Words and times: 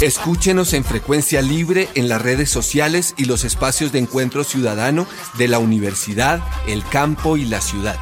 Escúchenos 0.00 0.72
en 0.72 0.84
frecuencia 0.84 1.42
libre 1.42 1.88
en 1.94 2.08
las 2.08 2.22
redes 2.22 2.48
sociales 2.48 3.14
y 3.18 3.24
los 3.24 3.44
espacios 3.44 3.90
de 3.90 3.98
encuentro 3.98 4.44
ciudadano 4.44 5.06
de 5.36 5.48
la 5.48 5.58
universidad, 5.58 6.40
el 6.68 6.84
campo 6.84 7.36
y 7.36 7.44
la 7.44 7.60
ciudad. 7.60 7.96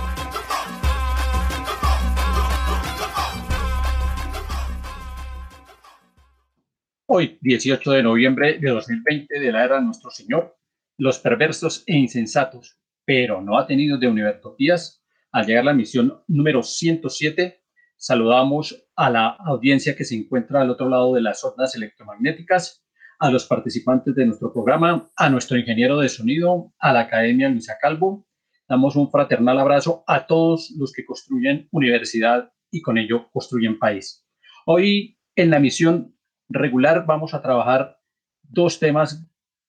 Hoy, 7.06 7.38
18 7.40 7.90
de 7.90 8.02
noviembre 8.02 8.58
de 8.58 8.70
2020 8.70 9.40
de 9.40 9.52
la 9.52 9.64
era 9.64 9.76
de 9.76 9.82
nuestro 9.82 10.10
Señor, 10.10 10.58
los 10.98 11.18
perversos 11.18 11.84
e 11.86 11.96
insensatos, 11.96 12.78
pero 13.04 13.40
no 13.40 13.58
atenidos 13.58 13.98
de 13.98 14.08
Univertopías, 14.08 15.02
al 15.32 15.46
llegar 15.46 15.62
a 15.62 15.66
la 15.66 15.74
misión 15.74 16.22
número 16.28 16.62
107, 16.62 17.62
saludamos 17.96 18.89
a 19.00 19.08
la 19.08 19.28
audiencia 19.28 19.96
que 19.96 20.04
se 20.04 20.14
encuentra 20.14 20.60
al 20.60 20.68
otro 20.68 20.86
lado 20.86 21.14
de 21.14 21.22
las 21.22 21.42
ondas 21.42 21.74
electromagnéticas, 21.74 22.84
a 23.18 23.30
los 23.30 23.46
participantes 23.46 24.14
de 24.14 24.26
nuestro 24.26 24.52
programa, 24.52 25.10
a 25.16 25.30
nuestro 25.30 25.56
ingeniero 25.56 25.98
de 25.98 26.10
sonido, 26.10 26.74
a 26.78 26.92
la 26.92 27.00
Academia 27.00 27.48
Luisa 27.48 27.78
Calvo. 27.80 28.26
Damos 28.68 28.96
un 28.96 29.10
fraternal 29.10 29.58
abrazo 29.58 30.04
a 30.06 30.26
todos 30.26 30.70
los 30.76 30.92
que 30.92 31.06
construyen 31.06 31.66
universidad 31.70 32.52
y 32.70 32.82
con 32.82 32.98
ello 32.98 33.30
construyen 33.32 33.78
país. 33.78 34.26
Hoy 34.66 35.18
en 35.34 35.48
la 35.48 35.60
misión 35.60 36.14
regular 36.50 37.06
vamos 37.06 37.32
a 37.32 37.40
trabajar 37.40 37.98
dos 38.42 38.80
temas 38.80 39.26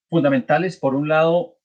fundamentales. 0.10 0.76
Por 0.76 0.94
un 0.94 1.08
lado, 1.08 1.56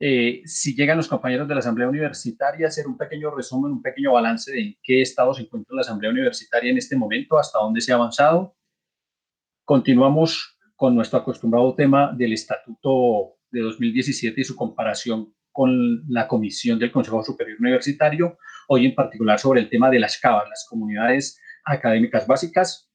eh, 0.00 0.42
si 0.44 0.76
llegan 0.76 0.96
los 0.96 1.08
compañeros 1.08 1.48
de 1.48 1.54
la 1.54 1.60
Asamblea 1.60 1.88
Universitaria, 1.88 2.68
hacer 2.68 2.86
un 2.86 2.96
pequeño 2.96 3.34
resumen, 3.34 3.72
un 3.72 3.82
pequeño 3.82 4.12
balance 4.12 4.52
de 4.52 4.60
en 4.60 4.76
qué 4.82 5.02
estado 5.02 5.34
se 5.34 5.42
encuentra 5.42 5.74
la 5.74 5.80
Asamblea 5.80 6.12
Universitaria 6.12 6.70
en 6.70 6.78
este 6.78 6.96
momento, 6.96 7.38
hasta 7.38 7.58
dónde 7.58 7.80
se 7.80 7.92
ha 7.92 7.96
avanzado. 7.96 8.56
Continuamos 9.64 10.56
con 10.76 10.94
nuestro 10.94 11.18
acostumbrado 11.18 11.74
tema 11.74 12.12
del 12.16 12.32
Estatuto 12.32 13.38
de 13.50 13.60
2017 13.60 14.40
y 14.40 14.44
su 14.44 14.54
comparación 14.54 15.34
con 15.50 16.04
la 16.08 16.28
Comisión 16.28 16.78
del 16.78 16.92
Consejo 16.92 17.24
Superior 17.24 17.58
Universitario, 17.58 18.38
hoy 18.68 18.86
en 18.86 18.94
particular 18.94 19.40
sobre 19.40 19.60
el 19.60 19.68
tema 19.68 19.90
de 19.90 19.98
las 19.98 20.18
CABAS, 20.18 20.48
las 20.48 20.66
comunidades 20.68 21.40
académicas 21.64 22.28
básicas, 22.28 22.88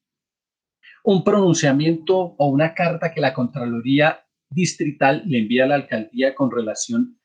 un 1.03 1.25
pronunciamiento 1.25 2.17
o 2.17 2.47
una 2.47 2.73
carta 2.73 3.11
que 3.11 3.19
la 3.19 3.33
Contraloría 3.33 4.22
Distrital 4.53 5.23
le 5.25 5.39
envía 5.39 5.65
a 5.65 5.67
la 5.67 5.75
alcaldía 5.75 6.35
con 6.35 6.51
relación 6.51 7.19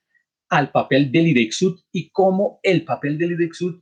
al 0.49 0.71
papel 0.71 1.13
del 1.13 1.29
IDEXUD 1.29 1.81
y 1.93 2.11
cómo 2.11 2.61
el 2.63 2.85
papel 2.85 3.19
del 3.19 3.33
IDEXUD, 3.33 3.81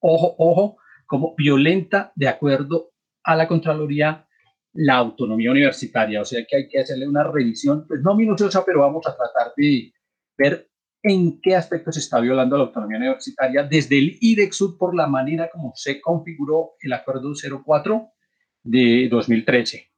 ojo, 0.00 0.34
ojo, 0.38 0.76
como 1.06 1.34
violenta 1.36 2.12
de 2.14 2.28
acuerdo 2.28 2.92
a 3.24 3.34
la 3.34 3.48
Contraloría 3.48 4.26
la 4.72 4.96
autonomía 4.96 5.50
universitaria. 5.50 6.22
O 6.22 6.24
sea 6.24 6.44
que 6.48 6.56
hay 6.56 6.68
que 6.68 6.78
hacerle 6.78 7.08
una 7.08 7.24
revisión, 7.24 7.86
pues 7.86 8.00
no 8.02 8.14
minuciosa, 8.14 8.64
pero 8.64 8.80
vamos 8.80 9.06
a 9.06 9.16
tratar 9.16 9.52
de 9.56 9.92
ver 10.38 10.70
en 11.02 11.40
qué 11.40 11.56
aspectos 11.56 11.96
está 11.96 12.20
violando 12.20 12.56
la 12.56 12.64
autonomía 12.64 12.98
universitaria 12.98 13.62
desde 13.62 13.98
el 13.98 14.18
IDEXUD 14.20 14.76
por 14.76 14.94
la 14.94 15.06
manera 15.06 15.48
como 15.50 15.72
se 15.74 16.00
configuró 16.00 16.72
el 16.80 16.92
acuerdo 16.92 17.32
04 17.64 18.10
de 18.62 19.08
2013. 19.10 19.90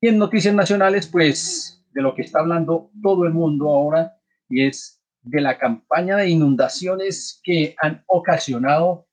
Y 0.00 0.08
en 0.08 0.18
noticias 0.18 0.54
nacionales, 0.54 1.06
pues 1.06 1.79
de 1.92 2.02
lo 2.02 2.14
que 2.14 2.22
está 2.22 2.40
hablando 2.40 2.90
todo 3.02 3.24
el 3.24 3.32
mundo 3.32 3.68
ahora 3.68 4.16
y 4.48 4.66
es 4.66 5.02
de 5.22 5.40
la 5.40 5.58
campaña 5.58 6.16
de 6.16 6.28
inundaciones 6.28 7.40
que 7.42 7.74
han 7.80 8.02
ocasionado 8.06 9.06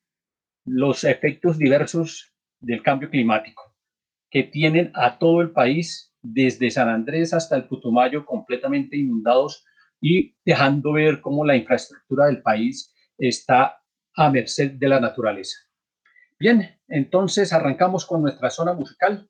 los 0.65 1.03
efectos 1.03 1.57
diversos 1.57 2.33
del 2.59 2.81
cambio 2.81 3.09
climático, 3.09 3.75
que 4.29 4.43
tienen 4.43 4.91
a 4.95 5.17
todo 5.17 5.41
el 5.41 5.51
país, 5.51 6.13
desde 6.21 6.71
San 6.71 6.89
Andrés 6.89 7.33
hasta 7.33 7.55
el 7.55 7.67
Putumayo, 7.67 8.25
completamente 8.25 8.97
inundados 8.97 9.63
y 10.01 10.35
dejando 10.43 10.93
ver 10.93 11.21
cómo 11.21 11.45
la 11.45 11.55
infraestructura 11.55 12.25
del 12.25 12.41
país 12.41 12.93
está 13.17 13.81
a 14.15 14.29
merced 14.29 14.71
de 14.71 14.89
la 14.89 14.99
naturaleza. 14.99 15.57
Bien, 16.39 16.79
entonces 16.87 17.53
arrancamos 17.53 18.05
con 18.05 18.21
nuestra 18.21 18.49
zona 18.49 18.73
musical. 18.73 19.29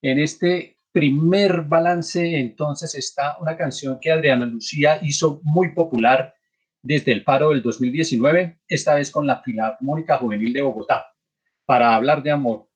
En 0.00 0.18
este 0.18 0.76
primer 0.92 1.62
balance, 1.62 2.38
entonces 2.38 2.94
está 2.94 3.38
una 3.40 3.56
canción 3.56 3.98
que 4.00 4.12
Adriana 4.12 4.46
Lucía 4.46 4.98
hizo 5.02 5.40
muy 5.42 5.72
popular 5.74 6.34
desde 6.82 7.12
el 7.12 7.24
paro 7.24 7.50
del 7.50 7.62
2019, 7.62 8.60
esta 8.68 8.94
vez 8.94 9.10
con 9.10 9.26
la 9.26 9.40
Filarmónica 9.40 10.18
Juvenil 10.18 10.52
de 10.52 10.62
Bogotá, 10.62 11.06
para 11.64 11.94
hablar 11.94 12.22
de 12.22 12.32
amor. 12.32 12.68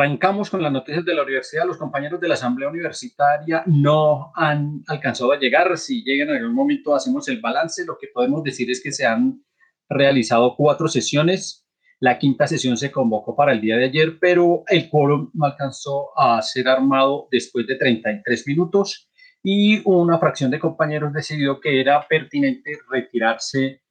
Arrancamos 0.00 0.48
con 0.48 0.62
las 0.62 0.72
noticias 0.72 1.04
de 1.04 1.14
la 1.14 1.22
universidad. 1.22 1.66
Los 1.66 1.76
compañeros 1.76 2.20
de 2.20 2.28
la 2.28 2.34
Asamblea 2.34 2.70
Universitaria 2.70 3.62
no 3.66 4.32
han 4.34 4.82
alcanzado 4.86 5.32
a 5.32 5.38
llegar. 5.38 5.76
Si 5.76 6.02
llegan 6.02 6.30
en 6.30 6.36
algún 6.36 6.54
momento, 6.54 6.94
hacemos 6.94 7.28
el 7.28 7.40
balance. 7.40 7.84
Lo 7.84 7.98
que 7.98 8.08
podemos 8.08 8.42
decir 8.42 8.70
es 8.70 8.82
que 8.82 8.92
se 8.92 9.04
han 9.04 9.44
realizado 9.88 10.54
cuatro 10.56 10.88
sesiones. 10.88 11.66
La 11.98 12.18
quinta 12.18 12.46
sesión 12.46 12.78
se 12.78 12.90
convocó 12.90 13.36
para 13.36 13.52
el 13.52 13.60
día 13.60 13.76
de 13.76 13.84
ayer, 13.86 14.18
pero 14.18 14.64
el 14.68 14.88
quórum 14.88 15.30
no 15.34 15.44
alcanzó 15.44 16.18
a 16.18 16.40
ser 16.40 16.66
armado 16.68 17.28
después 17.30 17.66
de 17.66 17.76
33 17.76 18.46
minutos 18.46 19.10
y 19.42 19.82
una 19.84 20.18
fracción 20.18 20.50
de 20.50 20.58
compañeros 20.58 21.12
decidió 21.12 21.60
que 21.60 21.78
era 21.78 22.06
pertinente 22.08 22.78
retirarse 22.90 23.82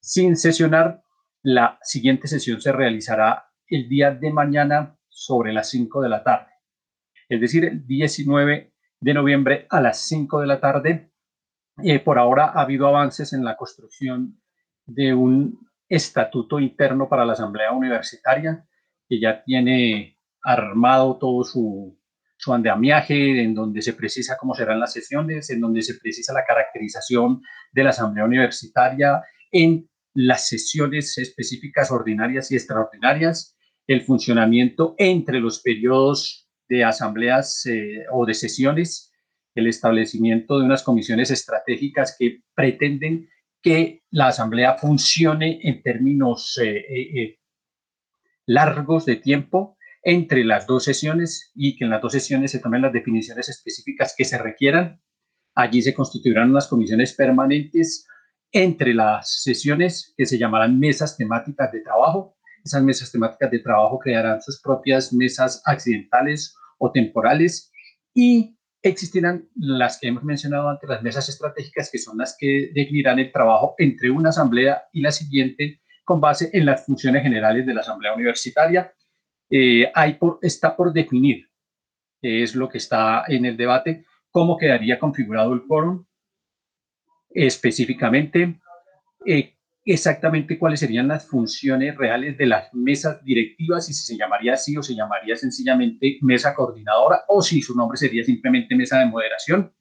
sin 0.00 0.34
sesionar. 0.34 1.02
La 1.42 1.78
siguiente 1.82 2.26
sesión 2.26 2.58
se 2.58 2.72
realizará 2.72 3.44
el 3.68 3.86
día 3.86 4.12
de 4.12 4.32
mañana 4.32 4.97
sobre 5.18 5.52
las 5.52 5.68
5 5.70 6.00
de 6.00 6.08
la 6.08 6.22
tarde. 6.22 6.52
Es 7.28 7.40
decir, 7.40 7.64
el 7.64 7.86
19 7.86 8.72
de 9.00 9.14
noviembre 9.14 9.66
a 9.68 9.80
las 9.80 10.02
5 10.06 10.40
de 10.40 10.46
la 10.46 10.60
tarde. 10.60 11.10
Eh, 11.82 11.98
por 12.00 12.18
ahora 12.18 12.46
ha 12.46 12.62
habido 12.62 12.86
avances 12.86 13.32
en 13.32 13.44
la 13.44 13.56
construcción 13.56 14.40
de 14.86 15.14
un 15.14 15.68
estatuto 15.88 16.60
interno 16.60 17.08
para 17.08 17.24
la 17.24 17.32
Asamblea 17.32 17.72
Universitaria 17.72 18.64
que 19.08 19.20
ya 19.20 19.42
tiene 19.42 20.18
armado 20.42 21.18
todo 21.18 21.44
su, 21.44 21.98
su 22.36 22.52
andamiaje, 22.54 23.42
en 23.42 23.54
donde 23.54 23.82
se 23.82 23.94
precisa 23.94 24.36
cómo 24.38 24.54
serán 24.54 24.80
las 24.80 24.92
sesiones, 24.92 25.50
en 25.50 25.60
donde 25.60 25.82
se 25.82 25.94
precisa 25.94 26.32
la 26.32 26.44
caracterización 26.44 27.42
de 27.72 27.84
la 27.84 27.90
Asamblea 27.90 28.24
Universitaria 28.24 29.22
en 29.50 29.88
las 30.14 30.48
sesiones 30.48 31.16
específicas 31.18 31.90
ordinarias 31.90 32.50
y 32.50 32.56
extraordinarias, 32.56 33.57
el 33.88 34.02
funcionamiento 34.02 34.94
entre 34.98 35.40
los 35.40 35.60
periodos 35.60 36.48
de 36.68 36.84
asambleas 36.84 37.64
eh, 37.66 38.04
o 38.12 38.26
de 38.26 38.34
sesiones, 38.34 39.10
el 39.54 39.66
establecimiento 39.66 40.58
de 40.58 40.66
unas 40.66 40.82
comisiones 40.82 41.30
estratégicas 41.30 42.14
que 42.16 42.42
pretenden 42.54 43.28
que 43.62 44.02
la 44.10 44.28
asamblea 44.28 44.76
funcione 44.76 45.60
en 45.62 45.82
términos 45.82 46.60
eh, 46.62 46.76
eh, 46.78 47.38
largos 48.46 49.06
de 49.06 49.16
tiempo 49.16 49.78
entre 50.02 50.44
las 50.44 50.66
dos 50.66 50.84
sesiones 50.84 51.50
y 51.54 51.76
que 51.76 51.84
en 51.84 51.90
las 51.90 52.02
dos 52.02 52.12
sesiones 52.12 52.52
se 52.52 52.60
tomen 52.60 52.82
las 52.82 52.92
definiciones 52.92 53.48
específicas 53.48 54.14
que 54.16 54.24
se 54.24 54.38
requieran. 54.38 55.00
Allí 55.54 55.82
se 55.82 55.94
constituirán 55.94 56.50
unas 56.50 56.68
comisiones 56.68 57.14
permanentes 57.14 58.06
entre 58.52 58.94
las 58.94 59.42
sesiones 59.42 60.14
que 60.16 60.26
se 60.26 60.38
llamarán 60.38 60.78
mesas 60.78 61.16
temáticas 61.16 61.72
de 61.72 61.80
trabajo 61.80 62.37
esas 62.68 62.82
mesas 62.82 63.10
temáticas 63.10 63.50
de 63.50 63.58
trabajo 63.58 63.98
crearán 63.98 64.40
sus 64.40 64.60
propias 64.60 65.12
mesas 65.12 65.60
accidentales 65.64 66.54
o 66.78 66.92
temporales 66.92 67.72
y 68.14 68.56
existirán 68.82 69.48
las 69.56 69.98
que 69.98 70.08
hemos 70.08 70.22
mencionado 70.22 70.68
antes, 70.68 70.88
las 70.88 71.02
mesas 71.02 71.28
estratégicas, 71.28 71.90
que 71.90 71.98
son 71.98 72.18
las 72.18 72.36
que 72.38 72.70
definirán 72.74 73.18
el 73.18 73.32
trabajo 73.32 73.74
entre 73.78 74.10
una 74.10 74.28
asamblea 74.28 74.84
y 74.92 75.00
la 75.00 75.10
siguiente 75.10 75.80
con 76.04 76.20
base 76.20 76.48
en 76.52 76.64
las 76.64 76.86
funciones 76.86 77.22
generales 77.22 77.66
de 77.66 77.74
la 77.74 77.80
asamblea 77.80 78.14
universitaria. 78.14 78.92
Eh, 79.50 79.90
hay 79.94 80.14
por, 80.14 80.38
está 80.42 80.76
por 80.76 80.92
definir, 80.92 81.48
que 82.22 82.42
es 82.42 82.54
lo 82.54 82.68
que 82.68 82.78
está 82.78 83.24
en 83.28 83.44
el 83.44 83.56
debate, 83.56 84.04
cómo 84.30 84.56
quedaría 84.56 84.98
configurado 84.98 85.52
el 85.52 85.66
quórum 85.66 86.04
específicamente, 87.30 88.58
eh, 89.26 89.57
exactamente 89.92 90.58
cuáles 90.58 90.80
serían 90.80 91.08
las 91.08 91.26
funciones 91.26 91.96
reales 91.96 92.36
de 92.36 92.46
las 92.46 92.72
mesas 92.74 93.24
directivas 93.24 93.88
y 93.88 93.94
si 93.94 94.04
se 94.04 94.18
llamaría 94.18 94.52
así 94.52 94.76
o 94.76 94.82
se 94.82 94.94
llamaría 94.94 95.34
sencillamente 95.34 96.18
mesa 96.20 96.54
coordinadora 96.54 97.24
o 97.28 97.40
si 97.40 97.62
su 97.62 97.74
nombre 97.74 97.96
sería 97.96 98.22
simplemente 98.22 98.76
mesa 98.76 98.98
de 98.98 99.06
moderación 99.06 99.72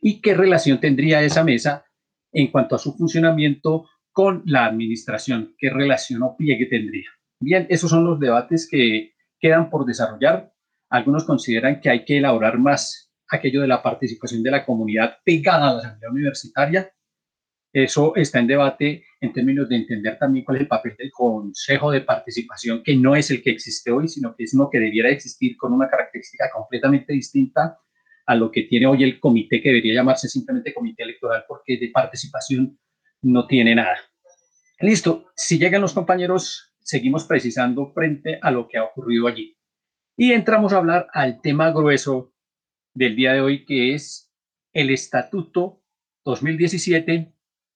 y 0.00 0.20
qué 0.20 0.34
relación 0.34 0.78
tendría 0.78 1.22
esa 1.22 1.42
mesa 1.42 1.84
en 2.32 2.48
cuanto 2.48 2.76
a 2.76 2.78
su 2.78 2.96
funcionamiento 2.96 3.88
con 4.12 4.42
la 4.46 4.66
administración, 4.66 5.54
qué 5.58 5.70
relación 5.70 6.22
o 6.22 6.36
pliegue 6.36 6.66
tendría. 6.66 7.08
Bien, 7.40 7.66
esos 7.68 7.90
son 7.90 8.04
los 8.04 8.20
debates 8.20 8.68
que 8.70 9.14
quedan 9.40 9.70
por 9.70 9.86
desarrollar. 9.86 10.52
Algunos 10.88 11.24
consideran 11.24 11.80
que 11.80 11.90
hay 11.90 12.04
que 12.04 12.18
elaborar 12.18 12.58
más 12.58 13.12
aquello 13.28 13.60
de 13.62 13.68
la 13.68 13.82
participación 13.82 14.42
de 14.42 14.52
la 14.52 14.64
comunidad 14.64 15.16
pegada 15.24 15.70
a 15.70 15.72
la 15.72 15.78
asamblea 15.80 16.10
universitaria 16.10 16.93
eso 17.74 18.14
está 18.14 18.38
en 18.38 18.46
debate 18.46 19.04
en 19.20 19.32
términos 19.32 19.68
de 19.68 19.74
entender 19.74 20.16
también 20.16 20.44
cuál 20.44 20.58
es 20.58 20.62
el 20.62 20.68
papel 20.68 20.94
del 20.96 21.10
Consejo 21.10 21.90
de 21.90 22.02
Participación, 22.02 22.84
que 22.84 22.94
no 22.94 23.16
es 23.16 23.32
el 23.32 23.42
que 23.42 23.50
existe 23.50 23.90
hoy, 23.90 24.06
sino 24.06 24.36
que 24.36 24.44
es 24.44 24.54
uno 24.54 24.70
que 24.70 24.78
debiera 24.78 25.10
existir 25.10 25.56
con 25.56 25.72
una 25.72 25.90
característica 25.90 26.48
completamente 26.54 27.12
distinta 27.12 27.80
a 28.26 28.34
lo 28.36 28.52
que 28.52 28.62
tiene 28.62 28.86
hoy 28.86 29.02
el 29.02 29.18
comité, 29.18 29.60
que 29.60 29.70
debería 29.70 29.94
llamarse 29.94 30.28
simplemente 30.28 30.72
comité 30.72 31.02
electoral, 31.02 31.44
porque 31.48 31.76
de 31.76 31.88
participación 31.88 32.78
no 33.22 33.48
tiene 33.48 33.74
nada. 33.74 33.98
Listo, 34.78 35.32
si 35.34 35.58
llegan 35.58 35.82
los 35.82 35.94
compañeros, 35.94 36.76
seguimos 36.78 37.24
precisando 37.24 37.92
frente 37.92 38.38
a 38.40 38.52
lo 38.52 38.68
que 38.68 38.78
ha 38.78 38.84
ocurrido 38.84 39.26
allí. 39.26 39.58
Y 40.16 40.30
entramos 40.30 40.72
a 40.72 40.76
hablar 40.76 41.08
al 41.12 41.40
tema 41.40 41.72
grueso 41.72 42.32
del 42.94 43.16
día 43.16 43.32
de 43.32 43.40
hoy, 43.40 43.64
que 43.64 43.94
es 43.94 44.32
el 44.72 44.90
Estatuto 44.90 45.82
2017 46.24 47.33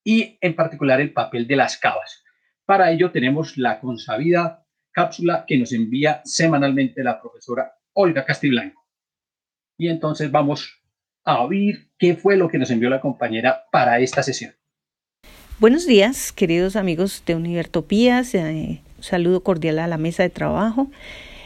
y 0.09 0.39
en 0.41 0.57
particular 0.57 1.03
el 1.03 1.13
papel 1.13 1.47
de 1.47 1.55
las 1.55 1.77
cavas. 1.77 2.25
Para 2.65 2.91
ello 2.91 3.11
tenemos 3.11 3.59
la 3.59 3.79
consabida 3.79 4.65
cápsula 4.91 5.45
que 5.47 5.59
nos 5.59 5.71
envía 5.75 6.23
semanalmente 6.25 7.05
la 7.05 7.21
profesora 7.21 7.75
Olga 7.93 8.25
Castiblanco. 8.25 8.87
Y 9.77 9.89
entonces 9.89 10.31
vamos 10.31 10.81
a 11.25 11.43
oír 11.43 11.91
qué 11.99 12.15
fue 12.15 12.39
lo 12.39 12.49
que 12.49 12.57
nos 12.57 12.71
envió 12.71 12.89
la 12.89 13.03
compañera 13.03 13.65
para 13.71 14.01
esta 14.01 14.23
sesión. 14.23 14.55
Buenos 15.59 15.87
días, 15.87 16.33
queridos 16.33 16.77
amigos 16.77 17.23
de 17.27 17.35
Univertopías. 17.35 18.35
Eh, 18.35 18.81
saludo 19.01 19.43
cordial 19.43 19.79
a 19.79 19.89
la 19.89 19.99
mesa 19.99 20.23
de 20.23 20.31
trabajo. 20.31 20.91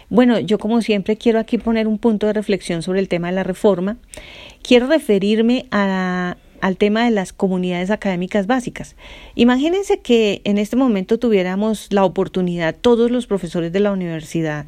Bueno, 0.08 0.38
yo 0.38 0.60
como 0.60 0.82
siempre 0.82 1.16
quiero 1.16 1.40
aquí 1.40 1.58
poner 1.58 1.88
un 1.88 1.98
punto 1.98 2.28
de 2.28 2.32
reflexión 2.32 2.82
sobre 2.82 3.00
el 3.00 3.08
tema 3.08 3.26
de 3.26 3.34
la 3.34 3.42
reforma. 3.42 3.96
Quiero 4.62 4.86
referirme 4.86 5.66
a 5.72 6.36
al 6.62 6.76
tema 6.76 7.04
de 7.04 7.10
las 7.10 7.32
comunidades 7.32 7.90
académicas 7.90 8.46
básicas. 8.46 8.94
Imagínense 9.34 9.98
que 9.98 10.40
en 10.44 10.58
este 10.58 10.76
momento 10.76 11.18
tuviéramos 11.18 11.88
la 11.90 12.04
oportunidad, 12.04 12.76
todos 12.80 13.10
los 13.10 13.26
profesores 13.26 13.72
de 13.72 13.80
la 13.80 13.90
universidad, 13.90 14.66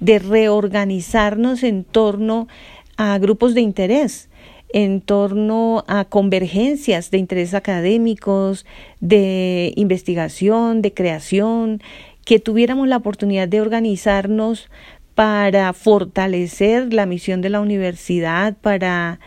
de 0.00 0.18
reorganizarnos 0.18 1.62
en 1.62 1.84
torno 1.84 2.48
a 2.96 3.18
grupos 3.18 3.54
de 3.54 3.60
interés, 3.60 4.30
en 4.72 5.02
torno 5.02 5.84
a 5.86 6.06
convergencias 6.06 7.10
de 7.10 7.18
intereses 7.18 7.52
académicos, 7.52 8.64
de 9.00 9.74
investigación, 9.76 10.80
de 10.80 10.94
creación, 10.94 11.82
que 12.24 12.38
tuviéramos 12.38 12.88
la 12.88 12.96
oportunidad 12.96 13.48
de 13.48 13.60
organizarnos 13.60 14.70
para 15.14 15.74
fortalecer 15.74 16.94
la 16.94 17.04
misión 17.04 17.42
de 17.42 17.50
la 17.50 17.60
universidad, 17.60 18.56
para 18.56 19.20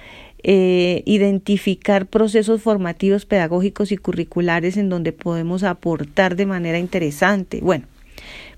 eh, 0.49 1.03
identificar 1.05 2.05
procesos 2.05 2.61
formativos, 2.61 3.25
pedagógicos 3.25 3.91
y 3.91 3.97
curriculares 3.97 4.77
en 4.77 4.87
donde 4.87 5.11
podemos 5.11 5.63
aportar 5.63 6.37
de 6.37 6.45
manera 6.45 6.79
interesante. 6.79 7.59
Bueno, 7.61 7.85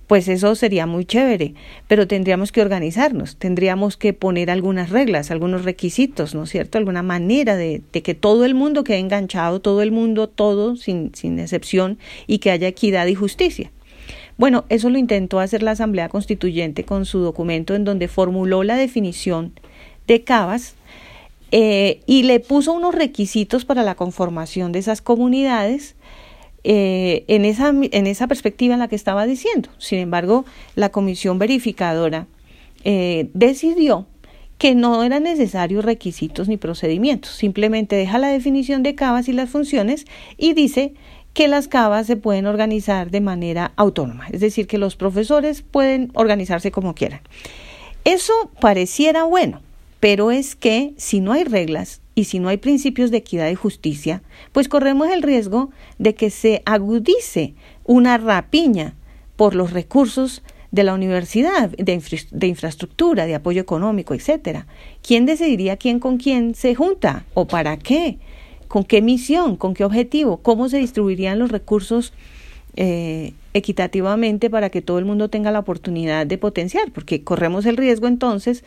pues 0.06 0.28
eso 0.28 0.54
sería 0.54 0.86
muy 0.86 1.06
chévere, 1.06 1.56
pero 1.88 2.08
tendríamos 2.08 2.52
que 2.52 2.62
organizarnos, 2.62 3.38
tendríamos 3.38 3.98
que 3.98 4.14
poner 4.14 4.52
algunas 4.52 4.92
reglas, 4.92 5.32
algunos 5.32 5.66
requisitos, 5.66 6.36
¿no 6.36 6.44
es 6.44 6.52
cierto? 6.52 6.78
Alguna 6.78 7.02
manera 7.02 7.56
de, 7.56 7.82
de 7.92 8.04
que 8.04 8.14
todo 8.14 8.46
el 8.46 8.54
mundo 8.54 8.84
quede 8.84 9.00
enganchado, 9.00 9.60
todo 9.60 9.82
el 9.82 9.92
mundo, 9.92 10.30
todo, 10.30 10.76
sin, 10.76 11.16
sin 11.16 11.40
excepción, 11.40 11.98
y 12.28 12.38
que 12.38 12.52
haya 12.52 12.68
equidad 12.68 13.08
y 13.08 13.16
justicia. 13.16 13.72
Bueno, 14.38 14.66
eso 14.70 14.92
lo 14.92 15.00
intentó 15.00 15.40
hacer 15.40 15.64
la 15.64 15.72
Asamblea 15.72 16.08
Constituyente 16.08 16.84
con 16.84 17.06
su 17.06 17.18
documento 17.18 17.74
en 17.74 17.84
donde 17.84 18.08
formuló 18.08 18.64
la 18.64 18.78
definición 18.78 19.54
de 20.06 20.24
CABAS 20.24 20.76
eh, 21.52 22.02
y 22.06 22.24
le 22.24 22.40
puso 22.40 22.74
unos 22.74 22.94
requisitos 22.94 23.66
para 23.66 23.84
la 23.84 23.96
conformación 23.96 24.72
de 24.72 24.80
esas 24.80 25.02
comunidades 25.02 25.96
eh, 26.64 27.24
en, 27.28 27.46
esa, 27.46 27.70
en 27.70 28.08
esa 28.08 28.28
perspectiva 28.28 28.74
en 28.74 28.80
la 28.80 28.88
que 28.88 28.96
estaba 28.96 29.26
diciendo. 29.26 29.70
Sin 29.78 30.00
embargo, 30.00 30.46
la 30.76 30.90
comisión 30.90 31.40
verificadora 31.40 32.28
eh, 32.84 33.30
decidió 33.34 34.08
que 34.58 34.76
no 34.76 35.04
eran 35.04 35.24
necesarios 35.24 35.86
requisitos 35.86 36.50
ni 36.50 36.58
procedimientos, 36.58 37.32
simplemente 37.32 37.96
deja 37.96 38.18
la 38.20 38.28
definición 38.28 38.84
de 38.84 38.94
cavas 38.94 39.30
y 39.30 39.34
las 39.34 39.50
funciones 39.50 40.06
y 40.38 40.54
dice 40.54 40.94
que 41.34 41.48
las 41.48 41.70
cavas 41.70 42.08
se 42.08 42.18
pueden 42.18 42.46
organizar 42.46 43.10
de 43.10 43.22
manera 43.22 43.72
autónoma, 43.78 44.28
es 44.32 44.42
decir, 44.42 44.68
que 44.68 44.78
los 44.78 44.98
profesores 44.98 45.62
pueden 45.62 46.12
organizarse 46.14 46.72
como 46.72 46.94
quieran. 46.94 47.22
Eso 48.04 48.34
pareciera 48.60 49.24
bueno, 49.24 49.62
pero 50.00 50.32
es 50.32 50.56
que 50.56 50.94
si 50.98 51.20
no 51.20 51.34
hay 51.34 51.44
reglas 51.44 52.02
y 52.16 52.26
si 52.26 52.40
no 52.40 52.50
hay 52.50 52.58
principios 52.58 53.12
de 53.12 53.18
equidad 53.18 53.50
y 53.50 53.56
justicia, 53.56 54.22
pues 54.52 54.70
corremos 54.70 55.10
el 55.10 55.24
riesgo 55.24 55.72
de 55.98 56.16
que 56.16 56.30
se 56.30 56.62
agudice 56.66 57.54
una 57.86 58.18
rapiña 58.18 58.96
por 59.36 59.56
los 59.56 59.72
recursos 59.72 60.44
de 60.72 60.84
la 60.84 60.94
universidad, 60.94 61.70
de, 61.70 62.48
infraestructura, 62.48 63.26
de 63.26 63.36
apoyo 63.36 63.62
económico, 63.62 64.14
etcétera. 64.14 64.68
¿Quién 65.02 65.26
decidiría 65.26 65.78
quién 65.78 66.00
con 66.00 66.18
quién 66.18 66.54
se 66.56 66.76
junta 66.76 67.26
o 67.34 67.48
para 67.48 67.78
qué? 67.78 68.20
¿Con 68.68 68.84
qué 68.84 69.02
misión? 69.02 69.56
¿Con 69.56 69.74
qué 69.74 69.84
objetivo? 69.84 70.38
¿Cómo 70.38 70.70
se 70.70 70.78
distribuirían 70.78 71.40
los 71.40 71.52
recursos 71.52 72.14
eh, 72.76 73.34
equitativamente 73.60 74.50
para 74.50 74.70
que 74.70 74.82
todo 74.82 75.00
el 75.00 75.06
mundo 75.06 75.30
tenga 75.30 75.52
la 75.52 75.60
oportunidad 75.60 76.26
de 76.26 76.38
potenciar, 76.38 76.92
porque 76.92 77.24
corremos 77.24 77.66
el 77.66 77.78
riesgo 77.78 78.08
entonces 78.08 78.64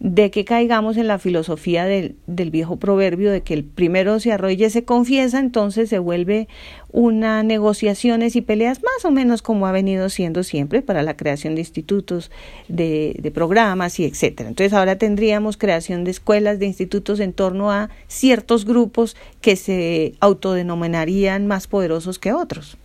de 0.00 0.30
que 0.30 0.44
caigamos 0.44 0.96
en 0.96 1.06
la 1.06 1.18
filosofía 1.18 1.84
del, 1.84 2.16
del 2.26 2.50
viejo 2.50 2.76
proverbio 2.76 3.30
de 3.30 3.42
que 3.42 3.54
el 3.54 3.64
primero 3.64 4.20
se 4.20 4.32
arrolla 4.32 4.68
se 4.70 4.84
confiesa, 4.84 5.38
entonces 5.38 5.88
se 5.88 5.98
vuelve 5.98 6.48
una 6.90 7.42
negociaciones 7.42 8.36
y 8.36 8.40
peleas 8.40 8.82
más 8.82 9.04
o 9.04 9.10
menos 9.10 9.42
como 9.42 9.66
ha 9.66 9.72
venido 9.72 10.08
siendo 10.08 10.42
siempre 10.42 10.82
para 10.82 11.02
la 11.02 11.16
creación 11.16 11.54
de 11.54 11.60
institutos, 11.60 12.30
de, 12.68 13.16
de 13.18 13.30
programas 13.30 14.00
y 14.00 14.04
etcétera. 14.04 14.48
Entonces 14.48 14.72
ahora 14.72 14.96
tendríamos 14.96 15.56
creación 15.56 16.04
de 16.04 16.10
escuelas, 16.10 16.58
de 16.58 16.66
institutos 16.66 17.20
en 17.20 17.32
torno 17.32 17.70
a 17.70 17.90
ciertos 18.06 18.64
grupos 18.64 19.16
que 19.40 19.56
se 19.56 20.14
autodenominarían 20.20 21.46
más 21.46 21.66
poderosos 21.66 22.18
que 22.18 22.32
otros. 22.32 22.78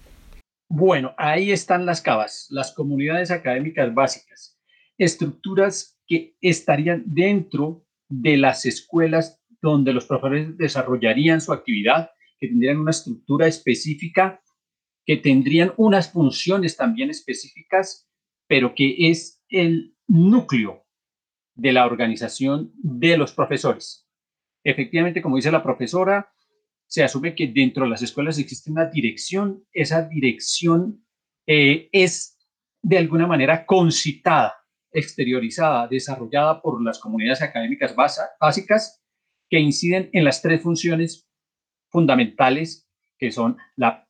Bueno, 0.74 1.14
ahí 1.18 1.52
están 1.52 1.86
las 1.86 2.02
CABAS, 2.02 2.48
las 2.50 2.72
comunidades 2.74 3.30
académicas 3.30 3.94
básicas, 3.94 4.58
estructuras 4.98 6.00
que 6.08 6.38
estarían 6.40 7.04
dentro 7.08 7.86
de 8.08 8.38
las 8.38 8.66
escuelas 8.66 9.44
donde 9.62 9.92
los 9.92 10.06
profesores 10.06 10.58
desarrollarían 10.58 11.42
su 11.42 11.52
actividad, 11.52 12.12
que 12.40 12.48
tendrían 12.48 12.78
una 12.78 12.92
estructura 12.92 13.48
específica, 13.48 14.42
que 15.06 15.18
tendrían 15.18 15.74
unas 15.76 16.10
funciones 16.10 16.78
también 16.78 17.10
específicas, 17.10 18.10
pero 18.48 18.74
que 18.74 19.10
es 19.10 19.44
el 19.50 19.94
núcleo 20.08 20.86
de 21.54 21.74
la 21.74 21.86
organización 21.86 22.72
de 22.76 23.18
los 23.18 23.34
profesores. 23.34 24.08
Efectivamente, 24.64 25.22
como 25.22 25.36
dice 25.36 25.52
la 25.52 25.64
profesora, 25.64 26.32
se 26.92 27.04
asume 27.04 27.36
que 27.36 27.48
dentro 27.48 27.86
de 27.86 27.90
las 27.90 28.02
escuelas 28.02 28.38
existe 28.38 28.70
una 28.70 28.86
dirección, 28.86 29.64
esa 29.72 30.02
dirección 30.10 31.06
eh, 31.48 31.88
es 31.94 32.38
de 32.82 32.98
alguna 32.98 33.26
manera 33.28 33.66
concitada, 33.66 34.56
exteriorizada, 34.92 35.88
desarrollada 35.88 36.62
por 36.62 36.84
las 36.84 37.00
comunidades 37.00 37.42
académicas 37.42 37.96
básicas 37.96 39.02
que 39.50 39.58
inciden 39.58 40.10
en 40.12 40.26
las 40.26 40.42
tres 40.42 40.62
funciones 40.62 41.30
fundamentales 41.88 42.90
que 43.18 43.32
son 43.32 43.56
la 43.78 44.06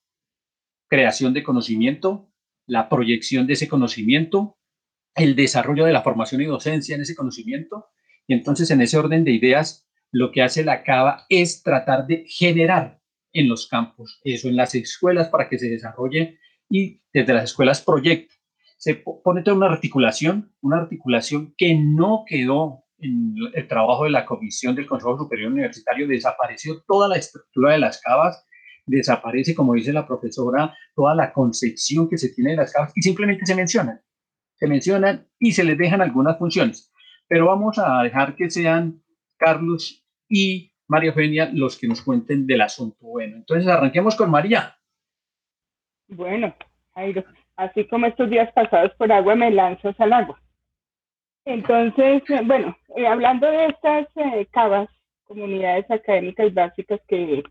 creación 0.89 1.35
de 1.35 1.43
conocimiento, 1.43 2.31
la 2.65 2.89
proyección 2.89 3.45
de 3.45 3.53
ese 3.53 3.67
conocimiento, 3.67 4.57
el 5.13 5.35
desarrollo 5.35 5.85
de 5.85 5.93
la 5.93 6.01
formación 6.01 6.41
y 6.41 6.45
docencia 6.45 6.95
en 6.95 7.01
ese 7.01 7.15
conocimiento. 7.15 7.89
Y 8.25 8.33
entonces 8.33 8.71
en 8.71 8.81
ese 8.81 8.97
orden 8.97 9.23
de 9.23 9.33
ideas 9.33 9.87
lo 10.11 10.31
que 10.31 10.41
hace 10.41 10.63
la 10.63 10.83
CABA 10.83 11.25
es 11.29 11.63
tratar 11.63 12.05
de 12.05 12.25
generar 12.27 12.99
en 13.33 13.47
los 13.47 13.67
campos, 13.67 14.19
eso 14.23 14.49
en 14.49 14.57
las 14.57 14.75
escuelas 14.75 15.29
para 15.29 15.47
que 15.47 15.57
se 15.57 15.69
desarrolle 15.69 16.37
y 16.69 17.01
desde 17.13 17.33
las 17.33 17.45
escuelas 17.45 17.81
proyecto. 17.81 18.35
Se 18.77 18.95
pone 18.95 19.43
toda 19.43 19.57
una 19.57 19.67
articulación, 19.67 20.53
una 20.61 20.77
articulación 20.77 21.53
que 21.57 21.75
no 21.75 22.23
quedó 22.25 22.83
en 22.97 23.35
el 23.53 23.67
trabajo 23.67 24.03
de 24.03 24.11
la 24.11 24.25
comisión 24.25 24.75
del 24.75 24.87
Consejo 24.87 25.17
Superior 25.17 25.51
Universitario, 25.51 26.07
desapareció 26.07 26.83
toda 26.87 27.07
la 27.07 27.17
estructura 27.17 27.73
de 27.73 27.79
las 27.79 28.01
CABAS, 28.01 28.45
desaparece, 28.85 29.55
como 29.55 29.73
dice 29.73 29.93
la 29.93 30.07
profesora, 30.07 30.75
toda 30.95 31.15
la 31.15 31.31
concepción 31.31 32.09
que 32.09 32.17
se 32.17 32.29
tiene 32.29 32.51
de 32.51 32.57
las 32.57 32.73
CABAS 32.73 32.91
y 32.95 33.01
simplemente 33.01 33.45
se 33.45 33.55
mencionan, 33.55 34.01
se 34.55 34.67
mencionan 34.67 35.27
y 35.39 35.53
se 35.53 35.63
les 35.63 35.77
dejan 35.77 36.01
algunas 36.01 36.37
funciones. 36.37 36.91
Pero 37.27 37.47
vamos 37.47 37.77
a 37.79 38.03
dejar 38.03 38.35
que 38.35 38.49
sean 38.49 39.01
Carlos 39.37 40.00
y 40.31 40.71
María 40.87 41.09
Eugenia 41.09 41.49
los 41.53 41.77
que 41.77 41.87
nos 41.87 42.01
cuenten 42.01 42.47
del 42.47 42.61
asunto. 42.61 42.97
Bueno, 43.01 43.35
entonces 43.37 43.67
arranquemos 43.67 44.15
con 44.15 44.31
María. 44.31 44.75
Bueno, 46.07 46.55
así 47.57 47.85
como 47.87 48.05
estos 48.05 48.29
días 48.29 48.51
pasados 48.53 48.93
por 48.95 49.11
agua 49.11 49.35
me 49.35 49.51
lanzas 49.51 49.99
al 49.99 50.13
agua. 50.13 50.41
Entonces, 51.45 52.23
eh, 52.29 52.41
bueno, 52.45 52.77
eh, 52.95 53.07
hablando 53.07 53.49
de 53.49 53.67
estas 53.67 54.07
eh, 54.15 54.47
CABAS, 54.51 54.89
comunidades 55.23 55.89
académicas 55.89 56.53
básicas 56.53 56.99
que, 57.07 57.43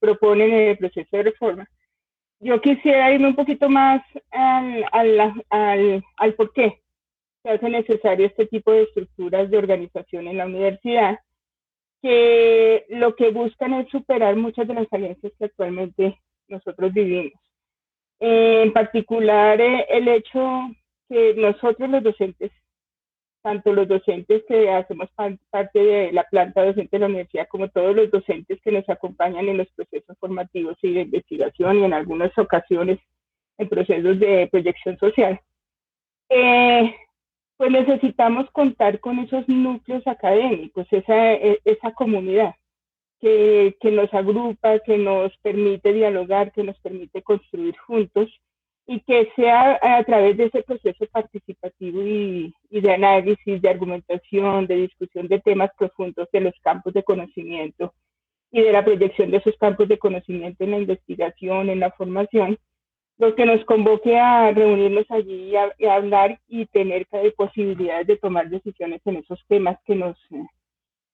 proponen 0.00 0.52
el 0.52 0.78
proceso 0.78 1.16
de 1.16 1.22
reforma, 1.22 1.68
yo 2.40 2.60
quisiera 2.60 3.12
irme 3.12 3.28
un 3.28 3.36
poquito 3.36 3.68
más 3.68 4.02
al, 4.30 4.84
al, 4.92 5.44
al, 5.50 6.04
al 6.16 6.34
por 6.34 6.52
qué 6.52 6.79
se 7.42 7.50
hace 7.50 7.68
necesario 7.68 8.26
este 8.26 8.46
tipo 8.46 8.72
de 8.72 8.82
estructuras 8.82 9.50
de 9.50 9.58
organización 9.58 10.28
en 10.28 10.36
la 10.36 10.46
universidad, 10.46 11.18
que 12.02 12.86
lo 12.88 13.14
que 13.14 13.30
buscan 13.30 13.74
es 13.74 13.88
superar 13.90 14.36
muchas 14.36 14.66
de 14.66 14.74
las 14.74 14.92
alianzas 14.92 15.32
que 15.38 15.44
actualmente 15.44 16.18
nosotros 16.48 16.92
vivimos. 16.92 17.40
En 18.18 18.72
particular, 18.72 19.60
eh, 19.60 19.86
el 19.88 20.08
hecho 20.08 20.70
que 21.08 21.34
nosotros 21.34 21.88
los 21.88 22.02
docentes, 22.02 22.52
tanto 23.42 23.72
los 23.72 23.88
docentes 23.88 24.44
que 24.46 24.70
hacemos 24.70 25.08
parte 25.50 25.78
de 25.78 26.12
la 26.12 26.24
planta 26.24 26.64
docente 26.64 26.96
de 26.96 27.00
la 27.00 27.06
universidad, 27.06 27.48
como 27.48 27.68
todos 27.68 27.96
los 27.96 28.10
docentes 28.10 28.60
que 28.62 28.72
nos 28.72 28.88
acompañan 28.88 29.48
en 29.48 29.58
los 29.58 29.68
procesos 29.72 30.16
formativos 30.18 30.76
y 30.82 30.92
de 30.92 31.02
investigación 31.02 31.78
y 31.78 31.84
en 31.84 31.94
algunas 31.94 32.36
ocasiones 32.38 32.98
en 33.56 33.68
procesos 33.68 34.18
de 34.20 34.48
proyección 34.50 34.98
social, 34.98 35.40
eh, 36.28 36.94
pues 37.60 37.72
necesitamos 37.72 38.50
contar 38.52 39.00
con 39.00 39.18
esos 39.18 39.46
núcleos 39.46 40.06
académicos, 40.06 40.86
esa, 40.90 41.34
e, 41.34 41.60
esa 41.66 41.92
comunidad 41.92 42.54
que, 43.20 43.76
que, 43.82 43.90
nos 43.90 44.14
agrupa, 44.14 44.78
que 44.78 44.96
nos 44.96 45.36
permite 45.42 45.92
dialogar, 45.92 46.52
que 46.52 46.62
nos 46.64 46.80
permite 46.80 47.20
construir 47.20 47.76
juntos 47.76 48.30
y 48.86 49.00
que 49.00 49.30
sea 49.36 49.78
a 49.82 50.02
través 50.04 50.38
de 50.38 50.44
ese 50.46 50.62
proceso 50.62 51.04
participativo 51.12 52.00
y, 52.00 52.54
y 52.70 52.80
de 52.80 52.94
análisis, 52.94 53.60
de 53.60 53.68
argumentación, 53.68 54.66
de 54.66 54.76
discusión 54.76 55.28
de 55.28 55.40
temas 55.40 55.70
profundos 55.76 56.30
de 56.32 56.40
los 56.40 56.54
campos 56.62 56.94
de 56.94 57.02
conocimiento 57.02 57.92
y 58.50 58.62
de 58.62 58.72
la 58.72 58.82
proyección 58.82 59.30
de 59.30 59.36
esos 59.36 59.58
campos 59.58 59.86
de 59.86 59.98
conocimiento 59.98 60.64
en 60.64 60.70
la 60.70 60.78
investigación, 60.78 61.68
en 61.68 61.80
la 61.80 61.90
formación, 61.90 62.56
lo 63.20 63.34
que 63.34 63.44
nos 63.44 63.62
convoque 63.66 64.18
a 64.18 64.50
reunirnos 64.50 65.04
allí 65.10 65.50
y 65.50 65.86
a, 65.86 65.94
hablar 65.94 66.40
y 66.48 66.64
tener 66.64 67.06
posibilidades 67.36 68.06
de 68.06 68.16
tomar 68.16 68.48
decisiones 68.48 69.02
en 69.04 69.16
esos 69.16 69.38
temas 69.46 69.78
que 69.84 69.94
nos, 69.94 70.16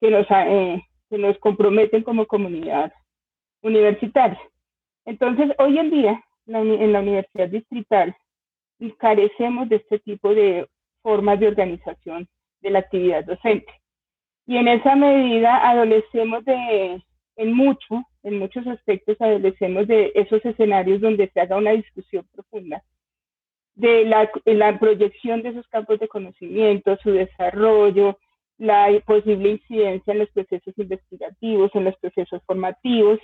que 0.01 0.11
nos, 0.11 0.25
eh, 0.31 0.81
que 1.11 1.19
nos 1.19 1.37
comprometen 1.39 2.05
como 2.05 2.27
comunidad 2.27 2.93
universitaria. 3.61 4.41
Entonces, 5.05 5.51
hoy 5.59 5.81
en 5.81 5.91
día, 5.91 6.25
en 6.47 6.93
la 6.93 7.01
universidad 7.01 7.49
distrital, 7.49 8.17
carecemos 8.99 9.69
de 9.69 9.77
este 9.77 9.99
tipo 9.99 10.33
de 10.33 10.69
formas 11.03 11.41
de 11.41 11.49
organización 11.49 12.29
de 12.61 12.71
la 12.71 12.79
actividad 12.79 13.25
docente. 13.25 13.73
Y 14.47 14.59
en 14.59 14.69
esa 14.69 14.95
medida 14.95 15.69
adolecemos 15.69 16.45
de, 16.45 17.03
en 17.35 17.53
mucho, 17.53 18.05
en 18.27 18.41
muchos 18.41 18.67
aspectos 18.67 19.17
adolecemos 19.21 19.87
de 19.87 20.11
esos 20.17 20.45
escenarios 20.45 21.01
donde 21.01 21.31
se 21.33 21.41
haga 21.41 21.57
una 21.57 21.71
discusión 21.71 22.27
profunda 22.35 22.83
de 23.77 24.05
la, 24.05 24.29
la 24.47 24.81
proyección 24.81 25.43
de 25.43 25.51
esos 25.51 25.69
campos 25.69 26.01
de 26.01 26.09
conocimiento, 26.09 26.99
su 27.05 27.13
desarrollo, 27.13 28.19
la 28.59 28.89
posible 29.07 29.51
incidencia 29.51 30.13
en 30.13 30.19
los 30.19 30.31
procesos 30.31 30.75
investigativos, 30.77 31.71
en 31.75 31.85
los 31.85 31.97
procesos 31.99 32.43
formativos. 32.47 33.21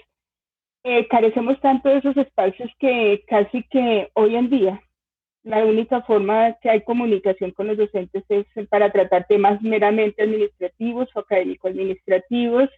Eh, 0.85 1.09
carecemos 1.09 1.61
tanto 1.61 1.88
de 1.88 1.99
esos 1.99 2.16
espacios 2.16 2.71
que 2.78 3.25
casi 3.26 3.64
que 3.64 4.09
hoy 4.14 4.37
en 4.37 4.50
día 4.50 4.80
la 5.42 5.64
única 5.64 6.02
forma 6.02 6.56
que 6.61 6.71
hay 6.71 6.82
comunicación 6.82 7.50
con 7.50 7.66
los 7.66 7.76
docentes 7.76 8.23
es 8.28 8.47
para 8.68 8.92
tratar 8.92 9.26
temas 9.26 9.61
meramente 9.62 10.23
administrativos 10.23 11.09
o 11.16 11.21
académico-administrativos 11.21 12.71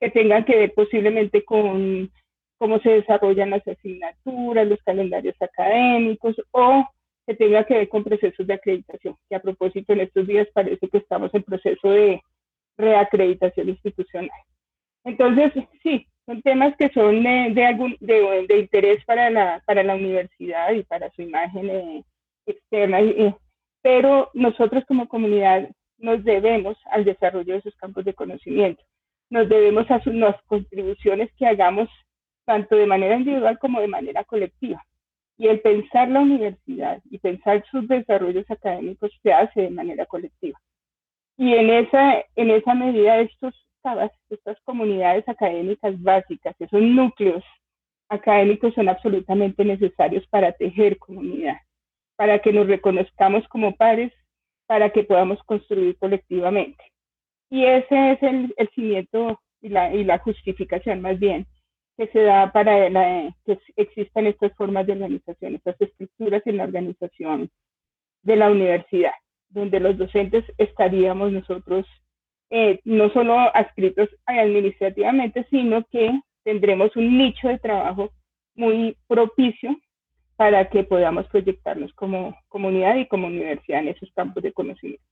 que 0.00 0.10
tengan 0.10 0.44
que 0.44 0.56
ver 0.56 0.72
posiblemente 0.74 1.44
con 1.44 2.10
cómo 2.58 2.78
se 2.80 2.90
desarrollan 2.90 3.50
las 3.50 3.66
asignaturas, 3.66 4.66
los 4.66 4.82
calendarios 4.82 5.36
académicos 5.40 6.36
o 6.50 6.84
que 7.26 7.34
tenga 7.34 7.64
que 7.64 7.74
ver 7.74 7.88
con 7.88 8.02
procesos 8.02 8.46
de 8.46 8.54
acreditación, 8.54 9.16
que 9.28 9.36
a 9.36 9.42
propósito 9.42 9.92
en 9.92 10.00
estos 10.00 10.26
días 10.26 10.48
parece 10.52 10.88
que 10.88 10.98
estamos 10.98 11.32
en 11.34 11.42
proceso 11.42 11.90
de 11.90 12.20
reacreditación 12.76 13.68
institucional. 13.68 14.30
Entonces, 15.04 15.52
sí, 15.82 16.06
son 16.26 16.42
temas 16.42 16.74
que 16.76 16.88
son 16.90 17.22
de, 17.22 17.64
algún, 17.64 17.96
de, 18.00 18.58
interés 18.58 19.04
para 19.04 19.30
la, 19.30 19.62
para 19.66 19.82
la 19.82 19.94
universidad 19.94 20.72
y 20.72 20.82
para 20.82 21.10
su 21.12 21.22
imagen 21.22 21.70
eh, 21.70 22.04
externa, 22.46 22.98
pero 23.82 24.30
nosotros 24.34 24.84
como 24.86 25.08
comunidad 25.08 25.68
nos 25.98 26.24
debemos 26.24 26.76
al 26.90 27.04
desarrollo 27.04 27.54
de 27.54 27.58
esos 27.60 27.76
campos 27.76 28.04
de 28.04 28.14
conocimiento 28.14 28.82
nos 29.30 29.48
debemos 29.48 29.90
a 29.90 30.00
las 30.04 30.42
contribuciones 30.42 31.30
que 31.38 31.46
hagamos 31.46 31.88
tanto 32.44 32.76
de 32.76 32.86
manera 32.86 33.16
individual 33.16 33.58
como 33.58 33.80
de 33.80 33.88
manera 33.88 34.24
colectiva. 34.24 34.84
Y 35.38 35.46
el 35.46 35.60
pensar 35.60 36.08
la 36.08 36.20
universidad 36.20 37.00
y 37.08 37.18
pensar 37.18 37.64
sus 37.70 37.88
desarrollos 37.88 38.50
académicos 38.50 39.10
se 39.22 39.32
hace 39.32 39.62
de 39.62 39.70
manera 39.70 40.04
colectiva. 40.04 40.60
Y 41.38 41.54
en 41.54 41.70
esa, 41.70 42.24
en 42.36 42.50
esa 42.50 42.74
medida 42.74 43.20
estos 43.20 43.54
estas 44.28 44.60
comunidades 44.62 45.26
académicas 45.28 46.00
básicas, 46.02 46.54
esos 46.58 46.82
núcleos 46.82 47.42
académicos 48.08 48.74
son 48.74 48.88
absolutamente 48.88 49.64
necesarios 49.64 50.26
para 50.26 50.52
tejer 50.52 50.98
comunidad, 50.98 51.56
para 52.16 52.40
que 52.40 52.52
nos 52.52 52.66
reconozcamos 52.66 53.46
como 53.48 53.74
pares, 53.76 54.12
para 54.66 54.90
que 54.90 55.04
podamos 55.04 55.42
construir 55.44 55.96
colectivamente. 55.96 56.89
Y 57.50 57.64
ese 57.64 58.12
es 58.12 58.22
el, 58.22 58.54
cimiento 58.74 59.40
y 59.60 59.68
la, 59.68 59.94
y 59.94 60.04
la 60.04 60.18
justificación 60.18 61.00
más 61.00 61.18
bien 61.18 61.46
que 61.96 62.06
se 62.08 62.22
da 62.22 62.50
para 62.52 62.88
que 63.44 63.58
existan 63.76 64.26
estas 64.26 64.54
formas 64.56 64.86
de 64.86 64.92
organización, 64.92 65.56
estas 65.56 65.78
estructuras 65.80 66.42
en 66.46 66.56
la 66.56 66.64
organización 66.64 67.50
de 68.22 68.36
la 68.36 68.50
universidad, 68.50 69.12
donde 69.50 69.80
los 69.80 69.98
docentes 69.98 70.44
estaríamos 70.56 71.32
nosotros 71.32 71.86
eh, 72.50 72.80
no 72.84 73.10
solo 73.10 73.34
adscritos 73.54 74.08
administrativamente, 74.26 75.46
sino 75.50 75.84
que 75.90 76.18
tendremos 76.42 76.94
un 76.96 77.18
nicho 77.18 77.48
de 77.48 77.58
trabajo 77.58 78.10
muy 78.54 78.96
propicio 79.06 79.76
para 80.36 80.68
que 80.70 80.84
podamos 80.84 81.28
proyectarnos 81.28 81.92
como 81.92 82.34
comunidad 82.48 82.96
y 82.96 83.06
como 83.06 83.26
universidad 83.26 83.80
en 83.80 83.88
esos 83.88 84.10
campos 84.12 84.42
de 84.42 84.52
conocimiento. 84.52 85.04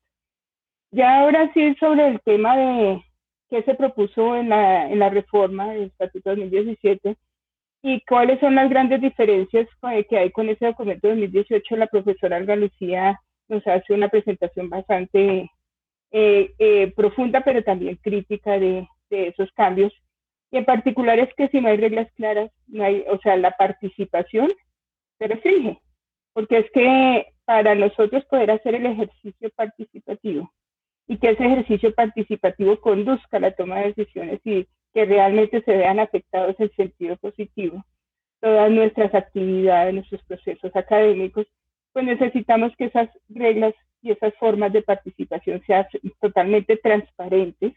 Ya 0.90 1.20
ahora 1.20 1.51
sí 1.53 1.74
sobre 1.79 2.09
el 2.09 2.20
tema 2.22 2.57
de 2.57 3.03
qué 3.51 3.62
se 3.62 3.74
propuso 3.74 4.37
en 4.37 4.48
la, 4.48 4.90
en 4.90 4.98
la 4.98 5.11
reforma 5.11 5.70
del 5.72 5.85
Estatuto 5.85 6.31
2017 6.31 7.16
y 7.83 8.01
cuáles 8.07 8.40
son 8.40 8.55
las 8.55 8.70
grandes 8.70 9.01
diferencias 9.01 9.68
que 10.09 10.18
hay 10.18 10.31
con 10.33 10.48
ese 10.48 10.66
documento 10.66 11.09
de 11.09 11.14
2018, 11.14 11.77
la 11.77 11.87
profesora 11.88 12.37
Alga 12.37 12.57
Lucía 12.57 13.20
nos 13.48 13.66
hace 13.66 13.92
una 13.92 14.09
presentación 14.09 14.70
bastante 14.70 15.51
eh, 16.11 16.55
eh, 16.59 16.92
profunda, 16.96 17.42
pero 17.42 17.62
también 17.62 17.96
crítica 17.96 18.59
de, 18.59 18.88
de, 19.11 19.29
esos 19.29 19.51
cambios. 19.53 19.92
Y 20.51 20.57
en 20.57 20.64
particular 20.64 21.18
es 21.18 21.33
que 21.35 21.48
si 21.48 21.61
no 21.61 21.68
hay 21.68 21.77
reglas 21.77 22.11
claras, 22.14 22.51
no 22.66 22.85
hay, 22.85 23.05
o 23.09 23.18
sea, 23.20 23.37
la 23.37 23.51
participación 23.53 24.51
se 25.18 25.27
restringe, 25.27 25.79
porque 26.33 26.59
es 26.59 26.70
que 26.72 27.27
para 27.44 27.74
nosotros 27.74 28.24
poder 28.27 28.51
hacer 28.51 28.74
el 28.74 28.87
ejercicio 28.87 29.51
participativo 29.55 30.51
y 31.09 31.16
que 31.16 31.31
ese 31.31 31.44
ejercicio 31.44 31.94
participativo 31.94 32.79
conduzca 32.81 33.38
a 33.38 33.40
la 33.40 33.53
toma 33.53 33.81
de 33.81 33.94
decisiones 33.94 34.40
y 34.44 34.68
que 34.92 35.07
realmente 35.07 35.62
se 35.62 35.77
vean 35.77 35.99
afectados 35.99 36.55
en 36.61 36.71
sentido 36.77 37.16
positivo 37.16 37.83
todas 38.40 38.71
nuestras 38.71 39.12
actividades, 39.14 39.94
nuestros 39.94 40.23
procesos 40.25 40.75
académicos, 40.77 41.47
pues 41.92 42.05
necesitamos 42.05 42.77
que 42.77 42.85
esas 42.85 43.09
reglas 43.29 43.75
y 44.03 44.12
esas 44.12 44.33
formas 44.35 44.73
de 44.73 44.83
participación 44.83 45.61
sean 45.66 45.87
totalmente 46.21 46.77
transparentes, 46.77 47.73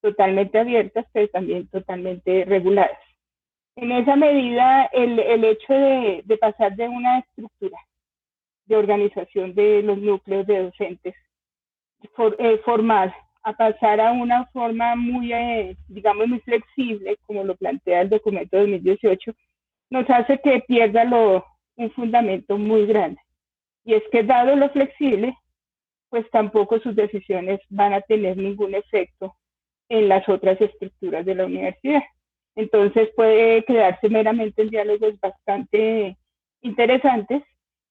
totalmente 0.00 0.58
abiertas, 0.58 1.06
pero 1.12 1.28
también 1.28 1.68
totalmente 1.68 2.44
reguladas. 2.44 2.98
En 3.76 3.92
esa 3.92 4.16
medida, 4.16 4.86
el, 4.92 5.18
el 5.18 5.44
hecho 5.44 5.72
de, 5.72 6.22
de, 6.24 6.36
pasar 6.38 6.74
de 6.74 6.88
una 6.88 7.20
estructura 7.20 7.78
de 8.66 8.76
organización 8.76 9.54
de 9.54 9.82
los 9.82 9.98
núcleos 9.98 10.46
de 10.46 10.62
docentes 10.64 11.14
for, 12.14 12.36
eh, 12.38 12.58
formal 12.64 13.14
a 13.42 13.52
pasar 13.52 14.00
a 14.00 14.12
una 14.12 14.46
forma 14.46 14.96
muy, 14.96 15.32
eh, 15.32 15.76
digamos, 15.88 16.26
muy 16.26 16.40
flexible, 16.40 17.18
como 17.26 17.44
lo 17.44 17.54
plantea 17.56 18.02
el 18.02 18.10
documento 18.10 18.56
de 18.56 18.62
2018, 18.62 19.32
nos 19.90 20.08
hace 20.08 20.38
que 20.38 20.60
pierda 20.66 21.04
un 21.76 21.90
fundamento 21.92 22.56
muy 22.56 22.86
grande. 22.86 23.20
Y 23.84 23.94
es 23.94 24.02
que 24.10 24.22
dado 24.22 24.56
lo 24.56 24.70
flexible, 24.70 25.36
pues 26.08 26.28
tampoco 26.30 26.80
sus 26.80 26.96
decisiones 26.96 27.60
van 27.68 27.92
a 27.92 28.00
tener 28.00 28.36
ningún 28.36 28.74
efecto 28.74 29.36
en 29.88 30.08
las 30.08 30.26
otras 30.28 30.60
estructuras 30.60 31.26
de 31.26 31.34
la 31.34 31.46
universidad. 31.46 32.02
Entonces 32.56 33.10
puede 33.14 33.64
quedarse 33.64 34.08
meramente 34.08 34.62
en 34.62 34.70
diálogos 34.70 35.18
bastante 35.20 36.16
interesantes, 36.62 37.42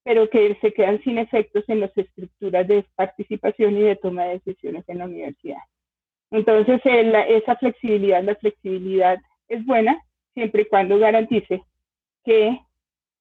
pero 0.04 0.30
que 0.30 0.58
se 0.62 0.74
quedan 0.74 1.02
sin 1.04 1.18
efectos 1.18 1.63
en 1.68 1.80
las 1.80 1.98
estructuras 1.98 2.68
de 2.68 2.86
participación 2.96 3.78
y 3.78 3.84
de 3.84 3.96
toma 3.96 4.26
de 4.26 4.34
decisiones 4.34 4.84
en 4.88 4.98
la 5.00 5.06
universidad. 5.06 5.62
Entonces, 6.32 6.82
esa 6.84 7.56
flexibilidad, 7.58 8.24
la 8.24 8.36
flexibilidad 8.36 9.20
es 9.48 9.66
buena 9.66 10.02
siempre 10.34 10.63
y 10.63 10.66
cuando 10.66 10.98
garantice 10.98 11.63
que 12.26 12.60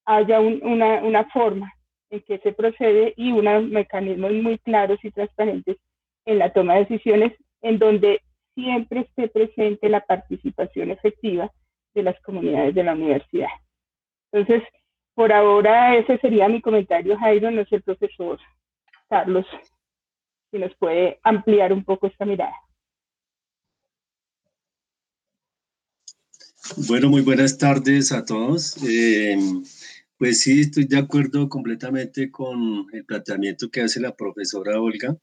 haya 0.07 0.41
una, 0.41 1.03
una 1.03 1.25
forma 1.31 1.73
en 2.11 2.21
que 2.23 2.39
se 2.39 2.53
procede 2.53 3.15
y 3.17 3.33
unos 3.33 3.65
mecanismos 3.69 4.33
muy 4.33 4.59
claros 4.59 4.99
y 5.03 5.11
transparentes 5.11 5.77
en 6.25 6.39
la 6.39 6.53
toma 6.53 6.75
de 6.75 6.87
decisiones 6.87 7.33
en 7.61 7.79
donde 7.79 8.21
siempre 8.55 9.01
esté 9.01 9.29
presente 9.29 9.89
la 9.89 10.01
participación 10.01 10.91
efectiva 10.91 11.51
de 11.95 12.03
las 12.03 12.21
comunidades 12.23 12.75
de 12.75 12.85
la 12.85 12.95
universidad. 12.95 13.49
Entonces, 14.33 14.63
por 15.15 15.33
ahora 15.33 15.97
ese 15.97 16.19
sería 16.19 16.49
mi 16.49 16.61
comentario, 16.61 17.17
Jairo, 17.19 17.51
no 17.51 17.65
sé 17.67 17.77
el 17.77 17.83
profesor 17.83 18.39
Carlos, 19.09 19.47
si 20.51 20.59
nos 20.59 20.75
puede 20.77 21.21
ampliar 21.23 21.73
un 21.73 21.85
poco 21.85 22.07
esta 22.07 22.25
mirada. 22.25 22.55
Bueno, 26.89 27.11
muy 27.11 27.23
buenas 27.23 27.59
tardes 27.59 28.13
a 28.13 28.25
todos. 28.25 28.77
Eh, 28.89 29.37
pues 30.17 30.41
sí, 30.41 30.61
estoy 30.61 30.85
de 30.87 30.99
acuerdo 30.99 31.49
completamente 31.49 32.31
con 32.31 32.87
el 32.93 33.05
planteamiento 33.05 33.71
que 33.71 33.83
hace 33.83 34.01
la 34.01 34.15
profesora 34.15 34.81
Olga. 34.81 35.17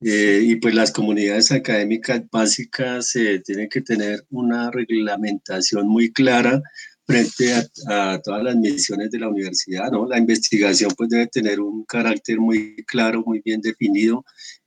Eh, 0.00 0.42
y 0.44 0.56
pues 0.56 0.74
las 0.74 0.92
comunidades 0.92 1.50
académicas 1.50 2.22
básicas 2.30 3.16
eh, 3.16 3.42
tienen 3.44 3.68
que 3.68 3.80
tener 3.80 4.24
una 4.30 4.70
reglamentación 4.70 5.88
muy 5.88 6.12
clara 6.12 6.62
frente 7.08 7.54
a, 7.88 8.20
todas 8.20 8.44
las 8.44 8.54
misiones 8.54 9.10
de 9.10 9.18
la 9.18 9.28
universidad, 9.28 9.90
¿no? 9.90 10.06
La 10.06 10.18
investigación 10.18 10.92
pues 10.96 11.08
debe 11.08 11.26
tener 11.26 11.58
un 11.58 11.84
carácter 11.84 12.38
muy 12.38 12.76
claro, 12.86 13.22
muy 13.26 13.40
bien 13.42 13.62
definido. 13.62 14.24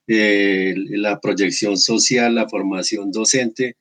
Eh, 0.08 0.74
la 0.76 1.20
proyección 1.20 1.78
social, 1.78 2.34
la 2.36 2.50
formación 2.50 3.12
docente, 3.12 3.78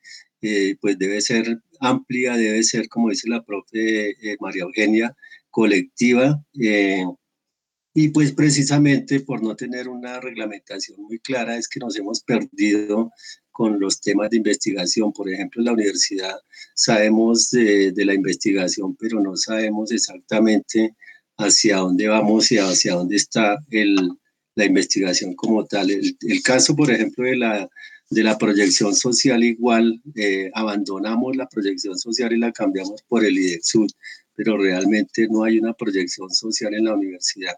pues 0.81 0.99
debe 0.99 1.20
ser 1.20 1.59
amplia, 1.81 2.37
debe 2.37 2.62
ser, 2.62 2.88
como 2.88 3.11
dice 3.11 3.29
la 3.29 3.42
profe 3.42 4.14
María 4.40 4.62
Eugenia, 4.62 5.16
colectiva 5.51 6.42
eh, 6.61 7.05
y 7.92 8.09
pues 8.09 8.33
precisamente 8.33 9.20
por 9.20 9.42
no 9.42 9.57
tener 9.57 9.88
una 9.88 10.20
reglamentación 10.20 11.03
muy 11.03 11.18
clara 11.18 11.57
es 11.57 11.68
que 11.68 11.81
nos 11.81 11.96
hemos 11.96 12.22
perdido 12.22 13.12
con 13.50 13.81
los 13.81 14.00
temas 14.00 14.31
de 14.31 14.37
investigación. 14.37 15.12
Por 15.12 15.29
ejemplo, 15.29 15.61
en 15.61 15.66
la 15.66 15.72
universidad 15.72 16.37
sabemos 16.74 17.50
de, 17.50 17.92
la 17.96 18.14
investigación, 18.14 18.96
pero 18.96 19.20
no 19.20 19.37
sabemos 19.37 19.90
exactamente 19.90 20.94
hacia 21.37 21.79
dónde 21.79 22.07
vamos 22.09 22.53
y 22.53 22.59
hacia 22.59 22.94
dónde 22.94 23.16
está 23.16 23.59
el, 23.70 23.96
la 24.55 24.64
investigación 24.64 25.35
como 25.35 25.64
tal. 25.64 25.90
El, 25.90 26.42
caso, 26.44 26.76
por 26.76 26.90
ejemplo, 26.90 27.24
de 27.24 27.37
la, 27.37 27.68
de 28.11 28.22
la 28.22 28.38
proyección 28.38 28.94
social, 28.94 29.42
igual 29.42 30.00
eh, 30.14 30.50
abandonamos 30.55 31.37
la 31.37 31.48
proyección 31.48 31.98
social 31.98 32.33
y 32.33 32.38
la 32.38 32.53
cambiamos 32.53 33.03
por 33.09 33.24
el 33.24 33.37
IDEXUD 33.37 33.90
pero 34.42 34.57
realmente 34.57 35.29
no 35.29 35.44
hay 35.44 35.59
una 35.59 35.74
proyección 35.74 36.31
social 36.31 36.72
en 36.72 36.87
la 36.87 36.94
universidad. 36.94 37.57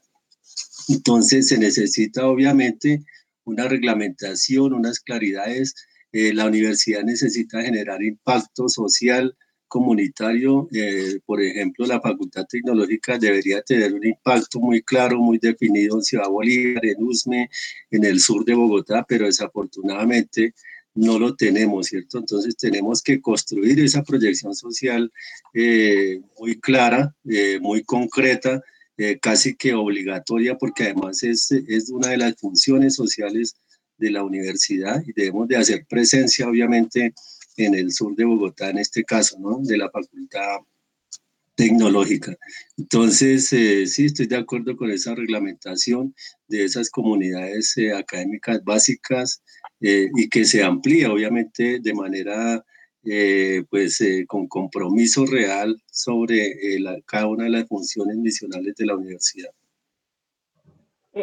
Entonces 0.89 1.49
se 1.49 1.59
necesita 1.59 2.27
obviamente 2.27 3.03
una 3.45 3.69
reglamentación, 3.69 4.73
unas 4.73 5.01
claridades. 5.01 5.75
Eh, 6.13 6.33
la 6.35 6.47
universidad 6.47 7.03
necesita 7.03 7.63
generar 7.63 8.03
impacto 8.03 8.69
social, 8.69 9.37
comunitario. 9.73 10.69
Eh, 10.71 11.19
por 11.25 11.41
ejemplo, 11.41 11.87
la 11.87 11.99
Facultad 11.99 12.45
Tecnológica 12.47 13.19
debería 13.19 13.63
tener 13.63 13.95
un 13.95 14.05
impacto 14.05 14.61
muy 14.61 14.83
claro, 14.83 15.19
muy 15.19 15.39
definido 15.39 15.97
en 15.97 16.03
Ciudad 16.03 16.29
Bolívar, 16.29 16.85
en 16.85 17.03
Usme, 17.03 17.49
en 17.91 18.05
el 18.05 18.21
sur 18.21 18.45
de 18.45 18.53
Bogotá, 18.53 19.03
pero 19.09 19.25
desafortunadamente 19.25 20.53
no 20.95 21.19
lo 21.19 21.35
tenemos, 21.35 21.87
¿cierto? 21.87 22.19
Entonces 22.19 22.55
tenemos 22.55 23.01
que 23.01 23.23
construir 23.23 23.81
esa 23.81 24.03
proyección 24.03 24.55
social 24.55 25.11
eh, 25.55 26.21
muy 26.39 26.61
clara, 26.61 27.15
eh, 27.27 27.59
muy 27.59 27.83
concreta, 27.83 28.63
eh, 28.99 29.19
casi 29.21 29.55
que 29.55 29.75
obligatoria, 29.75 30.57
porque 30.57 30.85
además 30.85 31.23
es, 31.23 31.51
es 31.51 31.91
una 31.91 32.09
de 32.09 32.19
las 32.19 32.37
funciones 32.37 32.95
sociales 32.95 33.55
de 33.99 34.11
la 34.11 34.23
universidad 34.23 35.03
y 35.07 35.13
debemos 35.13 35.49
de 35.49 35.57
hacer 35.57 35.87
presencia, 35.89 36.49
obviamente, 36.49 37.15
en 37.57 37.75
el 37.75 37.93
sur 37.93 38.15
de 38.17 38.25
Bogotá, 38.25 38.71
en 38.71 38.79
este 38.79 39.05
caso, 39.05 39.39
¿no? 39.39 39.59
De 39.63 39.77
la 39.77 39.91
Facultad 39.91 40.61
Tecnológica. 41.55 42.37
Entonces, 42.79 43.49
sí, 43.49 44.07
estoy 44.07 44.27
de 44.27 44.37
acuerdo 44.37 44.77
con 44.77 44.91
esa 44.91 45.15
reglamentación 45.15 46.15
de 46.49 46.65
esas 46.65 46.89
comunidades 46.89 47.77
académicas 47.95 48.65
básicas, 48.65 49.43
eh, 49.85 50.09
y 50.15 50.29
que 50.29 50.45
se 50.45 50.63
amplía 50.63 51.13
obviamente 51.13 51.81
de 51.81 51.93
manera 51.93 52.65
eh, 53.05 53.65
pues 53.69 54.01
eh, 54.01 54.25
con 54.27 54.47
compromiso 54.47 55.27
real 55.27 55.77
sobre 55.91 56.55
cada 57.07 57.27
una 57.27 57.45
de 57.45 57.51
las 57.51 57.69
funciones 57.69 58.17
misionales 58.17 58.75
de 58.77 58.87
la 58.87 58.97
universidad. 58.97 59.51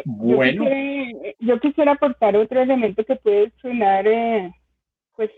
Bueno. 0.04 0.66
Yo 1.40 1.58
quisiera, 1.58 1.92
aportar 1.92 2.36
otro 2.36 2.60
elemento 2.60 3.04
que 3.04 3.16
puede 3.16 3.52
sonar 3.60 4.04
pues 5.16 5.30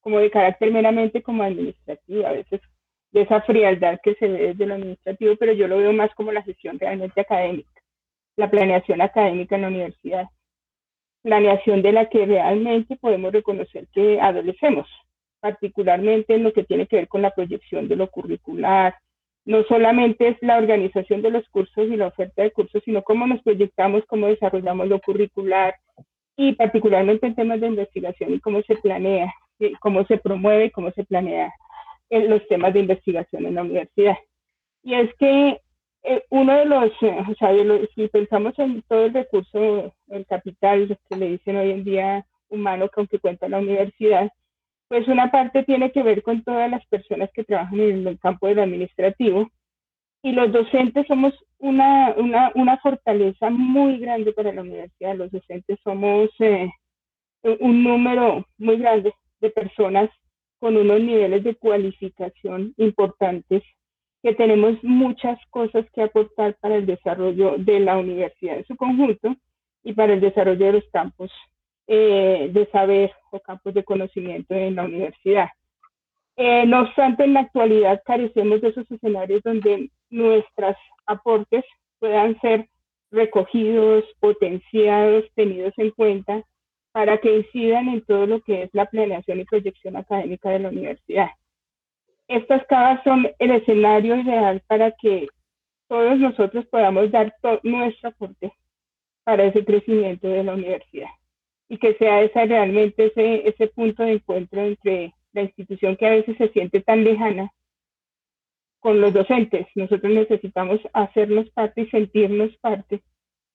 como 0.00 0.18
de 0.18 0.30
carácter 0.30 0.72
meramente 0.72 1.22
como 1.22 1.42
administrativo, 1.42 2.26
a 2.26 2.32
veces 2.32 2.60
de 3.12 3.22
esa 3.22 3.40
frialdad 3.42 3.98
que 4.02 4.14
se 4.16 4.28
ve 4.28 4.48
desde 4.48 4.66
lo 4.66 4.74
administrativo, 4.74 5.36
pero 5.36 5.52
yo 5.52 5.68
lo 5.68 5.78
veo 5.78 5.92
más 5.92 6.14
como 6.14 6.32
la 6.32 6.42
gestión 6.42 6.78
realmente 6.78 7.20
académica, 7.20 7.80
la 8.36 8.50
planeación 8.50 9.00
académica 9.00 9.56
en 9.56 9.62
la 9.62 9.68
universidad, 9.68 10.26
planeación 11.22 11.82
de 11.82 11.92
la 11.92 12.08
que 12.08 12.26
realmente 12.26 12.96
podemos 12.96 13.32
reconocer 13.32 13.88
que 13.92 14.20
adolecemos, 14.20 14.86
particularmente 15.40 16.34
en 16.34 16.42
lo 16.42 16.52
que 16.52 16.64
tiene 16.64 16.86
que 16.86 16.96
ver 16.96 17.08
con 17.08 17.22
la 17.22 17.30
proyección 17.30 17.88
de 17.88 17.96
lo 17.96 18.10
curricular. 18.10 18.94
No 19.44 19.62
solamente 19.64 20.28
es 20.28 20.36
la 20.40 20.58
organización 20.58 21.22
de 21.22 21.30
los 21.30 21.48
cursos 21.48 21.88
y 21.88 21.96
la 21.96 22.08
oferta 22.08 22.42
de 22.42 22.50
cursos, 22.50 22.82
sino 22.84 23.02
cómo 23.02 23.26
nos 23.26 23.42
proyectamos, 23.42 24.04
cómo 24.06 24.26
desarrollamos 24.26 24.88
lo 24.88 25.00
curricular 25.00 25.74
y 26.36 26.52
particularmente 26.52 27.26
en 27.26 27.34
temas 27.34 27.60
de 27.60 27.68
investigación 27.68 28.34
y 28.34 28.40
cómo 28.40 28.60
se 28.62 28.76
planea, 28.76 29.32
cómo 29.80 30.04
se 30.04 30.18
promueve 30.18 30.70
cómo 30.70 30.90
se 30.90 31.04
planea 31.04 31.52
en 32.10 32.28
los 32.28 32.46
temas 32.48 32.74
de 32.74 32.80
investigación 32.80 33.46
en 33.46 33.54
la 33.54 33.62
universidad. 33.62 34.16
Y 34.82 34.94
es 34.94 35.14
que 35.18 35.60
eh, 36.02 36.24
uno 36.30 36.56
de 36.56 36.64
los, 36.66 36.92
eh, 37.02 37.16
o 37.28 37.34
sea, 37.34 37.50
si 37.94 38.08
pensamos 38.08 38.56
en 38.58 38.82
todo 38.82 39.06
el 39.06 39.14
recurso, 39.14 39.92
el 40.08 40.26
capital 40.26 40.96
que 41.08 41.16
le 41.16 41.30
dicen 41.30 41.56
hoy 41.56 41.72
en 41.72 41.84
día 41.84 42.26
humano 42.48 42.88
con 42.94 43.08
que 43.08 43.18
cuenta 43.18 43.48
la 43.48 43.58
universidad, 43.58 44.30
pues 44.88 45.08
una 45.08 45.30
parte 45.30 45.64
tiene 45.64 45.90
que 45.90 46.02
ver 46.02 46.22
con 46.22 46.42
todas 46.44 46.70
las 46.70 46.84
personas 46.86 47.30
que 47.32 47.44
trabajan 47.44 47.80
en 47.80 48.06
el 48.06 48.18
campo 48.18 48.46
del 48.46 48.60
administrativo 48.60 49.48
y 50.22 50.32
los 50.32 50.52
docentes 50.52 51.06
somos 51.06 51.34
una, 51.58 52.14
una, 52.16 52.52
una 52.54 52.78
fortaleza 52.78 53.50
muy 53.50 53.98
grande 53.98 54.32
para 54.32 54.52
la 54.52 54.62
universidad. 54.62 55.16
Los 55.16 55.30
docentes 55.30 55.78
somos 55.84 56.30
eh, 56.40 56.68
un 57.60 57.84
número 57.84 58.44
muy 58.58 58.76
grande 58.76 59.14
de 59.40 59.50
personas 59.50 60.10
con 60.58 60.76
unos 60.76 61.00
niveles 61.00 61.44
de 61.44 61.54
cualificación 61.54 62.74
importantes, 62.76 63.62
que 64.22 64.34
tenemos 64.34 64.82
muchas 64.82 65.38
cosas 65.50 65.86
que 65.92 66.02
aportar 66.02 66.56
para 66.60 66.76
el 66.76 66.86
desarrollo 66.86 67.56
de 67.58 67.80
la 67.80 67.96
universidad 67.98 68.56
en 68.56 68.66
su 68.66 68.74
conjunto 68.76 69.36
y 69.84 69.92
para 69.92 70.14
el 70.14 70.20
desarrollo 70.20 70.66
de 70.66 70.72
los 70.72 70.88
campos 70.90 71.30
eh, 71.88 72.48
de 72.52 72.66
saber 72.70 73.12
o 73.30 73.40
campos 73.40 73.72
de 73.74 73.84
conocimiento 73.84 74.54
en 74.54 74.74
la 74.74 74.84
universidad. 74.84 75.48
Eh, 76.36 76.66
no 76.66 76.82
obstante, 76.82 77.24
en 77.24 77.34
la 77.34 77.40
actualidad 77.40 78.02
carecemos 78.04 78.60
de 78.60 78.68
esos 78.68 78.90
escenarios 78.90 79.40
donde 79.42 79.90
nuestros 80.10 80.76
aportes 81.06 81.64
puedan 81.98 82.38
ser 82.40 82.68
recogidos, 83.10 84.04
potenciados, 84.20 85.24
tenidos 85.34 85.72
en 85.76 85.90
cuenta 85.92 86.42
para 86.92 87.18
que 87.18 87.36
incidan 87.36 87.88
en 87.88 88.04
todo 88.04 88.26
lo 88.26 88.40
que 88.40 88.64
es 88.64 88.70
la 88.72 88.86
planeación 88.86 89.40
y 89.40 89.44
proyección 89.44 89.96
académica 89.96 90.50
de 90.50 90.58
la 90.58 90.68
universidad. 90.70 91.30
Estas 92.26 92.66
cavas 92.66 93.00
son 93.04 93.28
el 93.38 93.50
escenario 93.52 94.16
ideal 94.16 94.60
para 94.66 94.90
que 94.90 95.28
todos 95.88 96.18
nosotros 96.18 96.66
podamos 96.66 97.10
dar 97.12 97.32
nuestro 97.62 98.08
aporte 98.08 98.52
para 99.24 99.44
ese 99.44 99.64
crecimiento 99.64 100.26
de 100.26 100.42
la 100.42 100.54
universidad 100.54 101.10
y 101.68 101.78
que 101.78 101.94
sea 101.94 102.22
esa 102.22 102.44
realmente 102.44 103.06
ese, 103.06 103.48
ese 103.48 103.66
punto 103.68 104.02
de 104.02 104.12
encuentro 104.12 104.62
entre 104.62 105.14
la 105.32 105.42
institución 105.42 105.96
que 105.96 106.06
a 106.06 106.10
veces 106.10 106.36
se 106.36 106.48
siente 106.48 106.80
tan 106.80 107.04
lejana 107.04 107.50
con 108.80 109.00
los 109.00 109.12
docentes. 109.12 109.66
Nosotros 109.74 110.12
necesitamos 110.12 110.80
hacernos 110.92 111.50
parte 111.50 111.82
y 111.82 111.90
sentirnos 111.90 112.56
parte 112.58 113.02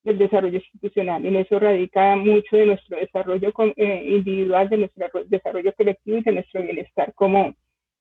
del 0.04 0.17
desarrollo 0.17 0.58
institucional. 0.58 1.26
En 1.26 1.36
eso 1.36 1.60
radica 1.60 2.15
mucho 2.15 2.58
de 2.58 2.65
nuestro 2.65 2.97
desarrollo 2.97 3.54
eh, 3.76 4.04
individual, 4.08 4.69
de 4.69 4.78
nuestro 4.78 5.08
desarrollo 5.26 5.74
colectivo 5.74 6.17
y 6.17 6.24
de 6.24 6.32
nuestro 6.32 6.62
bienestar 6.63 7.13
como 7.13 7.56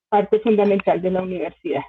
parte 0.09 0.41
fundamental 0.41 1.01
de 1.01 1.11
la 1.11 1.23
universidad. 1.23 1.83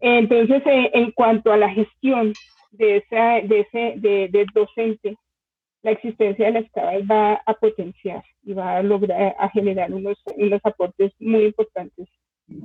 Entonces, 0.00 0.62
eh, 0.66 0.90
en 0.94 1.10
cuanto 1.12 1.52
a 1.52 1.56
la 1.56 1.68
gestión 1.70 2.32
de, 2.70 2.98
esa, 2.98 3.40
de 3.42 3.60
ese 3.60 3.94
de, 3.96 4.46
docente, 4.54 5.16
la 5.86 5.92
existencia 5.92 6.46
de 6.46 6.60
las 6.60 6.70
CABAS 6.72 7.02
va 7.08 7.34
a 7.46 7.54
potenciar 7.54 8.24
y 8.42 8.54
va 8.54 8.78
a 8.78 8.82
lograr 8.82 9.36
a 9.38 9.48
generar 9.50 9.94
unos, 9.94 10.20
unos 10.34 10.60
aportes 10.64 11.12
muy 11.20 11.44
importantes 11.44 12.08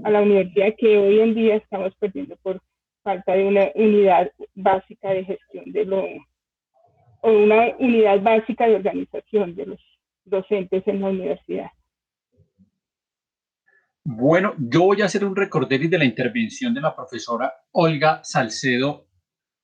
a 0.04 0.10
la 0.10 0.22
universidad 0.22 0.74
que 0.76 0.98
hoy 0.98 1.20
en 1.20 1.36
día 1.36 1.56
estamos 1.58 1.94
perdiendo 2.00 2.36
por 2.38 2.60
falta 3.04 3.34
de 3.34 3.46
una 3.46 3.70
unidad 3.76 4.32
básica 4.56 5.12
de 5.12 5.26
gestión 5.26 5.72
de 5.72 5.86
lo, 5.86 6.04
o 7.22 7.32
una 7.32 7.76
unidad 7.78 8.20
básica 8.22 8.66
de 8.66 8.78
organización 8.78 9.54
de 9.54 9.68
los 9.68 9.80
docentes 10.26 10.82
en 10.88 11.02
la 11.02 11.10
universidad. 11.10 11.70
Bueno, 14.04 14.56
yo 14.58 14.82
voy 14.86 15.04
a 15.04 15.06
hacer 15.06 15.24
un 15.24 15.36
recorderis 15.36 15.92
de 15.92 16.00
la 16.00 16.06
intervención 16.06 16.74
de 16.74 16.82
la 16.82 16.96
profesora 16.96 17.54
Olga 17.72 18.22
Salcedo 18.24 19.06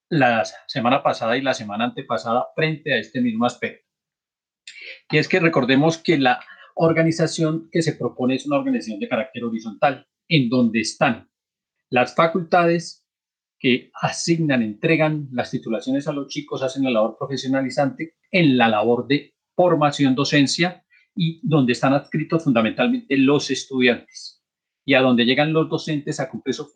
la 0.09 0.43
semana 0.67 1.03
pasada 1.03 1.37
y 1.37 1.41
la 1.41 1.53
semana 1.53 1.85
antepasada 1.85 2.47
frente 2.55 2.93
a 2.93 2.97
este 2.97 3.21
mismo 3.21 3.45
aspecto. 3.45 3.85
Que 5.09 5.19
es 5.19 5.27
que 5.27 5.39
recordemos 5.39 5.97
que 5.97 6.17
la 6.17 6.39
organización 6.75 7.69
que 7.71 7.81
se 7.81 7.93
propone 7.93 8.35
es 8.35 8.45
una 8.45 8.57
organización 8.57 8.99
de 8.99 9.09
carácter 9.09 9.43
horizontal, 9.43 10.07
en 10.27 10.49
donde 10.49 10.81
están 10.81 11.29
las 11.89 12.15
facultades, 12.15 13.07
que 13.59 13.89
asignan, 14.01 14.61
entregan 14.61 15.29
las 15.31 15.51
titulaciones 15.51 16.07
a 16.07 16.13
los 16.13 16.27
chicos, 16.27 16.61
hacen 16.61 16.83
la 16.83 16.91
labor 16.91 17.17
profesionalizante 17.17 18.15
en 18.31 18.57
la 18.57 18.67
labor 18.67 19.07
de 19.07 19.33
formación 19.55 20.13
docencia 20.13 20.85
y 21.15 21.39
donde 21.41 21.73
están 21.73 21.93
adscritos 21.93 22.43
fundamentalmente 22.43 23.17
los 23.17 23.49
estudiantes 23.49 24.43
y 24.85 24.93
a 24.93 25.01
donde 25.01 25.25
llegan 25.25 25.53
los 25.53 25.69
docentes 25.69 26.19
a 26.19 26.29
cumplir 26.29 26.53
su, 26.53 26.71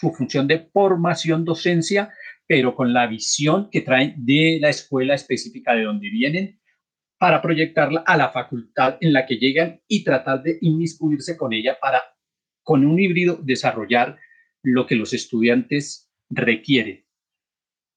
su 0.00 0.12
función 0.12 0.46
de 0.46 0.70
formación 0.72 1.44
docencia, 1.44 2.12
pero 2.46 2.74
con 2.74 2.92
la 2.92 3.06
visión 3.06 3.68
que 3.70 3.82
traen 3.82 4.14
de 4.16 4.58
la 4.60 4.70
escuela 4.70 5.14
específica 5.14 5.74
de 5.74 5.84
donde 5.84 6.08
vienen 6.10 6.60
para 7.18 7.42
proyectarla 7.42 8.02
a 8.06 8.16
la 8.16 8.30
facultad 8.30 8.96
en 9.00 9.12
la 9.12 9.26
que 9.26 9.36
llegan 9.36 9.82
y 9.86 10.04
tratar 10.04 10.42
de 10.42 10.58
inmiscuirse 10.62 11.36
con 11.36 11.52
ella 11.52 11.78
para, 11.80 12.02
con 12.62 12.84
un 12.84 12.98
híbrido, 12.98 13.38
desarrollar 13.42 14.18
lo 14.62 14.86
que 14.86 14.94
los 14.94 15.12
estudiantes 15.12 16.10
requieren. 16.30 17.04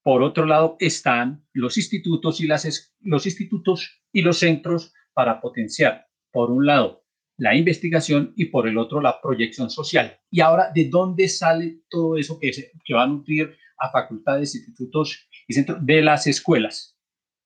Por 0.02 0.22
otro 0.22 0.44
lado, 0.44 0.76
están 0.78 1.46
los 1.54 1.78
institutos 1.78 2.40
y, 2.42 2.46
las, 2.46 2.94
los 3.00 3.24
institutos 3.24 4.02
y 4.12 4.20
los 4.20 4.38
centros 4.38 4.92
para 5.14 5.40
potenciar, 5.40 6.06
por 6.30 6.50
un 6.50 6.66
lado, 6.66 7.03
la 7.36 7.54
investigación 7.54 8.32
y 8.36 8.46
por 8.46 8.68
el 8.68 8.78
otro, 8.78 9.00
la 9.00 9.20
proyección 9.20 9.70
social. 9.70 10.18
Y 10.30 10.40
ahora, 10.40 10.70
¿de 10.74 10.88
dónde 10.88 11.28
sale 11.28 11.80
todo 11.88 12.16
eso 12.16 12.38
que, 12.38 12.52
se, 12.52 12.72
va 12.94 13.02
a 13.02 13.08
nutrir 13.08 13.56
a 13.78 13.90
facultades, 13.90 14.54
institutos 14.54 15.28
y 15.48 15.54
centros? 15.54 15.84
De 15.84 16.02
las 16.02 16.26
escuelas. 16.26 16.98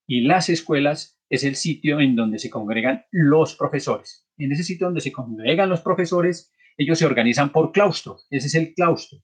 Y 0.06 0.22
las 0.22 0.48
escuelas 0.48 1.18
es 1.30 1.44
el 1.44 1.56
sitio 1.56 2.00
en 2.00 2.16
donde 2.16 2.38
se 2.38 2.50
congregan 2.50 3.04
los 3.10 3.54
profesores. 3.56 4.26
En 4.36 4.52
ese 4.52 4.62
sitio 4.62 4.86
donde 4.86 5.00
se 5.00 5.12
congregan 5.12 5.68
los 5.68 5.80
profesores 5.80 6.52
ellos 6.78 6.98
se 6.98 7.06
organizan 7.06 7.50
por 7.50 7.72
claustro. 7.72 8.18
Ese 8.30 8.46
es 8.46 8.54
el 8.54 8.72
claustro. 8.72 9.18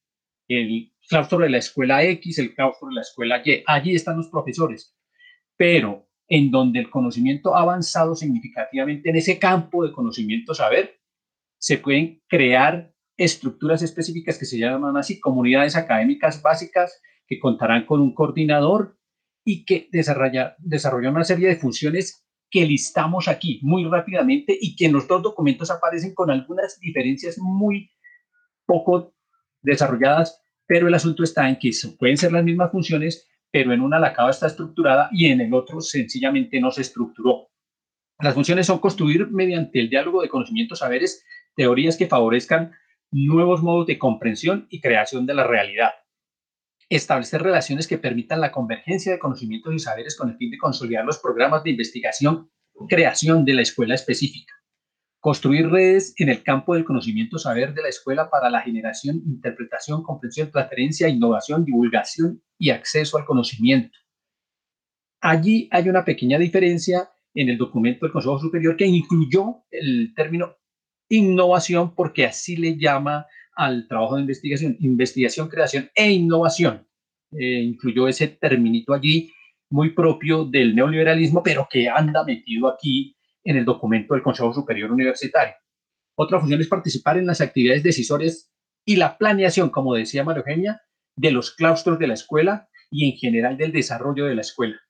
El 0.49 0.93
claustro 1.09 1.39
de 1.39 1.49
la 1.49 1.59
escuela 1.59 2.03
X, 2.03 2.39
el 2.41 2.53
claustro 2.55 2.89
de 2.89 2.97
la 2.97 3.01
escuela 3.01 3.41
Y. 3.45 3.63
Allí 3.67 3.95
están 3.95 4.17
los 4.17 4.29
profesores. 4.29 4.95
Pero 5.57 6.09
en 6.29 6.51
donde 6.51 6.81
el 6.81 6.91
conocimiento 6.91 7.55
ha 7.55 7.63
avanzado 7.63 8.15
significativamente 8.15 9.11
en 9.11 9.17
ese 9.17 9.39
campo 9.39 9.85
de 9.85 9.93
conocimiento 9.93 10.55
saber, 10.55 11.01
se 11.59 11.79
pueden 11.79 12.23
crear 12.29 12.93
estructuras 13.17 13.83
específicas 13.83 14.39
que 14.39 14.45
se 14.45 14.59
llaman 14.59 14.97
así 14.97 15.21
comunidades 15.21 15.77
académicas 15.77 16.43
básicas 16.43 17.01
que 17.27 17.39
contarán 17.39 17.87
con 17.87 18.01
un 18.01 18.15
coordinador 18.15 18.99
y 19.45 19.65
que 19.65 19.89
desarrollan 19.93 21.15
una 21.15 21.25
serie 21.25 21.49
de 21.49 21.57
funciones 21.57 22.25
que 22.51 22.65
listamos 22.65 23.29
aquí 23.29 23.61
muy 23.63 23.85
rápidamente 23.85 24.57
y 24.59 24.77
que 24.77 24.87
en 24.87 24.93
los 24.93 25.09
dos 25.09 25.23
documentos 25.23 25.71
aparecen 25.71 26.15
con 26.15 26.31
algunas 26.31 26.79
diferencias 26.81 27.37
muy 27.39 27.91
poco 28.67 29.15
desarrolladas, 29.61 30.41
pero 30.67 30.89
el 30.89 30.95
asunto 30.95 31.25
está 31.25 31.49
en 31.49 31.59
que 31.59 31.71
pueden 31.99 32.17
ser 32.17 32.33
las 32.33 32.45
mismas 32.45 32.71
funciones, 32.71 33.29
pero 33.55 33.73
en 33.73 33.83
una 33.83 34.01
la 34.01 34.13
cava 34.13 34.31
está 34.31 34.49
estructurada 34.49 35.09
y 35.13 35.29
en 35.29 35.41
el 35.41 35.55
otro 35.55 35.81
sencillamente 35.81 36.61
no 36.61 36.73
se 36.73 36.81
estructuró. 36.81 37.53
Las 38.19 38.35
funciones 38.35 38.67
son 38.67 38.81
construir 38.81 39.31
mediante 39.31 39.79
el 39.79 39.89
diálogo 39.89 40.23
de 40.23 40.29
conocimientos, 40.29 40.81
saberes, 40.81 41.25
teorías 41.55 41.97
que 41.97 42.09
favorezcan 42.09 42.73
nuevos 43.13 43.63
modos 43.63 43.87
de 43.87 43.97
comprensión 43.97 44.67
y 44.71 44.81
creación 44.81 45.25
de 45.25 45.35
la 45.35 45.47
realidad. 45.47 45.91
Establecer 46.89 47.43
relaciones 47.43 47.87
que 47.87 47.97
permitan 47.97 48.41
la 48.41 48.51
convergencia 48.51 49.13
de 49.13 49.21
conocimientos 49.21 49.73
y 49.73 49.79
saberes 49.79 50.17
con 50.17 50.31
el 50.31 50.37
fin 50.37 50.51
de 50.51 50.59
consolidar 50.59 51.05
los 51.05 51.21
programas 51.21 51.63
de 51.63 51.71
investigación, 51.71 52.51
creación 52.89 53.45
de 53.45 53.55
la 53.55 53.63
escuela 53.63 53.95
específica. 53.95 54.53
Construir 55.25 55.71
redes 55.71 56.13
en 56.19 56.29
el 56.29 56.43
campo 56.43 56.75
del 56.75 56.85
conocimiento 56.85 57.39
saber 57.39 57.73
de 57.73 57.81
la 57.81 57.89
escuela 57.89 58.29
para 58.29 58.51
la 58.51 58.61
generación, 58.61 59.23
interpretación, 59.25 60.03
comprensión, 60.03 60.51
transferencia, 60.51 61.09
innovación, 61.09 61.65
divulgación 61.65 62.43
y 62.59 62.69
acceso 62.69 63.17
al 63.17 63.25
conocimiento. 63.25 63.97
Allí 65.23 65.67
hay 65.73 65.89
una 65.89 66.05
pequeña 66.05 66.39
diferencia 66.39 67.09
en 67.33 67.49
el 67.49 67.57
documento 67.57 68.05
del 68.05 68.13
Consejo 68.13 68.39
Superior 68.39 68.77
que 68.77 68.85
incluyó 68.85 69.65
el 69.71 70.13
término 70.15 70.57
innovación 71.09 71.95
porque 71.95 72.27
así 72.27 72.57
le 72.59 72.77
llama 72.77 73.25
al 73.57 73.89
trabajo 73.89 74.17
de 74.17 74.21
investigación, 74.21 74.77
investigación, 74.81 75.49
creación 75.49 75.89
e 75.95 76.11
innovación. 76.11 76.87
Eh, 77.33 77.63
incluyó 77.63 78.09
ese 78.09 78.29
terminito 78.29 78.93
allí 78.93 79.33
muy 79.71 79.95
propio 79.95 80.45
del 80.45 80.77
neoliberalismo, 80.77 81.43
pero 81.43 81.67
que 81.71 81.89
anda 81.89 82.25
metido 82.25 82.69
aquí 82.69 83.17
en 83.45 83.57
el 83.57 83.65
documento 83.65 84.15
del 84.15 84.23
Consejo 84.23 84.53
Superior 84.53 84.91
Universitario. 84.91 85.55
Otra 86.17 86.41
función 86.41 86.61
es 86.61 86.69
participar 86.69 87.19
en 87.19 87.27
las 87.27 87.41
actividades 87.41 87.83
decisorias 87.83 88.51
y 88.85 88.97
la 88.97 89.19
planeación, 89.19 89.71
como 89.71 89.95
decía 89.95 90.25
María 90.25 90.41
Eugenia, 90.41 90.83
de 91.17 91.31
los 91.31 91.55
claustros 91.55 91.99
de 91.99 92.07
la 92.07 92.15
escuela 92.15 92.69
y 92.91 93.11
en 93.11 93.17
general 93.17 93.57
del 93.57 93.73
desarrollo 93.73 94.27
de 94.27 94.35
la 94.35 94.41
escuela. 94.41 94.81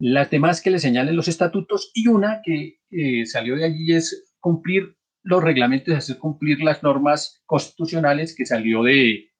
Las 0.00 0.30
demás 0.30 0.62
que 0.62 0.70
le 0.70 0.78
señalen 0.78 1.16
los 1.16 1.28
estatutos 1.28 1.90
y 1.94 2.06
una 2.06 2.40
que 2.44 2.78
eh, 2.90 3.26
salió 3.26 3.56
de 3.56 3.64
allí 3.64 3.94
es 3.94 4.34
cumplir 4.38 4.96
los 5.24 5.42
reglamentos, 5.42 5.94
hacer 5.94 6.18
cumplir 6.18 6.60
las 6.60 6.82
normas 6.82 7.42
constitucionales 7.46 8.34
que 8.36 8.46
salió 8.46 8.82
de, 8.84 9.30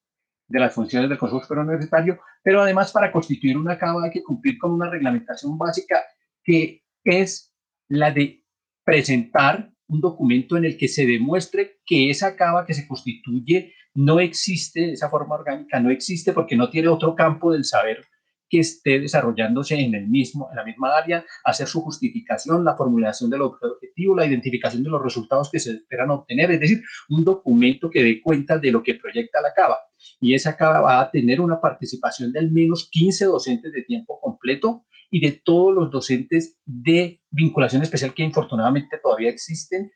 de 0.47 0.59
las 0.59 0.73
funciones 0.73 1.09
del 1.09 1.17
Consejo 1.17 1.41
Superior 1.41 1.65
Universitario, 1.65 2.19
pero 2.43 2.61
además 2.61 2.91
para 2.91 3.11
constituir 3.11 3.57
una 3.57 3.77
CABA 3.77 4.05
hay 4.05 4.11
que 4.11 4.23
cumplir 4.23 4.57
con 4.57 4.71
una 4.71 4.89
reglamentación 4.89 5.57
básica 5.57 6.03
que 6.43 6.83
es 7.03 7.53
la 7.89 8.11
de 8.11 8.43
presentar 8.83 9.71
un 9.87 10.01
documento 10.01 10.55
en 10.55 10.65
el 10.65 10.77
que 10.77 10.87
se 10.87 11.05
demuestre 11.05 11.79
que 11.85 12.09
esa 12.09 12.35
cava 12.35 12.65
que 12.65 12.73
se 12.73 12.87
constituye 12.87 13.73
no 13.95 14.19
existe, 14.19 14.93
esa 14.93 15.09
forma 15.09 15.35
orgánica 15.35 15.79
no 15.79 15.89
existe 15.89 16.31
porque 16.31 16.55
no 16.55 16.69
tiene 16.69 16.87
otro 16.87 17.15
campo 17.15 17.51
del 17.51 17.65
saber 17.65 18.05
que 18.49 18.59
esté 18.59 18.99
desarrollándose 18.99 19.79
en 19.79 19.93
el 19.93 20.07
mismo, 20.07 20.47
en 20.49 20.55
la 20.55 20.63
misma 20.63 20.97
área, 20.97 21.23
hacer 21.43 21.67
su 21.67 21.81
justificación, 21.81 22.65
la 22.65 22.75
formulación 22.75 23.29
del 23.29 23.43
objetivo, 23.43 24.15
la 24.15 24.25
identificación 24.25 24.83
de 24.83 24.89
los 24.89 25.03
resultados 25.03 25.51
que 25.51 25.59
se 25.59 25.71
esperan 25.71 26.09
obtener, 26.09 26.51
es 26.51 26.59
decir, 26.59 26.81
un 27.09 27.23
documento 27.23 27.89
que 27.89 28.03
dé 28.03 28.21
cuenta 28.21 28.57
de 28.57 28.71
lo 28.71 28.81
que 28.81 28.95
proyecta 28.95 29.41
la 29.41 29.53
CABA. 29.53 29.77
Y 30.19 30.33
esa 30.33 30.55
va 30.59 31.01
a 31.01 31.11
tener 31.11 31.41
una 31.41 31.59
participación 31.59 32.31
de 32.31 32.39
al 32.39 32.51
menos 32.51 32.89
15 32.89 33.25
docentes 33.25 33.71
de 33.71 33.83
tiempo 33.83 34.19
completo 34.19 34.85
y 35.11 35.19
de 35.19 35.41
todos 35.43 35.73
los 35.73 35.91
docentes 35.91 36.57
de 36.65 37.21
vinculación 37.31 37.81
especial 37.81 38.13
que 38.13 38.23
infortunadamente 38.23 38.99
todavía 39.01 39.29
existen, 39.29 39.91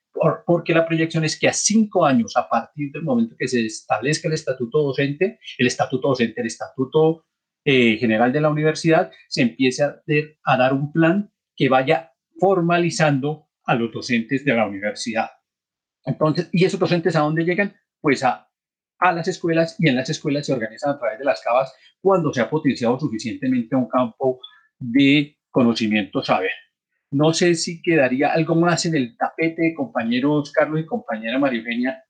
porque 0.46 0.74
la 0.74 0.86
proyección 0.86 1.24
es 1.24 1.40
que 1.40 1.48
a 1.48 1.54
cinco 1.54 2.06
años, 2.06 2.36
a 2.36 2.48
partir 2.50 2.92
del 2.92 3.04
momento 3.04 3.36
que 3.38 3.48
se 3.48 3.66
establezca 3.66 4.28
el 4.28 4.34
estatuto 4.34 4.82
docente, 4.82 5.40
el 5.58 5.68
estatuto 5.68 6.10
docente, 6.10 6.42
el 6.42 6.48
estatuto 6.48 7.26
eh, 7.64 7.98
general 7.98 8.32
de 8.34 8.42
la 8.42 8.50
universidad, 8.50 9.12
se 9.28 9.44
empiece 9.44 9.84
a, 9.84 10.02
a 10.44 10.58
dar 10.58 10.74
un 10.74 10.92
plan 10.92 11.32
que 11.56 11.70
vaya 11.70 12.12
formalizando 12.40 13.48
a 13.66 13.76
los 13.76 13.92
docentes 13.92 14.44
de 14.44 14.54
la 14.54 14.68
universidad. 14.68 15.30
Entonces, 16.06 16.50
¿y 16.52 16.66
esos 16.66 16.80
docentes 16.80 17.16
a 17.16 17.22
dónde 17.22 17.46
llegan? 17.46 17.76
Pues 18.02 18.24
a, 18.24 18.50
a 19.04 19.12
las 19.12 19.28
escuelas 19.28 19.76
y 19.80 19.90
en 19.90 19.98
las 19.98 20.10
escuelas 20.10 20.46
se 20.46 20.54
organizan 20.54 20.92
a 20.92 20.98
través 20.98 21.20
de 21.20 21.26
las 21.26 21.42
cavas 21.42 21.76
cuando 22.02 22.32
se 22.32 22.40
ha 22.40 22.50
potenciado 22.50 22.98
suficientemente 22.98 23.76
un 23.76 23.90
campo 23.90 24.40
de 24.80 25.38
conocimiento 25.52 26.24
saber. 26.24 26.52
No 27.12 27.34
sé 27.34 27.54
si 27.56 27.82
quedaría 27.82 28.32
algo 28.32 28.56
más 28.56 28.86
en 28.86 28.96
el 28.96 29.18
tapete, 29.18 29.74
compañeros 29.76 30.52
Carlos 30.54 30.80
y 30.80 30.86
compañera 30.86 31.38
María 31.38 31.60
Eugenia. 31.60 32.04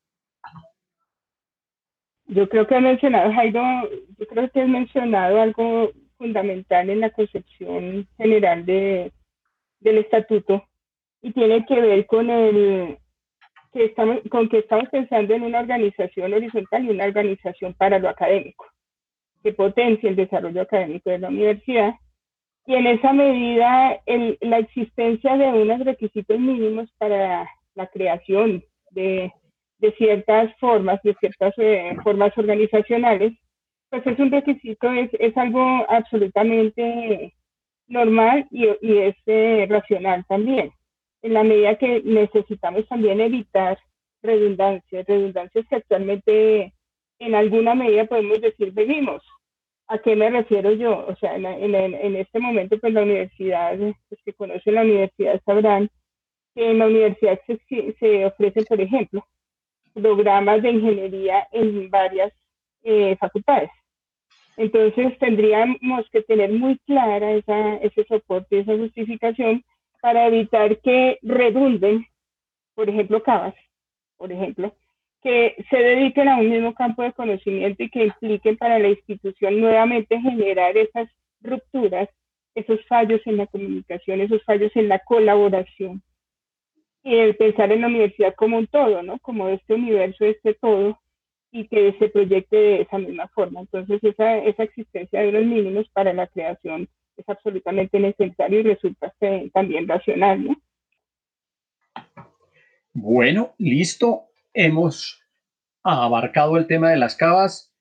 Yo 2.27 2.47
creo 2.47 2.67
que 2.67 2.75
ha 2.75 2.79
mencionado, 2.79 3.33
Jairo, 3.33 3.61
yo 4.17 4.27
creo 4.27 4.49
que 4.51 4.61
has 4.61 4.69
mencionado 4.69 5.41
algo 5.41 5.91
fundamental 6.17 6.89
en 6.89 6.99
la 6.99 7.09
concepción 7.09 8.07
general 8.17 8.65
de, 8.65 9.11
del 9.79 9.97
estatuto 9.97 10.63
y 11.21 11.33
tiene 11.33 11.65
que 11.65 11.81
ver 11.81 12.05
con 12.05 12.29
el 12.29 12.97
que 13.73 13.85
estamos, 13.85 14.19
con 14.29 14.47
que 14.49 14.59
estamos 14.59 14.87
pensando 14.89 15.33
en 15.33 15.43
una 15.43 15.59
organización 15.59 16.33
horizontal 16.33 16.85
y 16.85 16.89
una 16.89 17.05
organización 17.05 17.73
para 17.73 17.99
lo 17.99 18.09
académico, 18.09 18.65
que 19.41 19.53
potencia 19.53 20.09
el 20.09 20.15
desarrollo 20.15 20.61
académico 20.61 21.09
de 21.09 21.19
la 21.19 21.29
universidad. 21.29 21.95
Y 22.65 22.75
en 22.75 22.87
esa 22.87 23.11
medida 23.11 23.99
el, 24.05 24.37
la 24.41 24.59
existencia 24.59 25.35
de 25.35 25.47
unos 25.47 25.79
requisitos 25.83 26.39
mínimos 26.39 26.89
para 26.97 27.49
la 27.75 27.87
creación 27.87 28.63
de, 28.91 29.33
ciertas 29.97 30.55
formas, 30.59 31.01
de 31.03 31.13
ciertas 31.15 31.53
eh, 31.57 31.97
formas 32.03 32.31
organizacionales, 32.37 33.33
pues 33.89 34.07
es 34.07 34.17
un 34.17 34.31
requisito, 34.31 34.89
es, 34.91 35.37
algo 35.37 35.85
absolutamente 35.89 37.33
normal 37.87 38.47
y, 38.49 38.65
y 38.81 38.97
es 38.99 39.15
eh, 39.25 39.67
racional 39.69 40.25
también, 40.27 40.71
en 41.23 41.33
la 41.33 41.43
medida 41.43 41.77
que 41.77 42.01
necesitamos 42.03 42.87
también 42.87 43.19
evitar 43.19 43.79
redundancias, 44.21 45.05
redundancias 45.07 45.65
que 45.67 45.75
actualmente 45.75 46.73
en 47.19 47.35
alguna 47.35 47.73
medida 47.73 48.05
podemos 48.05 48.39
decir 48.39 48.71
vivimos, 48.71 49.23
¿A 49.87 49.97
qué 49.99 50.15
me 50.15 50.29
refiero 50.29 50.71
yo? 50.71 51.05
O 51.07 51.15
sea, 51.17 51.35
en, 51.35 51.45
en, 51.45 51.75
en 51.75 52.15
este 52.15 52.39
momento, 52.39 52.79
pues 52.79 52.93
la 52.93 53.03
universidad, 53.03 53.77
los 53.77 53.95
que 54.25 54.33
conocen 54.33 54.75
la 54.75 54.81
universidad 54.81 55.41
sabrán 55.45 55.89
que 56.55 56.71
en 56.71 56.79
la 56.79 56.87
universidad 56.87 57.39
se, 57.45 57.59
se 57.99 58.25
ofrecen, 58.25 58.63
por 58.65 58.79
ejemplo, 58.79 59.25
programas 59.93 60.61
de 60.61 60.71
ingeniería 60.71 61.47
en 61.51 61.89
varias 61.89 62.31
eh, 62.83 63.15
facultades. 63.17 63.69
Entonces 64.55 65.17
tendríamos 65.19 66.09
que 66.11 66.21
tener 66.21 66.51
muy 66.51 66.77
clara 66.85 67.33
esa, 67.33 67.75
ese 67.77 68.03
soporte, 68.05 68.59
esa 68.59 68.77
justificación 68.77 69.63
para 70.03 70.27
evitar 70.27 70.81
que 70.81 71.17
redunden, 71.21 72.05
por 72.75 72.89
ejemplo, 72.89 73.23
CABAS, 73.23 73.55
por 74.17 74.33
ejemplo, 74.33 74.75
que 75.21 75.55
se 75.69 75.77
dediquen 75.77 76.27
a 76.27 76.35
un 76.35 76.49
mismo 76.49 76.73
campo 76.73 77.03
de 77.03 77.13
conocimiento 77.13 77.81
y 77.81 77.89
que 77.89 78.07
impliquen 78.07 78.57
para 78.57 78.79
la 78.79 78.89
institución 78.89 79.61
nuevamente 79.61 80.19
generar 80.19 80.75
esas 80.75 81.07
rupturas, 81.39 82.09
esos 82.53 82.85
fallos 82.85 83.21
en 83.23 83.37
la 83.37 83.47
comunicación, 83.47 84.19
esos 84.19 84.43
fallos 84.43 84.75
en 84.75 84.89
la 84.89 84.99
colaboración. 84.99 86.03
Y 87.01 87.15
el 87.15 87.37
pensar 87.37 87.71
en 87.71 87.79
la 87.79 87.87
universidad 87.87 88.35
como 88.35 88.57
un 88.57 88.67
todo, 88.67 89.03
¿no? 89.03 89.19
Como 89.19 89.47
este 89.47 89.73
universo, 89.73 90.25
este 90.25 90.53
todo, 90.53 90.99
y 91.49 91.65
que 91.69 91.93
se 91.97 92.09
proyecte 92.09 92.57
de 92.57 92.81
esa 92.81 92.97
misma 92.97 93.29
forma. 93.29 93.61
Entonces, 93.61 94.03
esa, 94.03 94.37
esa 94.39 94.63
existencia 94.63 95.21
de 95.21 95.31
los 95.31 95.45
mínimos 95.45 95.87
para 95.93 96.11
la 96.11 96.27
creación 96.27 96.89
es 97.23 97.29
absolutamente 97.29 97.99
necesario 97.99 98.59
y 98.59 98.63
resulta 98.63 99.13
también 99.53 99.87
racional, 99.87 100.43
¿no? 100.43 100.55
Bueno, 102.93 103.55
listo 103.57 104.25
hemos 104.53 105.21
abarcado 105.83 106.57
el 106.57 106.67
tema 106.67 106.91
de 106.91 106.97
las 106.97 107.15
cavas. 107.15 107.73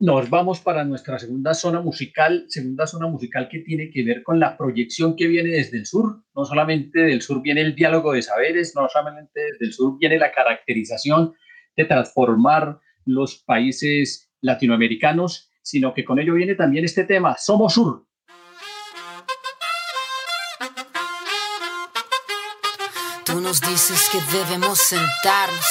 Nos 0.00 0.28
vamos 0.30 0.60
para 0.60 0.84
nuestra 0.84 1.18
segunda 1.18 1.54
zona 1.54 1.80
musical, 1.80 2.46
segunda 2.48 2.86
zona 2.86 3.06
musical 3.06 3.48
que 3.48 3.60
tiene 3.60 3.90
que 3.90 4.02
ver 4.02 4.22
con 4.22 4.40
la 4.40 4.56
proyección 4.56 5.16
que 5.16 5.28
viene 5.28 5.50
desde 5.50 5.78
el 5.78 5.86
sur. 5.86 6.24
No 6.34 6.44
solamente 6.44 7.00
del 7.00 7.22
sur 7.22 7.42
viene 7.42 7.60
el 7.60 7.74
diálogo 7.74 8.12
de 8.12 8.22
saberes, 8.22 8.74
no 8.74 8.88
solamente 8.88 9.40
desde 9.52 9.66
el 9.66 9.72
sur 9.72 9.98
viene 9.98 10.18
la 10.18 10.32
caracterización 10.32 11.34
de 11.76 11.84
transformar 11.84 12.80
los 13.04 13.42
países 13.44 14.32
latinoamericanos, 14.40 15.50
sino 15.62 15.94
que 15.94 16.04
con 16.04 16.18
ello 16.18 16.34
viene 16.34 16.54
también 16.54 16.84
este 16.84 17.04
tema, 17.04 17.36
Somos 17.38 17.74
Sur, 17.74 18.06
Tú 23.34 23.40
nos 23.40 23.60
dices 23.60 24.00
que 24.12 24.20
debemos 24.30 24.78
sentarnos, 24.78 25.66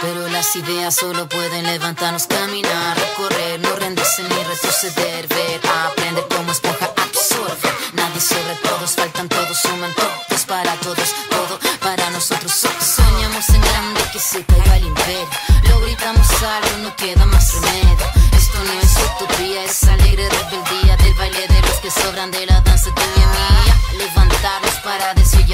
pero 0.00 0.28
las 0.28 0.54
ideas 0.54 0.94
solo 0.94 1.28
pueden 1.28 1.66
levantarnos, 1.66 2.28
caminar, 2.28 2.96
recorrer, 2.96 3.58
no 3.58 3.74
rendirse 3.74 4.22
ni 4.22 4.44
retroceder, 4.44 5.26
ver, 5.26 5.60
aprender 5.66 6.24
como 6.28 6.52
esponja, 6.52 6.92
absorber. 6.94 7.74
Nadie 7.94 8.20
sobre 8.20 8.54
todos, 8.62 8.92
faltan 8.92 9.28
todos, 9.28 9.58
suman 9.58 9.92
todos 9.94 10.44
para 10.44 10.76
todos, 10.76 11.08
todo 11.28 11.58
para 11.80 12.08
nosotros. 12.10 12.52
Soñamos 12.52 13.48
en 13.48 13.60
grande 13.62 14.00
que 14.12 14.20
se 14.20 14.44
caiga 14.44 14.76
el 14.76 14.86
imperio, 14.86 15.28
lo 15.70 15.80
gritamos 15.80 16.28
algo, 16.40 16.84
no 16.84 16.94
queda 16.94 17.26
más 17.26 17.52
remedio. 17.54 18.06
Esto 18.30 18.58
no 18.62 18.72
es 18.80 18.96
utopía, 19.16 19.64
es 19.64 19.82
alegre 19.88 20.28
rebeldía 20.28 20.96
del 20.98 21.14
baile 21.14 21.48
de 21.48 21.62
los 21.62 21.76
que 21.80 21.90
sobran 21.90 22.30
de 22.30 22.46
la 22.46 22.60
danza 22.60 22.94
tuya 22.94 23.26
mía. 23.26 23.74
Levantarnos 23.98 24.74
para 24.84 25.14
decir 25.14 25.44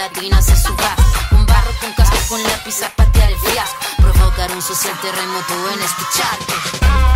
Latina 0.00 0.40
se 0.40 0.56
suba. 0.56 0.96
Un 1.30 1.44
barro 1.44 1.72
con 1.78 1.92
casco 1.92 2.16
con 2.30 2.42
lápiz 2.42 2.80
a 2.80 2.88
patear 2.88 3.32
el 3.32 3.38
fiasco. 3.38 3.76
Provocar 3.98 4.50
un 4.50 4.62
social 4.62 4.98
terremoto 5.02 5.52
en 5.74 5.82
escucharte. 5.82 7.09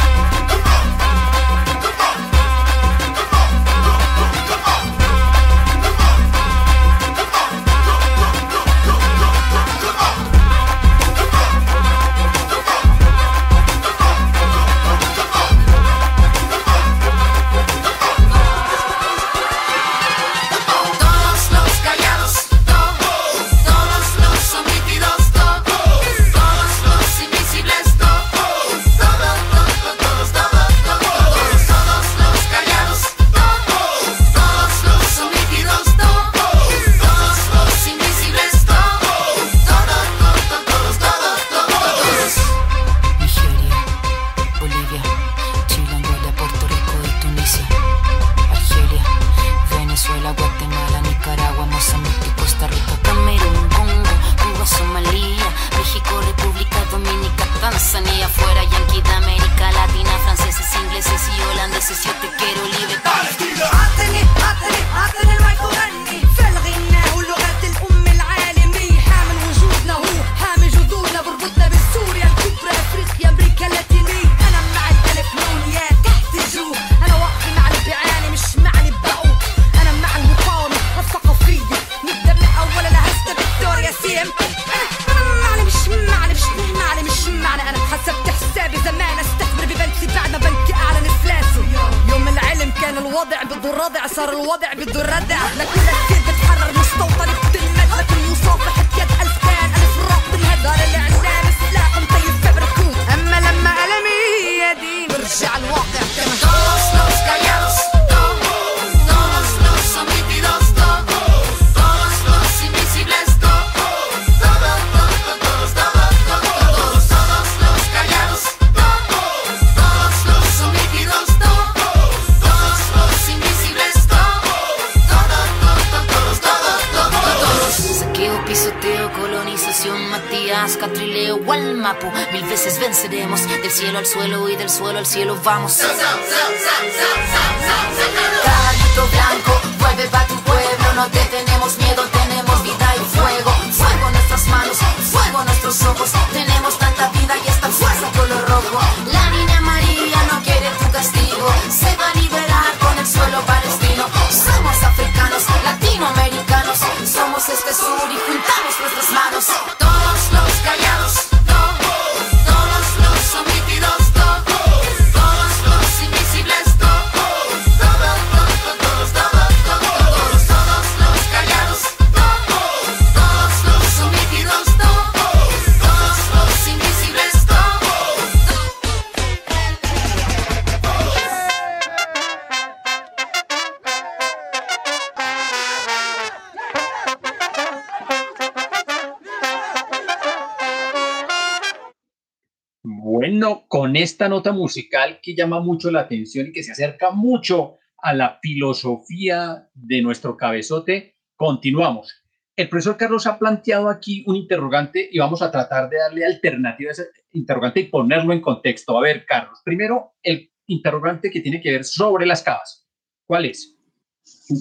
Esta 194.05 194.29
nota 194.29 194.52
musical 194.52 195.19
que 195.23 195.35
llama 195.35 195.61
mucho 195.61 195.90
la 195.90 196.00
atención 196.00 196.46
y 196.46 196.52
que 196.52 196.63
se 196.63 196.73
acerca 196.73 197.11
mucho 197.11 197.79
a 197.98 198.15
la 198.15 198.38
filosofía 198.40 199.69
de 199.75 200.02
nuestro 200.02 200.37
cabezote, 200.37 201.17
continuamos. 201.35 202.15
El 202.55 202.69
profesor 202.69 202.96
Carlos 202.96 203.27
ha 203.27 203.38
planteado 203.38 203.88
aquí 203.88 204.23
un 204.27 204.37
interrogante 204.37 205.09
y 205.11 205.19
vamos 205.19 205.42
a 205.42 205.50
tratar 205.50 205.88
de 205.88 205.96
darle 205.96 206.25
alternativa 206.25 206.90
a 206.90 206.92
ese 206.92 207.09
interrogante 207.33 207.81
y 207.81 207.85
ponerlo 207.85 208.33
en 208.33 208.40
contexto. 208.40 208.96
A 208.96 209.00
ver, 209.00 209.25
Carlos, 209.27 209.59
primero 209.65 210.13
el 210.23 210.50
interrogante 210.67 211.31
que 211.31 211.40
tiene 211.40 211.61
que 211.61 211.73
ver 211.73 211.85
sobre 211.85 212.27
las 212.27 212.42
cavas. 212.42 212.87
¿Cuál 213.27 213.46
es? 213.46 213.75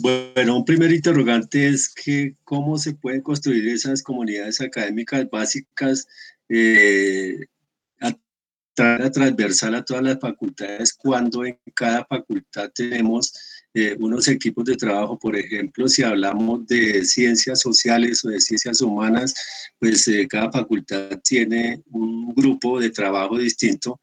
Bueno, 0.01 0.57
un 0.57 0.65
primer 0.65 0.91
interrogante 0.91 1.67
es 1.67 1.93
que 1.93 2.35
cómo 2.43 2.77
se 2.77 2.95
pueden 2.95 3.21
construir 3.21 3.67
esas 3.67 4.01
comunidades 4.01 4.59
académicas 4.61 5.29
básicas 5.29 6.07
eh, 6.49 7.45
través 8.73 9.11
transversal 9.11 9.75
a 9.75 9.83
todas 9.83 10.03
las 10.03 10.19
facultades 10.19 10.93
cuando 10.93 11.45
en 11.45 11.57
cada 11.73 12.05
facultad 12.05 12.71
tenemos 12.73 13.33
eh, 13.73 13.95
unos 13.99 14.27
equipos 14.27 14.65
de 14.65 14.75
trabajo, 14.75 15.17
por 15.17 15.35
ejemplo, 15.35 15.87
si 15.87 16.03
hablamos 16.03 16.65
de 16.67 17.03
ciencias 17.05 17.59
sociales 17.61 18.23
o 18.23 18.29
de 18.29 18.39
ciencias 18.39 18.81
humanas, 18.81 19.33
pues 19.79 20.07
eh, 20.07 20.27
cada 20.27 20.51
facultad 20.51 21.19
tiene 21.23 21.81
un 21.91 22.33
grupo 22.33 22.79
de 22.79 22.89
trabajo 22.89 23.37
distinto 23.37 23.99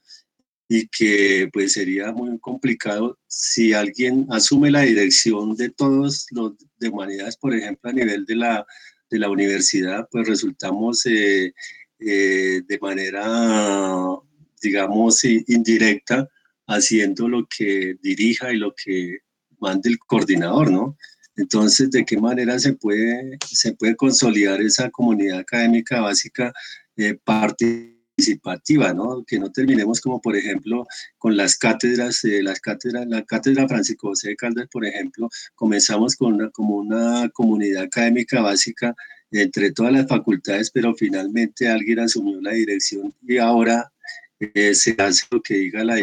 y 0.73 0.87
que 0.87 1.49
pues 1.53 1.73
sería 1.73 2.13
muy 2.13 2.39
complicado 2.39 3.19
si 3.27 3.73
alguien 3.73 4.27
asume 4.31 4.71
la 4.71 4.83
dirección 4.83 5.57
de 5.57 5.71
todos 5.71 6.27
los 6.31 6.53
de 6.79 6.89
humanidades, 6.89 7.37
por 7.37 7.53
ejemplo, 7.55 7.91
a 7.91 7.93
nivel 7.93 8.25
de 8.25 8.37
la, 8.37 8.65
de 9.11 9.19
la 9.19 9.29
universidad, 9.29 10.07
pues 10.13 10.29
resultamos 10.29 11.05
eh, 11.07 11.53
eh, 11.99 12.63
de 12.65 12.79
manera, 12.79 13.25
digamos, 14.61 15.25
indirecta 15.25 16.29
haciendo 16.67 17.29
lo 17.29 17.47
que 17.47 17.97
dirija 18.03 18.53
y 18.53 18.57
lo 18.57 18.75
que 18.75 19.19
mande 19.59 19.91
el 19.91 19.99
coordinador, 19.99 20.71
¿no? 20.71 20.97
Entonces, 21.37 21.91
¿de 21.91 22.05
qué 22.05 22.19
manera 22.19 22.59
se 22.59 22.75
puede, 22.75 23.39
se 23.47 23.75
puede 23.75 23.97
consolidar 23.97 24.61
esa 24.61 24.91
comunidad 24.91 25.41
académica 25.41 26.01
básica 26.01 26.53
eh, 26.97 27.19
participativa, 27.25 28.93
¿no? 28.93 29.25
Que 29.27 29.39
no 29.39 29.51
terminemos 29.51 30.01
como, 30.01 30.21
por 30.21 30.37
ejemplo, 30.37 30.87
con 31.19 31.37
las 31.37 31.57
cátedras, 31.57 32.25
eh, 32.25 32.43
las 32.43 32.61
cátedras, 32.61 33.07
la 33.07 33.25
cátedra 33.25 33.69
Francisco 33.69 34.09
José 34.09 34.31
de 34.31 34.37
Caldas, 34.37 34.69
por 34.71 34.85
ejemplo, 34.85 35.29
comenzamos 35.55 36.17
con 36.17 36.35
una, 36.35 36.51
como 36.51 36.77
una 36.77 37.29
comunidad 37.31 37.85
académica 37.85 38.43
básica 38.43 38.95
entre 39.31 39.73
todas 39.73 39.93
las 39.93 40.09
facultades, 40.09 40.71
pero 40.71 40.95
finalmente 40.95 41.69
alguien 41.69 42.01
asumió 42.01 42.41
la 42.41 42.53
dirección 42.53 43.15
y 43.23 43.39
ahora 43.39 43.91
eh, 44.41 44.75
se 44.75 44.97
hace 44.99 45.27
lo 45.31 45.41
que 45.43 45.55
diga 45.55 45.85
la 45.85 45.97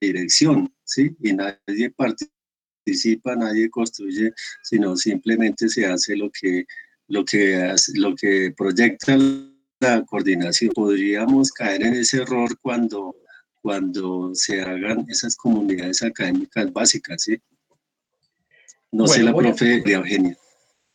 dirección, 0.00 0.72
¿sí? 0.84 1.16
Y 1.20 1.32
nadie 1.32 1.90
participa, 1.90 3.36
nadie 3.36 3.70
construye, 3.70 4.32
sino 4.62 4.96
simplemente 4.96 5.68
se 5.68 5.86
hace 5.86 6.16
lo 6.16 6.30
que, 6.30 6.66
lo 7.08 7.24
que, 7.24 7.74
lo 7.94 8.14
que 8.14 8.52
proyecta 8.56 9.16
la 9.80 10.04
coordinación. 10.04 10.72
Podríamos 10.74 11.52
caer 11.52 11.82
en 11.82 11.94
ese 11.94 12.18
error 12.22 12.58
cuando, 12.60 13.16
cuando 13.62 14.34
se 14.34 14.60
hagan 14.60 15.06
esas 15.08 15.36
comunidades 15.36 16.02
académicas 16.02 16.72
básicas, 16.72 17.22
¿sí? 17.22 17.40
No 18.92 19.06
sé 19.06 19.22
Bueno, 19.22 19.24
la 19.24 19.32
voy 19.32 19.44
a- 19.44 19.48
profe 19.48 19.80
de 19.80 19.92
Eugenia. 19.92 20.36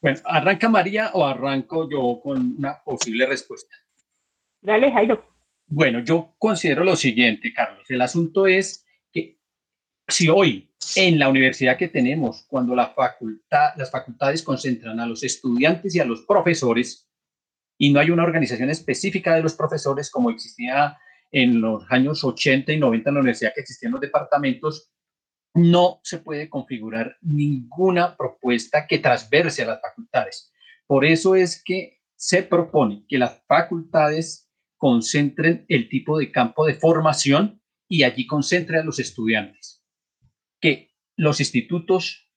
Bueno, 0.01 0.19
¿arranca 0.23 0.69
María 0.69 1.11
o 1.13 1.25
arranco 1.25 1.89
yo 1.89 2.21
con 2.23 2.55
una 2.57 2.81
posible 2.83 3.25
respuesta? 3.25 3.75
Dale, 4.61 4.89
Jairo. 4.91 5.25
Bueno, 5.71 5.99
yo 6.03 6.33
considero 6.39 6.83
lo 6.83 6.95
siguiente, 6.95 7.53
Carlos. 7.53 7.85
El 7.89 8.01
asunto 8.01 8.47
es 8.47 8.87
que 9.13 9.39
si 10.07 10.27
hoy 10.27 10.73
en 10.95 11.19
la 11.19 11.29
universidad 11.29 11.77
que 11.77 11.87
tenemos, 11.87 12.43
cuando 12.47 12.75
la 12.75 12.87
facultad, 12.87 13.73
las 13.77 13.91
facultades 13.91 14.41
concentran 14.41 14.99
a 14.99 15.05
los 15.05 15.23
estudiantes 15.23 15.93
y 15.93 15.99
a 15.99 16.05
los 16.05 16.21
profesores, 16.21 17.07
y 17.77 17.93
no 17.93 17.99
hay 17.99 18.09
una 18.09 18.23
organización 18.23 18.71
específica 18.71 19.35
de 19.35 19.43
los 19.43 19.53
profesores 19.53 20.09
como 20.09 20.31
existía 20.31 20.97
en 21.31 21.61
los 21.61 21.85
años 21.91 22.23
80 22.23 22.73
y 22.73 22.79
90 22.79 23.09
en 23.09 23.13
la 23.13 23.21
universidad, 23.21 23.53
que 23.53 23.61
existían 23.61 23.91
los 23.91 24.01
departamentos, 24.01 24.91
no 25.53 25.99
se 26.03 26.17
puede 26.17 26.49
configurar 26.49 27.15
ninguna 27.21 28.17
propuesta 28.17 28.87
que 28.87 28.97
transverse 28.97 29.61
a 29.61 29.67
las 29.67 29.81
facultades. 29.81 30.51
Por 30.87 31.05
eso 31.05 31.35
es 31.35 31.61
que 31.63 31.99
se 32.15 32.41
propone 32.41 33.05
que 33.07 33.19
las 33.19 33.43
facultades 33.47 34.48
concentren 34.79 35.65
el 35.67 35.89
tipo 35.89 36.17
de 36.17 36.31
campo 36.31 36.65
de 36.65 36.73
formación 36.73 37.61
y 37.87 38.03
allí 38.03 38.25
concentren 38.25 38.79
a 38.79 38.85
los 38.85 38.97
estudiantes. 38.97 39.85
Que 40.61 40.95
los 41.17 41.41
institutos 41.41 42.31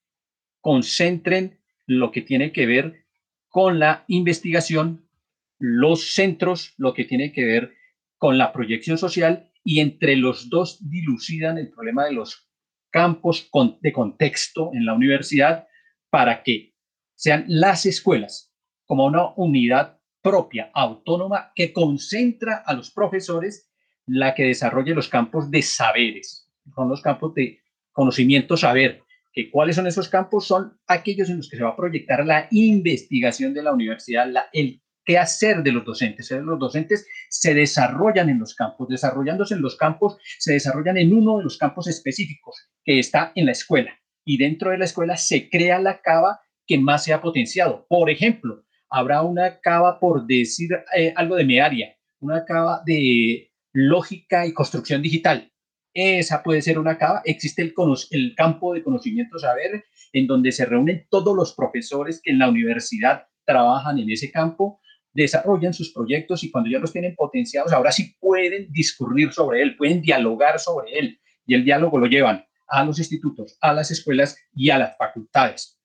concentren 0.59 1.61
lo 1.87 2.11
que 2.11 2.21
tiene 2.21 2.51
que 2.51 2.65
ver 2.65 3.05
con 3.47 3.79
la 3.79 4.03
investigación, 4.07 5.09
los 5.57 6.13
centros, 6.13 6.73
lo 6.77 6.93
que 6.93 7.05
tiene 7.05 7.31
que 7.31 7.45
ver 7.45 7.73
con 8.17 8.37
la 8.37 8.51
proyección 8.51 8.97
social 8.97 9.49
y 9.63 9.79
entre 9.79 10.17
los 10.17 10.49
dos 10.49 10.89
dilucidan 10.89 11.57
el 11.57 11.69
problema 11.69 12.05
de 12.05 12.11
los 12.11 12.49
campos 12.91 13.49
de 13.81 13.93
contexto 13.93 14.71
en 14.73 14.85
la 14.85 14.93
universidad 14.93 15.67
para 16.09 16.43
que 16.43 16.75
sean 17.15 17.45
las 17.47 17.85
escuelas 17.85 18.53
como 18.85 19.05
una 19.05 19.33
unidad 19.35 20.01
propia, 20.23 20.71
autónoma, 20.73 21.51
que 21.53 21.71
concentra 21.71 22.63
a 22.65 22.73
los 22.73 22.89
profesores 22.89 23.69
la 24.07 24.33
que 24.33 24.45
desarrolle 24.45 24.95
los 24.95 25.09
campos 25.09 25.51
de 25.51 25.61
saberes, 25.61 26.49
son 26.75 26.89
los 26.89 27.01
campos 27.01 27.35
de 27.35 27.59
conocimiento, 27.91 28.57
saber, 28.57 29.03
que 29.33 29.51
cuáles 29.51 29.75
son 29.75 29.87
esos 29.87 30.09
campos, 30.09 30.47
son 30.47 30.79
aquellos 30.87 31.29
en 31.29 31.37
los 31.37 31.49
que 31.49 31.57
se 31.57 31.63
va 31.63 31.71
a 31.71 31.75
proyectar 31.75 32.25
la 32.25 32.47
investigación 32.51 33.53
de 33.53 33.63
la 33.63 33.73
universidad, 33.73 34.27
el 34.53 34.81
qué 35.05 35.17
hacer 35.17 35.63
de 35.63 35.71
los 35.71 35.83
docentes. 35.83 36.31
Los 36.31 36.59
docentes 36.59 37.05
se 37.29 37.53
desarrollan 37.53 38.29
en 38.29 38.39
los 38.39 38.55
campos, 38.55 38.87
desarrollándose 38.87 39.55
en 39.55 39.61
los 39.61 39.75
campos, 39.75 40.17
se 40.39 40.53
desarrollan 40.53 40.97
en 40.97 41.13
uno 41.13 41.37
de 41.37 41.43
los 41.43 41.57
campos 41.57 41.87
específicos 41.87 42.69
que 42.83 42.99
está 42.99 43.31
en 43.35 43.45
la 43.45 43.51
escuela. 43.51 43.99
y 44.25 44.37
dentro 44.37 44.71
de 44.71 44.77
la 44.77 44.85
escuela 44.85 45.17
se 45.17 45.49
crea 45.49 45.79
la 45.79 45.99
cava 45.99 46.39
que 46.65 46.77
más 46.77 47.03
se 47.03 47.11
ha 47.11 47.19
potenciado. 47.19 47.85
Por 47.89 48.09
ejemplo, 48.09 48.63
habrá 48.93 49.23
una 49.23 49.59
cava, 49.59 49.99
por 49.99 50.27
decir 50.27 50.69
eh, 50.95 51.13
algo 51.15 51.35
de 51.35 51.45
mi 51.45 51.59
área, 51.59 51.95
una 52.19 52.45
cava 52.45 52.83
de 52.85 53.51
lógica 53.73 54.45
y 54.45 54.53
construcción 54.53 55.01
digital. 55.01 55.51
Esa 55.95 56.43
puede 56.43 56.61
ser 56.61 56.77
una 56.77 56.97
cava. 56.97 57.23
Existe 57.25 57.63
el, 57.63 57.73
el 58.11 58.35
campo 58.35 58.73
de 58.73 58.83
conocimiento 58.83 59.39
saber 59.39 59.83
en 60.13 60.27
donde 60.27 60.51
se 60.51 60.65
reúnen 60.65 61.07
todos 61.09 61.35
los 61.35 61.55
profesores 61.55 62.21
que 62.23 62.31
en 62.31 62.39
la 62.39 62.49
universidad 62.49 63.25
trabajan 63.45 63.97
en 63.97 64.11
ese 64.11 64.31
campo, 64.31 64.79
desarrollan 65.11 65.73
sus 65.73 65.91
proyectos 65.91 66.43
y 66.43 66.51
cuando 66.51 66.69
ya 66.69 66.77
los 66.77 66.93
tienen 66.93 67.15
potenciados, 67.15 67.73
ahora 67.73 67.91
sí 67.91 68.15
pueden 68.19 68.71
discurrir 68.71 69.33
sobre 69.33 69.63
él, 69.63 69.75
pueden 69.75 70.01
dialogar 70.01 70.59
sobre 70.59 70.97
él 70.99 71.19
y 71.47 71.55
el 71.55 71.65
diálogo 71.65 71.97
lo 71.97 72.05
llevan 72.05 72.45
a 72.67 72.83
los 72.83 72.99
institutos, 72.99 73.57
a 73.59 73.73
las 73.73 73.89
escuelas 73.89 74.37
y 74.53 74.69
a 74.69 74.77
las 74.77 74.97
facultades. 74.97 75.79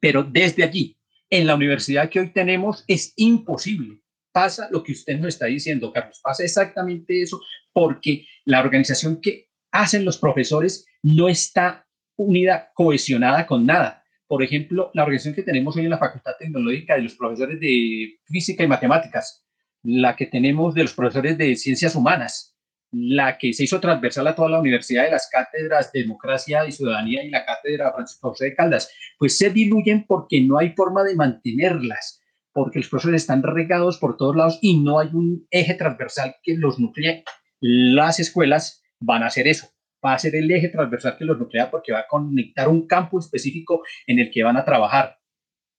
Pero 0.00 0.22
desde 0.22 0.64
allí, 0.64 0.97
en 1.30 1.46
la 1.46 1.54
universidad 1.54 2.08
que 2.08 2.20
hoy 2.20 2.30
tenemos, 2.30 2.84
es 2.86 3.12
imposible. 3.16 4.00
Pasa 4.32 4.68
lo 4.70 4.82
que 4.82 4.92
usted 4.92 5.18
nos 5.18 5.28
está 5.28 5.46
diciendo, 5.46 5.92
Carlos, 5.92 6.20
pasa 6.22 6.44
exactamente 6.44 7.22
eso, 7.22 7.40
porque 7.72 8.26
la 8.44 8.60
organización 8.60 9.20
que 9.20 9.48
hacen 9.70 10.04
los 10.04 10.18
profesores 10.18 10.86
no 11.02 11.28
está 11.28 11.86
unida, 12.16 12.70
cohesionada 12.74 13.46
con 13.46 13.66
nada. 13.66 14.04
Por 14.26 14.42
ejemplo, 14.42 14.90
la 14.94 15.02
organización 15.02 15.34
que 15.34 15.42
tenemos 15.42 15.76
hoy 15.76 15.84
en 15.84 15.90
la 15.90 15.98
Facultad 15.98 16.32
Tecnológica 16.38 16.94
de 16.94 17.02
los 17.02 17.14
profesores 17.14 17.58
de 17.60 18.18
física 18.26 18.64
y 18.64 18.66
matemáticas, 18.66 19.44
la 19.82 20.16
que 20.16 20.26
tenemos 20.26 20.74
de 20.74 20.82
los 20.82 20.92
profesores 20.92 21.38
de 21.38 21.56
ciencias 21.56 21.94
humanas, 21.94 22.57
la 22.90 23.36
que 23.36 23.52
se 23.52 23.64
hizo 23.64 23.80
transversal 23.80 24.26
a 24.26 24.34
toda 24.34 24.48
la 24.48 24.60
universidad 24.60 25.04
de 25.04 25.10
las 25.10 25.28
cátedras 25.30 25.92
de 25.92 26.02
democracia 26.02 26.66
y 26.66 26.72
ciudadanía 26.72 27.22
y 27.22 27.30
la 27.30 27.44
cátedra 27.44 27.92
Francisco 27.92 28.30
José 28.30 28.46
de 28.46 28.54
Caldas, 28.54 28.90
pues 29.18 29.36
se 29.36 29.50
diluyen 29.50 30.06
porque 30.06 30.40
no 30.40 30.58
hay 30.58 30.70
forma 30.70 31.04
de 31.04 31.14
mantenerlas, 31.14 32.22
porque 32.52 32.78
los 32.78 32.88
profesores 32.88 33.22
están 33.22 33.42
regados 33.42 33.98
por 33.98 34.16
todos 34.16 34.36
lados 34.36 34.58
y 34.62 34.78
no 34.78 34.98
hay 34.98 35.08
un 35.12 35.46
eje 35.50 35.74
transversal 35.74 36.36
que 36.42 36.56
los 36.56 36.78
nuclee. 36.78 37.24
Las 37.60 38.20
escuelas 38.20 38.82
van 39.00 39.22
a 39.22 39.26
hacer 39.26 39.46
eso, 39.48 39.68
va 40.04 40.14
a 40.14 40.18
ser 40.18 40.34
el 40.34 40.50
eje 40.50 40.68
transversal 40.68 41.16
que 41.18 41.24
los 41.24 41.38
nuclea 41.38 41.70
porque 41.70 41.92
va 41.92 42.00
a 42.00 42.08
conectar 42.08 42.68
un 42.68 42.86
campo 42.86 43.18
específico 43.18 43.82
en 44.06 44.18
el 44.18 44.30
que 44.30 44.42
van 44.42 44.56
a 44.56 44.64
trabajar. 44.64 45.18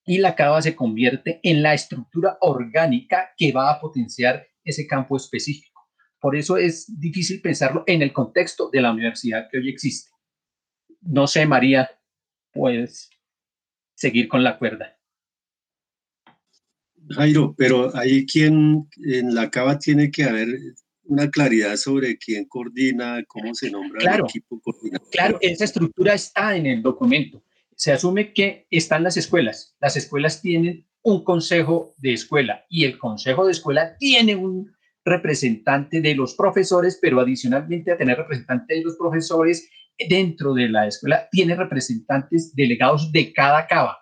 Y 0.06 0.20
la 0.20 0.36
cava 0.36 0.62
se 0.62 0.76
convierte 0.76 1.40
en 1.44 1.62
la 1.62 1.74
estructura 1.74 2.38
orgánica 2.42 3.32
que 3.38 3.52
va 3.52 3.72
a 3.72 3.80
potenciar 3.80 4.48
ese 4.64 4.88
campo 4.88 5.18
específico. 5.18 5.69
Por 6.20 6.36
eso 6.36 6.58
es 6.58 7.00
difícil 7.00 7.42
pensarlo 7.42 7.84
en 7.88 8.02
el 8.02 8.12
contexto 8.12 8.70
de 8.70 8.82
la 8.82 8.92
universidad 8.92 9.48
que 9.50 9.58
hoy 9.58 9.70
existe. 9.70 10.12
No 11.02 11.28
sé, 11.28 11.46
María, 11.46 11.90
puedes 12.52 13.10
seguir 13.96 14.28
con 14.28 14.44
la 14.44 14.58
cuerda. 14.58 14.98
Jairo, 17.10 17.56
pero 17.58 17.96
hay 17.96 18.26
quien 18.26 18.88
en 18.98 19.34
la 19.34 19.50
cava 19.50 19.80
tiene 19.80 20.12
que 20.12 20.26
haber 20.26 20.50
una 21.06 21.30
claridad 21.30 21.76
sobre 21.76 22.18
quién 22.18 22.46
coordina, 22.46 23.24
cómo 23.28 23.56
se 23.56 23.72
nombra 23.72 24.00
claro, 24.00 24.26
el 24.26 24.30
equipo 24.30 24.60
coordinador. 24.62 25.10
Claro, 25.10 25.38
esa 25.42 25.66
estructura 25.66 26.14
está 26.14 26.56
en 26.56 26.68
el 26.68 26.84
documento. 26.84 27.44
Se 27.76 27.92
asume 27.92 28.34
que 28.34 28.68
están 28.70 29.04
las 29.04 29.18
escuelas. 29.18 29.76
Las 29.80 29.98
escuelas 29.98 30.42
tienen 30.42 30.86
un 31.02 31.24
consejo 31.24 31.96
de 31.98 32.14
escuela 32.14 32.66
y 32.70 32.84
el 32.84 33.00
consejo 33.00 33.46
de 33.46 33.54
escuela 33.54 33.98
tiene 33.98 34.36
un 34.36 34.72
representante 35.06 36.02
de 36.02 36.16
los 36.16 36.36
profesores, 36.36 37.00
pero 37.02 37.20
adicionalmente 37.20 37.92
a 37.92 37.98
tener 37.98 38.18
representante 38.18 38.76
de 38.76 38.84
los 38.84 38.96
profesores 38.98 39.70
dentro 40.08 40.54
de 40.54 40.70
la 40.70 40.88
escuela, 40.88 41.28
tiene 41.32 41.56
representantes 41.56 42.56
delegados 42.56 43.12
de 43.12 43.34
cada 43.34 43.68
cava, 43.68 44.00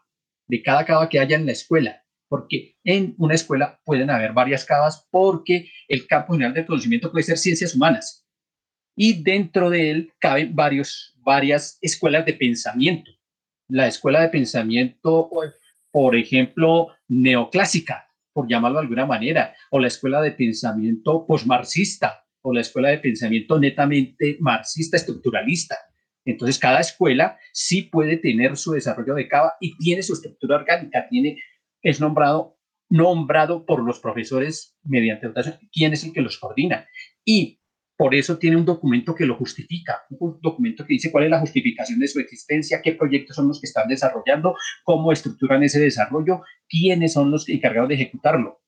de 0.48 0.62
cada 0.62 0.86
cava 0.86 1.10
que 1.10 1.20
haya 1.20 1.36
en 1.36 1.46
la 1.46 1.54
escuela, 1.54 2.04
porque 2.30 2.76
en 2.84 3.16
una 3.18 3.36
escuela 3.36 3.80
pueden 3.84 4.10
haber 4.10 4.34
varias 4.34 4.66
cavas 4.66 5.08
porque 5.10 5.70
el 5.88 6.06
campo 6.08 6.34
general 6.34 6.54
de 6.54 6.66
conocimiento 6.66 7.12
puede 7.12 7.24
ser 7.24 7.38
ciencias 7.38 7.74
humanas 7.74 8.28
y 8.98 9.22
dentro 9.22 9.70
de 9.70 9.92
él 9.92 10.14
caben 10.20 10.56
varios, 10.56 11.14
varias 11.18 11.78
escuelas 11.82 12.26
de 12.26 12.34
pensamiento. 12.34 13.12
La 13.70 13.88
escuela 13.88 14.22
de 14.22 14.30
pensamiento, 14.30 15.30
por 15.92 16.16
ejemplo, 16.16 16.88
neoclásica, 17.08 18.07
por 18.38 18.48
llamarlo 18.48 18.78
de 18.78 18.84
alguna 18.84 19.08
manera, 19.08 19.56
o 19.72 19.80
la 19.80 19.88
escuela 19.88 20.22
de 20.22 20.32
pensamiento 20.32 21.26
posmarxista, 21.26 22.24
o 22.44 22.54
la 22.54 22.62
escuela 22.62 22.90
de 22.90 23.00
pensamiento 23.00 23.60
netamente 23.60 24.38
marxista, 24.40 24.96
estructuralista. 24.96 25.76
Entonces, 26.24 26.60
cada 26.60 26.80
escuela 26.80 27.40
sí 27.52 27.82
puede 27.82 28.18
tener 28.18 28.56
su 28.56 28.74
desarrollo 28.74 29.16
de 29.16 29.28
cava 29.28 29.54
y 29.60 29.76
tiene 29.80 30.04
su 30.04 30.14
estructura 30.14 30.58
orgánica, 30.58 31.08
tiene, 31.10 31.42
es 31.82 32.00
nombrado, 32.00 32.60
nombrado 32.90 33.66
por 33.66 33.84
los 33.84 34.00
profesores 34.00 34.78
mediante 34.84 35.30
votación, 35.30 35.58
quién 35.72 35.94
es 35.94 36.04
el 36.04 36.14
que 36.14 36.22
los 36.22 36.38
coordina. 36.38 36.88
Y 37.26 37.60
por 37.98 38.14
eso 38.14 38.38
tiene 38.38 38.58
un 38.58 38.66
documento 38.66 39.16
que 39.16 39.26
lo 39.26 39.36
justifica, 39.36 40.04
un 40.12 40.40
documento 40.40 40.86
que 40.86 40.94
dice 40.94 41.12
cuál 41.12 41.26
es 41.26 41.32
la 41.32 41.40
justificación 41.40 42.00
de 42.00 42.08
su 42.08 42.20
existencia, 42.20 42.82
qué 42.82 42.94
proyectos 42.94 43.36
son 43.36 43.48
los 43.48 43.60
que 43.60 43.66
están 43.66 43.88
desarrollando, 43.88 44.56
cómo 44.84 45.12
estructuran 45.12 45.64
ese 45.64 45.80
desarrollo, 45.80 46.42
quiénes 46.70 47.14
son 47.14 47.32
los 47.32 47.50
encargados 47.50 47.90
de 47.90 47.96
ejecutarlo. 47.96 48.62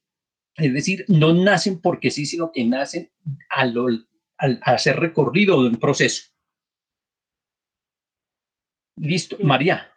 Es 0.55 0.73
decir, 0.73 1.05
no 1.07 1.33
nacen 1.33 1.79
porque 1.79 2.09
sí, 2.09 2.25
sino 2.25 2.51
que 2.51 2.65
nacen 2.65 3.11
al, 3.49 4.07
al 4.37 4.59
hacer 4.63 4.99
recorrido 4.99 5.61
de 5.61 5.69
un 5.69 5.77
proceso. 5.77 6.31
Listo, 8.97 9.37
María. 9.41 9.91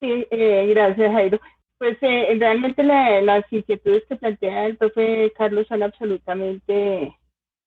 Sí, 0.00 0.26
eh, 0.30 0.66
gracias, 0.70 1.12
Jairo. 1.12 1.40
Pues 1.78 1.98
eh, 2.00 2.34
realmente 2.38 2.82
la, 2.82 3.20
las 3.20 3.44
inquietudes 3.52 4.04
que 4.08 4.16
plantea 4.16 4.66
el 4.66 4.76
profe 4.76 5.32
Carlos 5.36 5.66
son 5.68 5.82
absolutamente 5.82 7.14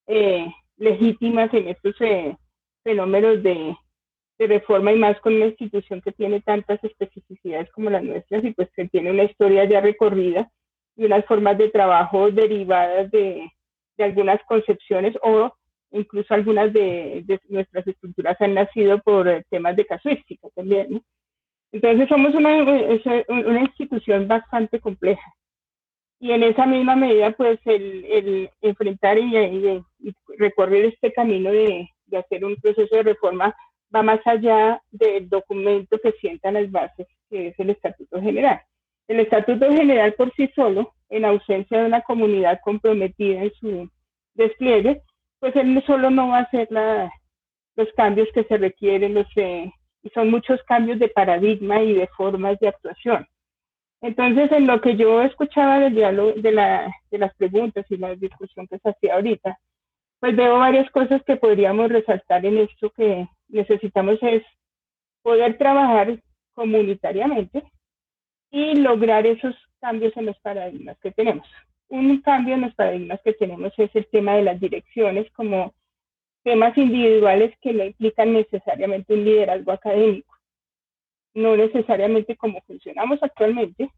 eh, 0.07 0.47
legítimas 0.77 1.53
en 1.53 1.69
estos 1.69 1.95
eh, 2.01 2.37
fenómenos 2.83 3.43
de, 3.43 3.75
de, 4.37 4.47
reforma 4.47 4.93
y 4.93 4.97
más 4.97 5.19
con 5.19 5.35
una 5.35 5.47
institución 5.47 6.01
que 6.01 6.11
tiene 6.11 6.41
tantas 6.41 6.83
especificidades 6.83 7.71
como 7.71 7.89
las 7.89 8.03
nuestras 8.03 8.43
y 8.43 8.51
pues 8.51 8.69
que 8.75 8.87
tiene 8.87 9.11
una 9.11 9.23
historia 9.23 9.65
ya 9.65 9.81
recorrida 9.81 10.49
y 10.95 11.05
unas 11.05 11.25
formas 11.25 11.57
de 11.57 11.69
trabajo 11.69 12.31
derivadas 12.31 13.11
de, 13.11 13.51
de 13.97 14.03
algunas 14.03 14.39
concepciones 14.45 15.15
o 15.21 15.51
incluso 15.91 16.33
algunas 16.33 16.73
de, 16.73 17.23
de, 17.25 17.39
nuestras 17.49 17.87
estructuras 17.87 18.39
han 18.41 18.53
nacido 18.53 18.99
por 18.99 19.27
eh, 19.27 19.43
temas 19.49 19.75
de 19.75 19.85
casuística 19.85 20.47
también. 20.55 20.87
¿no? 20.91 21.01
Entonces 21.71 22.07
somos 22.07 22.33
una, 22.33 22.63
una 23.27 23.61
institución 23.61 24.27
bastante 24.27 24.79
compleja 24.79 25.33
y 26.19 26.31
en 26.31 26.43
esa 26.43 26.65
misma 26.65 26.95
medida, 26.95 27.31
pues 27.31 27.59
el, 27.65 28.49
enfrentar 28.61 29.17
y, 29.17 29.83
recorrer 30.37 30.85
este 30.85 31.13
camino 31.13 31.51
de, 31.51 31.89
de, 32.07 32.17
hacer 32.17 32.43
un 32.43 32.55
proceso 32.57 32.95
de 32.95 33.03
reforma 33.03 33.55
va 33.93 34.03
más 34.03 34.19
allá 34.25 34.81
del 34.91 35.29
documento 35.29 35.97
que 35.99 36.11
sientan 36.13 36.55
las 36.55 36.71
bases, 36.71 37.07
que 37.29 37.49
es 37.49 37.59
el 37.59 37.69
Estatuto 37.69 38.21
General. 38.21 38.61
El 39.07 39.19
Estatuto 39.19 39.71
General 39.71 40.13
por 40.13 40.33
sí 40.33 40.49
solo, 40.55 40.93
en 41.09 41.23
ausencia 41.23 41.79
de 41.79 41.85
una 41.85 42.01
comunidad 42.01 42.59
comprometida 42.63 43.43
en 43.43 43.53
su 43.53 43.89
despliegue, 44.33 45.01
pues 45.39 45.55
él 45.55 45.81
solo 45.85 46.09
no 46.09 46.29
va 46.29 46.39
a 46.39 46.41
hacer 46.41 46.67
la, 46.71 47.11
los 47.75 47.87
cambios 47.93 48.27
que 48.33 48.43
se 48.43 48.57
requieren, 48.57 49.13
los, 49.13 49.27
eh, 49.37 49.71
y 50.03 50.09
son 50.09 50.29
muchos 50.29 50.61
cambios 50.63 50.99
de 50.99 51.09
paradigma 51.09 51.81
y 51.81 51.93
de 51.93 52.07
formas 52.07 52.59
de 52.59 52.67
actuación. 52.69 53.25
Entonces, 54.01 54.51
en 54.51 54.67
lo 54.67 54.79
que 54.79 54.95
yo 54.95 55.21
escuchaba 55.21 55.79
del 55.79 55.95
diálogo, 55.95 56.33
de, 56.33 56.51
la, 56.51 56.93
de 57.09 57.17
las 57.17 57.33
preguntas 57.35 57.85
y 57.89 57.97
la 57.97 58.15
discusión 58.15 58.67
que 58.67 58.77
se 58.77 58.89
hacía 58.89 59.15
ahorita, 59.15 59.57
pues 60.19 60.35
veo 60.35 60.59
varias 60.59 60.89
cosas 60.91 61.21
que 61.23 61.35
podríamos 61.35 61.89
resaltar 61.89 62.45
en 62.45 62.59
esto 62.59 62.91
que 62.91 63.27
necesitamos 63.47 64.17
es 64.21 64.43
poder 65.21 65.57
trabajar 65.57 66.19
comunitariamente 66.53 67.63
y 68.51 68.75
lograr 68.75 69.25
esos 69.25 69.55
cambios 69.79 70.15
en 70.15 70.27
los 70.27 70.39
paradigmas 70.39 70.97
que 70.99 71.11
tenemos. 71.11 71.47
Un 71.89 72.21
cambio 72.21 72.55
en 72.55 72.61
los 72.61 72.75
paradigmas 72.75 73.19
que 73.23 73.33
tenemos 73.33 73.73
es 73.77 73.95
el 73.95 74.07
tema 74.07 74.35
de 74.35 74.43
las 74.43 74.59
direcciones 74.59 75.31
como 75.31 75.73
temas 76.43 76.77
individuales 76.77 77.53
que 77.61 77.73
no 77.73 77.83
implican 77.83 78.33
necesariamente 78.33 79.13
un 79.13 79.25
liderazgo 79.25 79.71
académico 79.71 80.36
no 81.37 81.55
necesariamente 81.55 82.35
como 82.35 82.61
funcionamos 82.61 83.21
actualmente, 83.21 83.91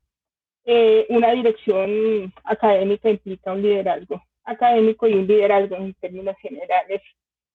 eh, 0.66 1.06
una 1.10 1.32
dirección 1.32 2.34
académica 2.44 3.10
implica 3.10 3.54
un 3.54 3.62
liderazgo 3.62 4.22
académico 4.44 5.08
y 5.08 5.14
un 5.14 5.26
liderazgo 5.26 5.78
en 5.78 5.94
términos 5.94 6.36
generales 6.42 7.02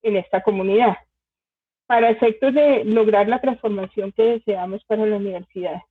en 0.03 0.17
esta 0.17 0.43
comunidad. 0.43 0.97
Para 1.87 2.09
efectos 2.09 2.55
de 2.55 2.85
lograr 2.85 3.29
la 3.29 3.43
transformación 3.43 4.13
que 4.13 4.23
deseamos 4.23 4.83
para 4.85 5.05
la 5.05 5.17
universidad, 5.17 5.83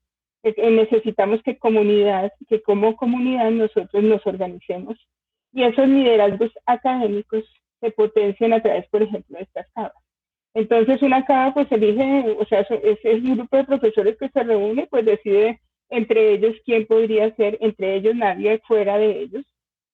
eh, 0.42 0.72
necesitamos 0.72 1.44
que 1.44 1.60
comunidad, 1.60 2.34
que 2.50 2.64
como 2.64 2.96
comunidad 2.96 3.52
nosotros 3.52 4.04
nos 4.04 4.26
organicemos 4.26 4.98
y 5.52 5.64
esos 5.64 5.88
liderazgos 5.88 6.52
académicos 6.66 7.44
se 7.80 7.92
potencien 7.92 8.54
a 8.54 8.62
través, 8.62 8.88
por 8.90 9.04
ejemplo, 9.04 9.38
de 9.38 9.44
estas 9.44 9.68
cabas. 9.76 10.04
Entonces 10.54 11.02
una 11.02 11.26
cava 11.26 11.54
pues 11.54 11.72
elige, 11.72 12.36
o 12.38 12.46
sea, 12.46 12.62
es, 12.62 13.04
un 13.06 13.38
grupo 13.38 13.58
de 13.58 13.64
profesores 13.64 14.18
que 14.18 14.30
se 14.30 14.44
reúne, 14.44 14.88
pues 14.90 15.06
decide 15.06 15.60
entre 15.90 16.34
ellos 16.34 16.56
quién 16.66 16.86
podría 16.86 17.36
ser, 17.36 17.58
entre 17.62 17.96
ellos 17.96 18.16
nadie 18.16 18.60
fuera 18.68 18.98
de 18.98 19.22
ellos, 19.22 19.44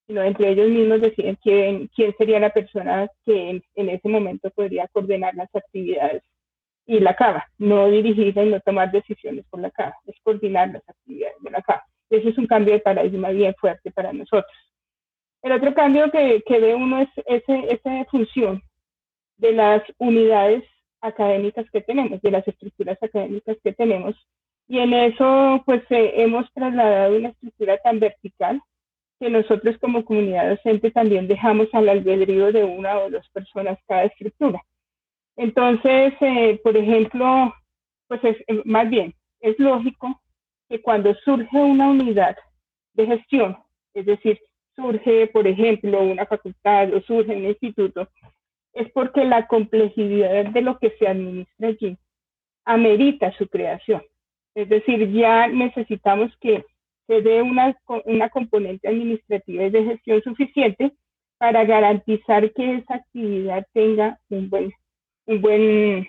sino 0.08 0.22
entre 0.24 0.50
ellos 0.50 0.70
mismos 0.70 1.02
deciden 1.02 1.38
quién, 1.42 1.90
sería 2.18 2.40
la 2.40 2.50
persona 2.50 3.08
que 3.26 3.62
en, 3.76 3.90
ese 3.90 4.10
momento 4.10 4.50
podría 4.52 4.88
coordinar 4.90 5.34
las 5.36 5.54
actividades 5.56 6.24
y 6.86 7.00
la 7.00 7.16
cava, 7.16 7.46
no 7.58 7.90
dirigirla 7.90 8.44
y 8.44 8.50
no 8.50 8.60
tomar 8.62 8.92
decisiones 8.92 9.46
por 9.50 9.62
la 9.62 9.72
cava, 9.72 9.96
es 10.08 10.16
coordinar 10.24 10.70
las 10.70 10.88
actividades 10.90 11.36
de 11.42 11.52
la 11.52 11.62
cava. 11.62 11.86
Ese 12.10 12.30
es 12.30 12.38
un 12.38 12.48
cambio 12.48 12.74
de 12.74 12.80
paradigma 12.80 13.30
bien 13.30 13.54
fuerte 13.56 13.92
para 13.92 14.12
nosotros. 14.12 14.52
El 15.42 15.54
otro 15.54 15.74
cambio 15.74 16.12
que, 16.12 16.42
que 16.46 16.60
ve 16.60 16.76
uno 16.76 17.00
es 17.00 17.10
ese, 17.28 17.72
esa 17.72 18.04
función 18.06 18.62
de 19.40 19.54
las 19.54 19.82
unidades 19.98 20.64
académicas 21.02 21.66
que 21.72 21.82
tenemos, 21.82 22.22
de 22.22 22.32
las 22.32 22.48
estructuras 22.48 22.98
académicas 23.02 23.58
que 23.64 23.74
tenemos. 23.74 24.16
Y 24.68 24.80
en 24.80 24.94
eso, 24.94 25.64
pues 25.66 25.82
eh, 25.90 26.14
hemos 26.18 26.52
trasladado 26.54 27.18
una 27.18 27.30
estructura 27.30 27.78
tan 27.80 28.00
vertical 28.00 28.62
que 29.20 29.30
nosotros 29.30 29.78
como 29.80 30.06
comunidad 30.06 30.50
docente 30.50 30.92
también 30.92 31.28
dejamos 31.28 31.68
al 31.74 31.90
albedrío 31.90 32.52
de 32.52 32.64
una 32.64 33.00
o 33.00 33.10
dos 33.10 33.28
personas 33.30 33.80
cada 33.88 34.04
estructura. 34.04 34.62
Entonces, 35.36 36.14
eh, 36.22 36.60
por 36.64 36.78
ejemplo, 36.78 37.54
pues 38.08 38.24
es, 38.24 38.38
eh, 38.48 38.62
más 38.66 38.90
bien, 38.90 39.14
es 39.42 39.58
lógico 39.58 40.22
que 40.70 40.82
cuando 40.82 41.16
surge 41.16 41.58
una 41.58 41.90
unidad 41.90 42.38
de 42.94 43.08
gestión, 43.08 43.58
es 43.94 44.06
decir, 44.06 44.40
surge, 44.76 45.28
por 45.28 45.48
ejemplo, 45.48 46.02
una 46.02 46.26
facultad 46.26 46.94
o 46.94 47.02
surge 47.02 47.36
un 47.36 47.46
instituto, 47.46 48.08
es 48.80 48.92
porque 48.92 49.26
la 49.26 49.48
complejidad 49.48 50.46
de 50.46 50.62
lo 50.62 50.80
que 50.80 50.92
se 50.98 51.08
administra 51.08 51.70
allí 51.70 51.98
amerita 52.66 53.32
su 53.38 53.48
creación. 53.48 54.02
Es 54.56 54.70
decir, 54.70 55.12
ya 55.12 55.48
necesitamos 55.48 56.36
que 56.40 56.66
se 57.08 57.22
dé 57.22 57.42
una, 57.42 57.76
una 58.06 58.30
componente 58.30 58.88
administrativa 58.88 59.66
y 59.66 59.70
de 59.70 59.84
gestión 59.86 60.22
suficiente 60.24 60.94
para 61.38 61.64
garantizar 61.66 62.52
que 62.54 62.76
esa 62.76 62.96
actividad 62.96 63.66
tenga 63.74 64.20
un 64.30 64.50
buen 64.50 64.74
un 65.30 65.42
buen, 65.42 66.08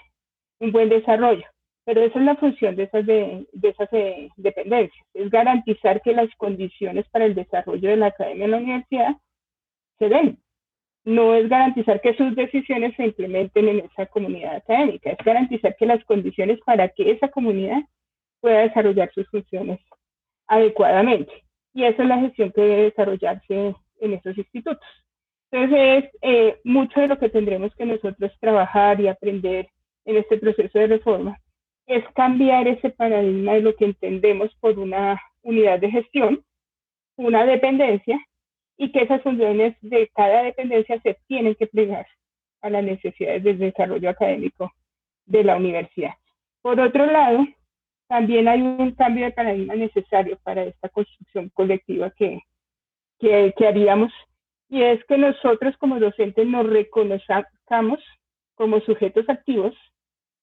un 0.60 0.72
buen 0.72 0.88
desarrollo. 0.88 1.44
Pero 1.84 2.02
esa 2.02 2.18
es 2.18 2.24
la 2.24 2.36
función 2.36 2.76
de 2.76 2.84
esas, 2.84 3.04
de, 3.04 3.46
de 3.52 3.68
esas 3.68 3.88
eh, 3.92 4.30
dependencias, 4.36 5.06
es 5.12 5.30
garantizar 5.30 6.00
que 6.02 6.12
las 6.12 6.34
condiciones 6.36 7.06
para 7.10 7.26
el 7.26 7.34
desarrollo 7.34 7.90
de 7.90 7.96
la 7.96 8.06
academia 8.06 8.44
en 8.46 8.50
la 8.50 8.56
universidad 8.58 9.16
se 9.98 10.08
den. 10.08 10.38
No 11.04 11.34
es 11.34 11.48
garantizar 11.48 12.00
que 12.00 12.14
sus 12.14 12.34
decisiones 12.36 12.94
se 12.96 13.04
implementen 13.04 13.68
en 13.68 13.80
esa 13.80 14.06
comunidad 14.06 14.56
académica, 14.56 15.10
es 15.10 15.18
garantizar 15.24 15.74
que 15.76 15.86
las 15.86 16.04
condiciones 16.04 16.58
para 16.64 16.88
que 16.88 17.10
esa 17.10 17.28
comunidad 17.28 17.82
pueda 18.40 18.60
desarrollar 18.60 19.10
sus 19.12 19.28
funciones 19.28 19.80
adecuadamente. 20.46 21.32
Y 21.72 21.84
esa 21.84 22.02
es 22.02 22.08
la 22.08 22.18
gestión 22.18 22.52
que 22.52 22.60
debe 22.60 22.82
desarrollarse 22.82 23.74
en 24.00 24.12
esos 24.12 24.36
institutos. 24.36 24.82
Entonces, 25.50 26.10
eh, 26.22 26.60
mucho 26.64 27.00
de 27.00 27.08
lo 27.08 27.18
que 27.18 27.28
tendremos 27.28 27.74
que 27.74 27.84
nosotros 27.84 28.32
trabajar 28.40 29.00
y 29.00 29.08
aprender 29.08 29.68
en 30.04 30.16
este 30.16 30.38
proceso 30.38 30.78
de 30.78 30.86
reforma 30.86 31.38
es 31.86 32.04
cambiar 32.14 32.68
ese 32.68 32.90
paradigma 32.90 33.54
de 33.54 33.62
lo 33.62 33.74
que 33.74 33.86
entendemos 33.86 34.54
por 34.60 34.78
una 34.78 35.20
unidad 35.42 35.80
de 35.80 35.90
gestión, 35.90 36.44
una 37.16 37.44
dependencia, 37.44 38.18
y 38.80 38.90
que 38.92 39.02
esas 39.02 39.20
funciones 39.22 39.76
de 39.82 40.08
cada 40.14 40.42
dependencia 40.42 40.98
se 41.02 41.18
tienen 41.28 41.54
que 41.54 41.66
plegar 41.66 42.06
a 42.62 42.70
las 42.70 42.82
necesidades 42.82 43.44
del 43.44 43.58
desarrollo 43.58 44.08
académico 44.08 44.72
de 45.26 45.44
la 45.44 45.56
universidad. 45.56 46.14
Por 46.62 46.80
otro 46.80 47.04
lado, 47.04 47.46
también 48.08 48.48
hay 48.48 48.62
un 48.62 48.92
cambio 48.92 49.26
de 49.26 49.32
paradigma 49.32 49.74
necesario 49.74 50.38
para 50.42 50.64
esta 50.64 50.88
construcción 50.88 51.50
colectiva 51.50 52.10
que, 52.16 52.40
que, 53.18 53.52
que 53.54 53.68
haríamos 53.68 54.14
y 54.70 54.82
es 54.82 55.04
que 55.04 55.18
nosotros 55.18 55.76
como 55.76 56.00
docentes 56.00 56.46
nos 56.46 56.66
reconozcamos 56.66 58.00
como 58.54 58.80
sujetos 58.80 59.28
activos, 59.28 59.74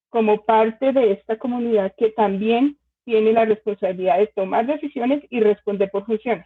como 0.10 0.46
parte 0.46 0.94
de 0.94 1.14
esta 1.14 1.40
comunidad 1.40 1.92
que 1.98 2.12
también 2.12 2.78
tiene 3.04 3.34
la 3.34 3.46
responsabilidad 3.46 4.20
de 4.20 4.28
tomar 4.28 4.68
decisiones 4.68 5.24
y 5.32 5.40
responder 5.40 5.90
por 5.90 6.06
funciones. 6.06 6.46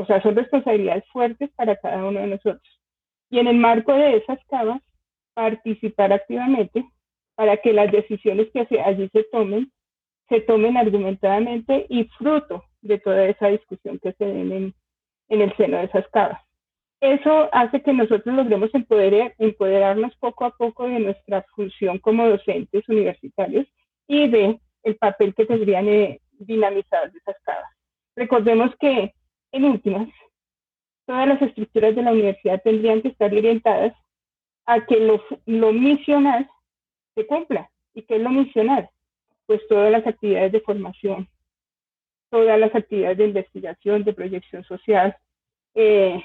O 0.00 0.06
sea, 0.06 0.22
son 0.22 0.36
responsabilidades 0.36 1.04
fuertes 1.08 1.50
para 1.56 1.76
cada 1.76 2.04
uno 2.04 2.20
de 2.20 2.26
nosotros. 2.28 2.80
Y 3.30 3.38
en 3.38 3.46
el 3.46 3.56
marco 3.56 3.92
de 3.92 4.16
esas 4.16 4.38
cabas, 4.46 4.80
participar 5.34 6.12
activamente 6.12 6.84
para 7.34 7.56
que 7.58 7.72
las 7.72 7.90
decisiones 7.92 8.48
que 8.52 8.66
allí 8.80 9.08
se 9.12 9.24
tomen, 9.24 9.70
se 10.28 10.40
tomen 10.40 10.76
argumentadamente 10.76 11.86
y 11.88 12.04
fruto 12.18 12.64
de 12.82 12.98
toda 12.98 13.24
esa 13.26 13.48
discusión 13.48 13.98
que 14.02 14.12
se 14.12 14.24
den 14.24 14.52
en, 14.52 14.74
en 15.28 15.40
el 15.40 15.56
seno 15.56 15.78
de 15.78 15.84
esas 15.84 16.06
cabas 16.08 16.40
eso 17.00 17.48
hace 17.52 17.82
que 17.82 17.92
nosotros 17.92 18.34
logremos 18.34 18.70
empoderar, 18.74 19.34
empoderarnos 19.38 20.14
poco 20.16 20.44
a 20.44 20.50
poco 20.50 20.86
de 20.86 21.00
nuestra 21.00 21.44
función 21.54 21.98
como 21.98 22.28
docentes 22.28 22.86
universitarios 22.88 23.66
y 24.06 24.28
de 24.28 24.60
el 24.82 24.96
papel 24.96 25.34
que 25.34 25.46
tendrían 25.46 25.88
eh, 25.88 26.20
dinamizados 26.32 27.14
esas 27.14 27.36
cabas. 27.42 27.70
Recordemos 28.16 28.70
que, 28.78 29.14
en 29.52 29.64
últimas, 29.64 30.08
todas 31.06 31.26
las 31.26 31.42
estructuras 31.42 31.94
de 31.96 32.02
la 32.02 32.12
universidad 32.12 32.62
tendrían 32.62 33.02
que 33.02 33.08
estar 33.08 33.32
orientadas 33.32 33.94
a 34.66 34.84
que 34.86 35.00
lo, 35.00 35.22
lo 35.46 35.72
misional 35.72 36.48
se 37.14 37.26
cumpla. 37.26 37.70
¿Y 37.94 38.02
qué 38.02 38.16
es 38.16 38.22
lo 38.22 38.30
misional? 38.30 38.88
Pues 39.46 39.60
todas 39.68 39.90
las 39.90 40.06
actividades 40.06 40.52
de 40.52 40.60
formación, 40.60 41.28
todas 42.30 42.58
las 42.58 42.74
actividades 42.74 43.18
de 43.18 43.26
investigación, 43.26 44.04
de 44.04 44.12
proyección 44.12 44.62
social, 44.64 45.16
eh, 45.74 46.24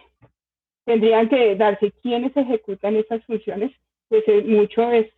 tendrían 0.86 1.30
que 1.30 1.56
darse 1.56 1.92
quienes 2.04 2.38
ejecutan 2.38 2.96
esas 2.96 3.26
funciones, 3.26 3.72
pues 4.08 4.24
eh, 4.28 4.44
mucho 4.44 4.92
es, 4.92 5.12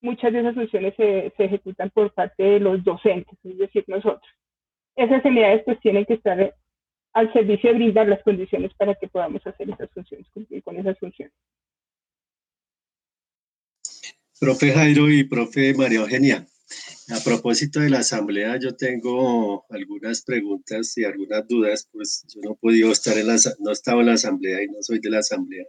muchas 0.00 0.32
de 0.32 0.40
esas 0.40 0.54
funciones 0.54 0.94
se, 0.96 1.32
se, 1.36 1.44
ejecutan 1.44 1.90
por 1.90 2.12
parte 2.12 2.42
de 2.42 2.60
los 2.60 2.82
docentes, 2.82 3.38
es 3.44 3.58
decir, 3.58 3.84
nosotros. 3.86 4.28
Esas 4.96 5.24
unidades 5.24 5.62
pues 5.64 5.78
tienen 5.80 6.04
que 6.04 6.14
estar 6.14 6.54
al 7.14 7.32
servicio 7.32 7.70
de 7.70 7.76
brindar 7.76 8.08
las 8.08 8.22
condiciones 8.22 8.72
para 8.74 8.94
que 8.94 9.08
podamos 9.08 9.46
hacer 9.46 9.68
esas 9.68 9.90
funciones, 9.90 10.26
cumplir 10.32 10.62
con 10.62 10.76
esas 10.76 10.98
funciones. 10.98 11.34
Profe 14.40 14.72
Jairo 14.72 15.08
y 15.10 15.24
profe 15.24 15.72
María 15.74 16.00
Eugenia, 16.00 16.46
a 17.10 17.20
propósito 17.22 17.80
de 17.80 17.90
la 17.90 17.98
asamblea, 18.00 18.58
yo 18.58 18.74
tengo 18.74 19.64
algunas 19.70 20.22
preguntas 20.22 20.96
y 20.96 21.04
algunas 21.04 21.46
dudas, 21.46 21.88
pues 21.92 22.24
yo 22.34 22.40
no 22.42 22.52
he 22.52 22.56
podido 22.56 22.90
estar 22.90 23.16
en 23.18 23.28
la, 23.28 23.36
no 23.60 23.70
estaba 23.70 24.00
en 24.00 24.06
la 24.06 24.14
asamblea 24.14 24.62
y 24.62 24.68
no 24.68 24.76
soy 24.80 24.98
de 24.98 25.10
la 25.10 25.18
asamblea, 25.18 25.64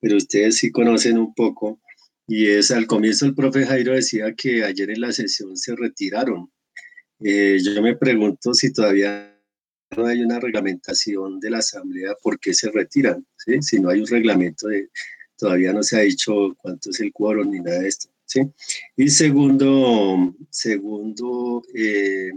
pero 0.00 0.16
ustedes 0.16 0.58
sí 0.58 0.70
conocen 0.70 1.18
un 1.18 1.34
poco. 1.34 1.80
Y 2.28 2.46
es 2.46 2.70
al 2.70 2.86
comienzo 2.86 3.26
el 3.26 3.34
profe 3.34 3.66
Jairo 3.66 3.92
decía 3.92 4.34
que 4.34 4.64
ayer 4.64 4.90
en 4.90 5.00
la 5.00 5.12
sesión 5.12 5.56
se 5.56 5.76
retiraron. 5.76 6.50
Eh, 7.20 7.58
yo 7.62 7.80
me 7.82 7.96
pregunto 7.96 8.52
si 8.52 8.72
todavía 8.72 9.35
no 9.94 10.06
hay 10.06 10.22
una 10.22 10.40
reglamentación 10.40 11.38
de 11.40 11.50
la 11.50 11.58
asamblea, 11.58 12.14
¿por 12.22 12.38
qué 12.38 12.54
se 12.54 12.70
retiran? 12.70 13.24
¿Sí? 13.36 13.62
Si 13.62 13.80
no 13.80 13.90
hay 13.90 14.00
un 14.00 14.06
reglamento, 14.06 14.68
de, 14.68 14.88
todavía 15.36 15.72
no 15.72 15.82
se 15.82 15.96
ha 15.96 16.00
dicho 16.00 16.56
cuánto 16.58 16.90
es 16.90 17.00
el 17.00 17.12
quórum 17.12 17.50
ni 17.50 17.60
nada 17.60 17.80
de 17.80 17.88
esto. 17.88 18.08
¿sí? 18.24 18.40
Y 18.96 19.08
segundo, 19.08 20.34
segundo 20.50 21.62
eh, 21.74 22.30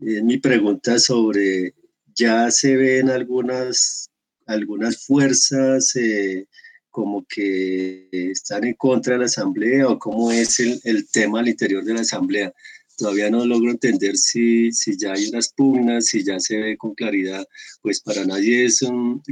eh, 0.00 0.22
mi 0.22 0.38
pregunta 0.38 0.98
sobre, 0.98 1.74
ya 2.14 2.50
se 2.50 2.76
ven 2.76 3.10
algunas, 3.10 4.10
algunas 4.46 5.04
fuerzas 5.04 5.94
eh, 5.96 6.46
como 6.90 7.26
que 7.26 8.08
están 8.10 8.64
en 8.64 8.74
contra 8.74 9.14
de 9.14 9.20
la 9.20 9.26
asamblea 9.26 9.88
o 9.88 9.98
cómo 9.98 10.30
es 10.30 10.60
el, 10.60 10.80
el, 10.84 11.08
tema 11.10 11.40
al 11.40 11.48
interior 11.48 11.84
de 11.84 11.94
la 11.94 12.00
asamblea. 12.00 12.52
Todavía 12.98 13.30
no 13.30 13.46
logro 13.46 13.70
entender 13.70 14.16
si, 14.16 14.72
si 14.72 14.98
ya 14.98 15.12
hay 15.12 15.28
unas 15.28 15.52
pugnas, 15.52 16.06
si 16.06 16.24
ya 16.24 16.40
se 16.40 16.58
ve 16.58 16.76
con 16.76 16.94
claridad, 16.94 17.46
pues 17.80 18.00
para 18.00 18.24
nadie 18.26 18.64
es 18.64 18.82
un, 18.82 19.22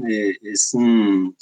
es 0.41 0.71
un 0.73 1.37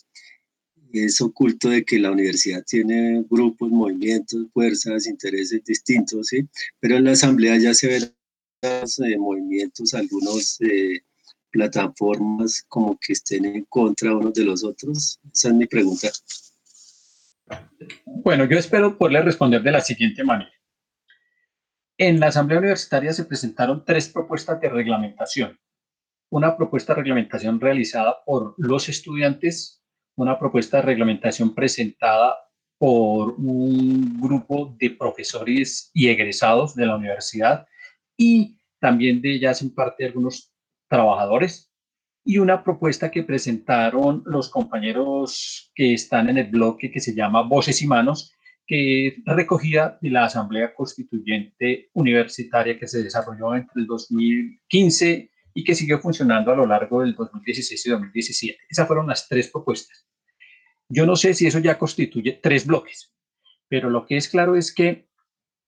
es 1.03 1.21
oculto 1.21 1.69
de 1.69 1.85
que 1.85 1.99
la 1.99 2.11
universidad 2.11 2.65
tiene 2.65 3.25
grupos, 3.29 3.71
movimientos, 3.71 4.47
fuerzas, 4.53 5.07
intereses 5.07 5.63
distintos, 5.65 6.29
¿sí? 6.29 6.49
Pero 6.81 6.97
en 6.97 7.05
la 7.05 7.13
asamblea 7.13 7.59
ya 7.59 7.75
se 7.75 7.89
ven 7.89 8.15
eh, 8.63 9.19
movimientos, 9.19 9.93
algunos 9.93 10.59
eh, 10.63 11.03
plataformas 11.51 12.65
como 12.69 12.99
que 12.99 13.13
estén 13.13 13.45
en 13.45 13.65
contra 13.65 14.15
unos 14.15 14.33
de 14.33 14.45
los 14.45 14.65
otros. 14.65 15.21
Esa 15.33 15.49
es 15.49 15.55
mi 15.55 15.67
pregunta. 15.67 16.11
Bueno, 18.07 18.49
yo 18.49 18.59
espero 18.59 18.97
poderle 18.97 19.23
responder 19.23 19.63
de 19.63 19.73
la 19.73 19.81
siguiente 19.81 20.25
manera. 20.25 20.54
En 21.99 22.21
la 22.21 22.29
Asamblea 22.29 22.59
Universitaria 22.59 23.13
se 23.13 23.25
presentaron 23.25 23.85
tres 23.85 24.09
propuestas 24.09 24.61
de 24.61 24.69
reglamentación. 24.69 25.59
Una 26.31 26.57
propuesta 26.57 26.93
de 26.93 27.01
reglamentación 27.01 27.61
realizada 27.61 28.25
por 28.25 28.55
los 28.59 28.89
estudiantes 28.89 29.85
una 30.17 30.39
propuesta 30.39 30.79
de 30.79 30.85
reglamentación 30.85 31.55
presentada 31.55 32.37
por 32.79 33.35
un 33.39 34.21
grupo 34.21 34.75
de 34.79 34.91
profesores 34.91 35.91
y 35.93 36.09
egresados 36.09 36.75
de 36.75 36.87
la 36.87 36.97
universidad 36.97 37.67
y 38.17 38.59
también 38.79 39.21
de 39.21 39.35
ellas 39.35 39.63
en 39.63 39.75
parte 39.75 40.05
algunos 40.05 40.53
trabajadores 40.89 41.71
y 42.25 42.39
una 42.39 42.63
propuesta 42.63 43.11
que 43.11 43.23
presentaron 43.23 44.23
los 44.27 44.49
compañeros 44.49 45.71
que 45.75 45.95
están 45.95 46.29
en 46.29 46.39
el 46.39 46.47
bloque 46.47 46.91
que 46.91 47.01
se 47.01 47.15
llama 47.15 47.43
Voces 47.43 47.83
y 47.83 47.87
Manos, 47.87 48.33
que 48.67 49.09
es 49.09 49.15
recogida 49.27 49.99
de 50.01 50.11
la 50.11 50.25
Asamblea 50.25 50.75
Constituyente 50.75 51.91
Universitaria 51.93 52.79
que 52.79 52.89
se 52.89 53.03
desarrolló 53.03 53.55
entre 53.55 53.83
el 53.83 53.87
2015 53.87 55.31
y 55.55 55.65
que 55.65 55.75
siguió 55.75 56.01
funcionando 56.01 56.53
a 56.53 56.57
lo 56.57 56.67
largo 56.67 57.03
del 57.03 57.15
2016 57.15 57.87
y 57.87 57.91
2017. 57.91 58.59
Esas 58.69 58.87
fueron 58.87 59.07
las 59.07 59.29
tres 59.29 59.51
propuestas. 59.51 60.07
Yo 60.89 61.07
no 61.07 61.17
sé 61.17 61.35
si 61.35 61.47
eso 61.47 61.59
ya 61.59 61.79
constituye 61.79 62.41
tres 62.43 62.67
bloques, 62.67 63.13
pero 63.69 63.91
lo 63.91 64.07
que 64.07 64.17
es 64.17 64.29
claro 64.29 64.57
es 64.57 64.73
que 64.75 65.09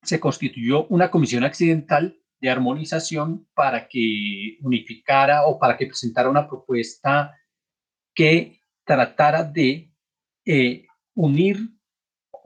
se 0.03 0.21
constituyó 0.21 0.87
una 0.87 1.11
comisión 1.11 1.45
accidental 1.45 2.19
de 2.41 2.51
armonización 2.51 3.49
para 3.55 3.89
que 3.89 4.59
unificara 4.61 5.47
o 5.47 5.59
para 5.59 5.77
que 5.77 5.87
presentara 5.87 6.29
una 6.29 6.47
propuesta 6.47 7.35
que 8.15 8.61
tratara 8.85 9.43
de 9.43 9.93
eh, 10.45 10.87
unir 11.15 11.76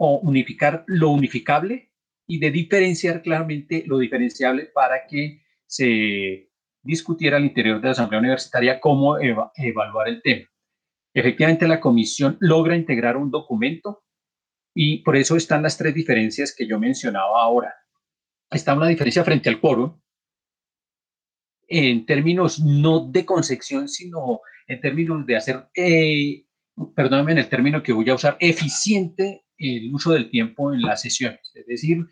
o 0.03 0.19
unificar 0.21 0.85
lo 0.87 1.11
unificable 1.11 1.91
y 2.27 2.39
de 2.39 2.51
diferenciar 2.51 3.21
claramente 3.21 3.85
lo 3.87 3.99
diferenciable 3.99 4.65
para 4.67 5.07
que 5.07 5.43
se 5.67 6.49
discutiera 6.83 7.37
al 7.37 7.45
interior 7.45 7.81
de 7.81 7.89
la 7.89 7.93
Asamblea 7.93 8.21
Universitaria 8.21 8.81
cómo 8.81 9.19
evaluar 9.19 10.09
el 10.09 10.23
tema. 10.23 10.49
Efectivamente, 11.13 11.69
la 11.69 11.81
comisión 11.81 12.39
logra 12.41 12.77
integrar 12.77 13.17
un 13.19 13.31
documento 13.31 14.05
y 14.75 15.03
por 15.03 15.17
eso 15.17 15.37
están 15.37 15.63
las 15.63 15.77
tres 15.77 15.95
diferencias 15.95 16.55
que 16.57 16.67
yo 16.67 16.79
mencionaba 16.79 17.43
ahora 17.43 17.75
está 18.51 18.75
una 18.75 18.89
diferencia 18.89 19.25
frente 19.25 19.49
al 19.49 19.61
quórum 19.61 20.01
en 21.69 22.05
términos 22.05 22.59
no 22.59 23.01
de 23.01 23.25
concepción, 23.25 23.89
sino 23.89 24.41
en 24.67 24.81
términos 24.81 25.25
de 25.25 25.37
hacer, 25.37 25.69
eh, 25.75 26.45
en 26.77 27.39
el 27.39 27.49
término 27.49 27.83
que 27.83 27.93
voy 27.93 28.09
a 28.11 28.15
usar, 28.15 28.37
eficiente 28.41 29.45
el 29.61 29.95
uso 29.95 30.13
del 30.13 30.31
tiempo 30.31 30.73
en 30.73 30.83
las 30.83 31.03
sesiones. 31.03 31.53
Es 31.55 31.67
decir, 31.67 32.07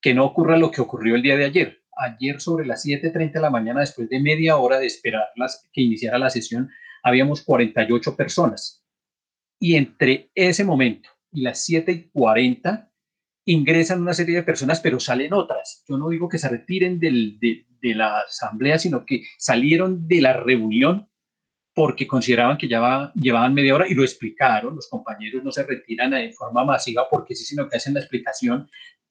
que 0.00 0.14
no 0.14 0.24
ocurra 0.24 0.56
lo 0.56 0.70
que 0.70 0.80
ocurrió 0.80 1.14
el 1.14 1.22
día 1.22 1.36
de 1.36 1.44
ayer. 1.44 1.82
Ayer 1.96 2.40
sobre 2.40 2.66
las 2.66 2.84
7.30 2.84 3.32
de 3.32 3.40
la 3.40 3.50
mañana, 3.50 3.80
después 3.80 4.08
de 4.08 4.18
media 4.18 4.56
hora 4.56 4.78
de 4.78 4.86
esperar 4.86 5.28
que 5.72 5.82
iniciara 5.82 6.18
la 6.18 6.30
sesión, 6.30 6.70
habíamos 7.02 7.42
48 7.42 8.16
personas. 8.16 8.84
Y 9.60 9.76
entre 9.76 10.30
ese 10.34 10.64
momento 10.64 11.10
y 11.30 11.42
las 11.42 11.68
7.40 11.68 12.90
ingresan 13.44 14.00
una 14.00 14.14
serie 14.14 14.36
de 14.36 14.42
personas, 14.42 14.80
pero 14.80 14.98
salen 14.98 15.32
otras. 15.32 15.84
Yo 15.88 15.98
no 15.98 16.08
digo 16.08 16.28
que 16.28 16.38
se 16.38 16.48
retiren 16.48 16.98
del, 16.98 17.38
de, 17.38 17.66
de, 17.80 17.94
la 17.94 18.20
asamblea, 18.20 18.78
sino 18.78 19.04
que 19.04 19.24
salieron 19.38 20.08
de 20.08 20.20
la 20.20 20.32
reunión 20.32 21.08
porque 21.74 22.06
consideraban 22.06 22.58
que 22.58 22.68
ya 22.68 22.80
va, 22.80 23.12
llevaban 23.14 23.54
media 23.54 23.74
hora 23.74 23.88
y 23.88 23.94
lo 23.94 24.02
explicaron. 24.02 24.76
Los 24.76 24.88
compañeros 24.88 25.42
no 25.42 25.50
se 25.50 25.62
retiran 25.62 26.10
de 26.10 26.32
forma 26.32 26.64
masiva 26.64 27.08
porque 27.10 27.34
sí, 27.34 27.44
sino 27.44 27.68
que 27.68 27.76
hacen 27.76 27.94
la 27.94 28.00
explicación 28.00 28.68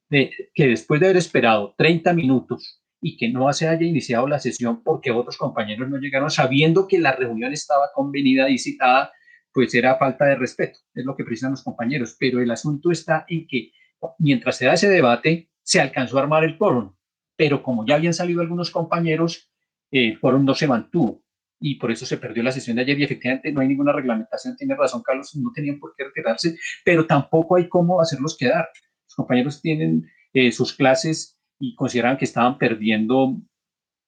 de 0.09 0.31
que 0.53 0.67
después 0.67 0.99
de 0.99 1.07
haber 1.07 1.17
esperado 1.17 1.73
30 1.77 2.13
minutos 2.13 2.81
y 3.01 3.17
que 3.17 3.29
no 3.29 3.51
se 3.53 3.67
haya 3.67 3.85
iniciado 3.85 4.27
la 4.27 4.39
sesión 4.39 4.83
porque 4.83 5.09
otros 5.09 5.37
compañeros 5.37 5.89
no 5.89 5.97
llegaron 5.97 6.29
sabiendo 6.29 6.87
que 6.87 6.99
la 6.99 7.13
reunión 7.13 7.51
estaba 7.51 7.89
convenida 7.95 8.49
y 8.49 8.59
citada, 8.59 9.11
pues 9.51 9.73
era 9.73 9.95
falta 9.95 10.25
de 10.25 10.35
respeto, 10.35 10.79
es 10.93 11.03
lo 11.03 11.15
que 11.15 11.23
precisan 11.23 11.51
los 11.51 11.63
compañeros. 11.63 12.15
Pero 12.19 12.41
el 12.41 12.51
asunto 12.51 12.91
está 12.91 13.25
en 13.27 13.47
que 13.47 13.71
mientras 14.19 14.57
se 14.57 14.65
da 14.65 14.73
ese 14.73 14.89
debate, 14.89 15.49
se 15.63 15.81
alcanzó 15.81 16.17
a 16.17 16.21
armar 16.21 16.43
el 16.43 16.57
quórum, 16.57 16.93
pero 17.35 17.63
como 17.63 17.85
ya 17.87 17.95
habían 17.95 18.13
salido 18.13 18.41
algunos 18.41 18.69
compañeros, 18.69 19.49
el 19.89 20.19
quórum 20.19 20.45
no 20.45 20.53
se 20.53 20.67
mantuvo 20.67 21.23
y 21.61 21.75
por 21.75 21.91
eso 21.91 22.05
se 22.05 22.17
perdió 22.17 22.43
la 22.43 22.51
sesión 22.51 22.75
de 22.75 22.81
ayer 22.81 22.99
y 22.99 23.03
efectivamente 23.03 23.51
no 23.51 23.61
hay 23.61 23.69
ninguna 23.69 23.93
reglamentación, 23.93 24.57
tiene 24.57 24.75
razón 24.75 25.03
Carlos, 25.03 25.33
no 25.35 25.51
tenían 25.53 25.79
por 25.79 25.93
qué 25.95 26.05
retirarse, 26.05 26.57
pero 26.83 27.05
tampoco 27.05 27.55
hay 27.55 27.69
cómo 27.69 28.01
hacerlos 28.01 28.35
quedar. 28.37 28.67
Los 29.07 29.15
compañeros 29.15 29.61
tienen 29.61 30.09
eh, 30.33 30.51
sus 30.51 30.73
clases 30.73 31.37
y 31.59 31.75
consideran 31.75 32.17
que 32.17 32.25
estaban 32.25 32.57
perdiendo 32.57 33.37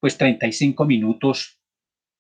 pues 0.02 0.18
35 0.18 0.84
minutos 0.86 1.62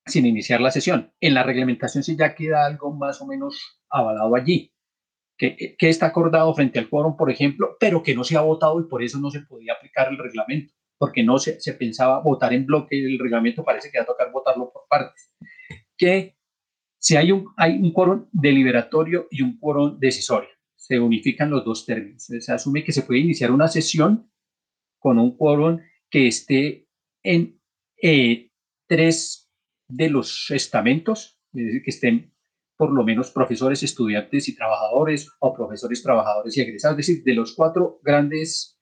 sin 0.05 0.25
iniciar 0.25 0.61
la 0.61 0.71
sesión. 0.71 1.11
En 1.19 1.33
la 1.33 1.43
reglamentación 1.43 2.03
sí 2.03 2.15
ya 2.15 2.35
queda 2.35 2.65
algo 2.65 2.93
más 2.93 3.19
o 3.21 3.25
menos 3.25 3.81
avalado 3.89 4.35
allí 4.35 4.73
que, 5.37 5.89
está 5.89 6.07
acordado 6.07 6.53
frente 6.53 6.79
al 6.79 6.89
quórum, 6.89 7.17
por 7.17 7.31
ejemplo, 7.31 7.75
pero 7.79 8.03
que 8.03 8.15
no 8.15 8.23
se 8.23 8.37
ha 8.37 8.41
votado 8.41 8.79
y 8.79 8.87
por 8.87 9.03
eso 9.03 9.19
no 9.19 9.29
se 9.29 9.41
podía 9.41 9.73
aplicar 9.73 10.09
el 10.09 10.17
reglamento, 10.17 10.73
porque 10.97 11.23
no 11.23 11.37
se, 11.37 11.59
se 11.59 11.73
pensaba 11.73 12.19
votar 12.19 12.53
en 12.53 12.65
bloque 12.65 12.97
el 12.97 13.19
reglamento 13.19 13.63
parece 13.63 13.91
que 13.91 13.97
va 13.97 14.03
a 14.03 14.07
tocar 14.07 14.31
votarlo 14.31 14.71
por 14.71 14.83
partes. 14.89 15.31
Que 15.97 16.37
si 16.99 17.17
hay 17.17 17.31
un, 17.31 17.53
hay 17.57 17.73
un 17.73 17.91
quórum 17.91 18.27
deliberatorio 18.31 19.27
y 19.29 19.41
un 19.41 19.59
quórum 19.59 19.99
decisorio, 19.99 20.49
se 20.75 20.99
unifican 20.99 21.49
los 21.49 21.65
dos 21.65 21.85
términos. 21.85 22.23
Se 22.23 22.51
asume 22.51 22.83
que 22.83 22.93
se 22.93 23.03
puede 23.03 23.19
iniciar 23.19 23.51
una 23.51 23.67
sesión 23.67 24.31
con 24.99 25.19
un 25.19 25.35
quórum 25.35 25.79
que 26.09 26.27
esté 26.27 26.87
en 27.23 27.59
eh, 28.01 28.51
tres 28.87 29.51
de 29.87 30.09
los 30.09 30.49
estamentos, 30.51 31.39
es 31.53 31.65
decir, 31.65 31.83
que 31.83 31.91
estén 31.91 32.33
por 32.77 32.91
lo 32.91 33.03
menos 33.03 33.31
profesores, 33.31 33.83
estudiantes 33.83 34.47
y 34.47 34.55
trabajadores 34.55 35.29
o 35.39 35.53
profesores, 35.53 36.01
trabajadores 36.01 36.57
y 36.57 36.61
egresados, 36.61 36.99
es 36.99 37.07
decir, 37.07 37.23
de 37.23 37.33
los 37.33 37.53
cuatro 37.53 37.99
grandes, 38.03 38.79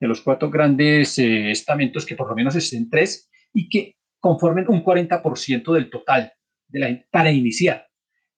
de 0.00 0.08
los 0.08 0.22
cuatro 0.22 0.50
grandes 0.50 1.18
eh, 1.18 1.50
estamentos 1.50 2.06
que 2.06 2.16
por 2.16 2.28
lo 2.28 2.34
menos 2.34 2.56
estén 2.56 2.88
tres 2.88 3.30
y 3.52 3.68
que 3.68 3.96
conformen 4.18 4.66
un 4.68 4.82
40% 4.82 5.74
del 5.74 5.90
total 5.90 6.32
de 6.68 6.80
la, 6.80 7.04
para 7.10 7.30
iniciar. 7.30 7.86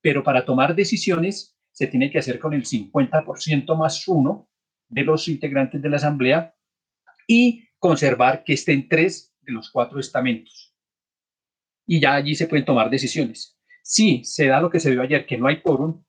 Pero 0.00 0.24
para 0.24 0.44
tomar 0.44 0.74
decisiones 0.74 1.56
se 1.70 1.86
tiene 1.86 2.10
que 2.10 2.18
hacer 2.18 2.38
con 2.38 2.52
el 2.52 2.64
50% 2.64 3.76
más 3.76 4.06
uno 4.08 4.48
de 4.88 5.04
los 5.04 5.28
integrantes 5.28 5.80
de 5.80 5.88
la 5.88 5.96
asamblea 5.96 6.54
y 7.26 7.64
conservar 7.78 8.44
que 8.44 8.54
estén 8.54 8.88
tres 8.88 9.34
de 9.40 9.52
los 9.52 9.70
cuatro 9.70 9.98
estamentos. 9.98 10.74
Y 11.86 12.00
ya 12.00 12.14
allí 12.14 12.34
se 12.34 12.46
pueden 12.46 12.64
tomar 12.64 12.90
decisiones. 12.90 13.58
Si 13.82 14.24
se 14.24 14.46
da 14.46 14.60
lo 14.60 14.70
que 14.70 14.80
se 14.80 14.90
vio 14.90 15.02
ayer, 15.02 15.26
que 15.26 15.38
no 15.38 15.46
hay 15.46 15.60
quórum, 15.60 16.04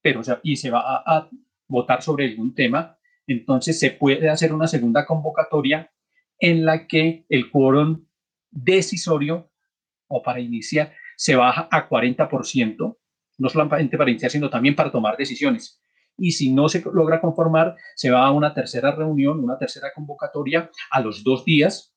pero 0.00 0.22
y 0.42 0.56
se 0.56 0.70
va 0.70 1.02
a, 1.04 1.28
votar 1.68 2.02
sobre 2.02 2.26
algún 2.26 2.52
tema, 2.52 2.98
entonces 3.32 3.78
se 3.78 3.90
puede 3.90 4.28
hacer 4.28 4.52
una 4.52 4.66
segunda 4.66 5.06
convocatoria 5.06 5.90
en 6.38 6.64
la 6.64 6.86
que 6.86 7.26
el 7.28 7.50
quórum 7.50 8.06
decisorio 8.50 9.50
o 10.08 10.22
para 10.22 10.40
iniciar 10.40 10.92
se 11.16 11.36
baja 11.36 11.68
a 11.70 11.88
40%, 11.88 12.98
no 13.38 13.48
solamente 13.48 13.96
para 13.98 14.10
iniciar, 14.10 14.30
sino 14.30 14.50
también 14.50 14.74
para 14.74 14.90
tomar 14.90 15.16
decisiones. 15.16 15.80
Y 16.16 16.32
si 16.32 16.50
no 16.52 16.68
se 16.68 16.82
logra 16.92 17.20
conformar, 17.20 17.76
se 17.94 18.10
va 18.10 18.26
a 18.26 18.32
una 18.32 18.52
tercera 18.52 18.90
reunión, 18.90 19.42
una 19.42 19.58
tercera 19.58 19.92
convocatoria 19.94 20.70
a 20.90 21.00
los 21.00 21.22
dos 21.22 21.44
días, 21.44 21.94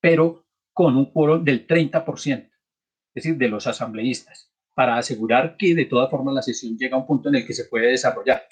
pero 0.00 0.46
con 0.72 0.96
un 0.96 1.10
quórum 1.10 1.42
del 1.42 1.66
30% 1.66 2.48
es 3.18 3.24
decir, 3.24 3.38
de 3.38 3.48
los 3.48 3.66
asambleístas, 3.66 4.52
para 4.74 4.96
asegurar 4.96 5.56
que 5.56 5.74
de 5.74 5.86
todas 5.86 6.10
formas 6.10 6.34
la 6.34 6.42
sesión 6.42 6.76
llega 6.76 6.96
a 6.96 7.00
un 7.00 7.06
punto 7.06 7.28
en 7.28 7.36
el 7.36 7.46
que 7.46 7.52
se 7.52 7.64
puede 7.64 7.88
desarrollar. 7.88 8.42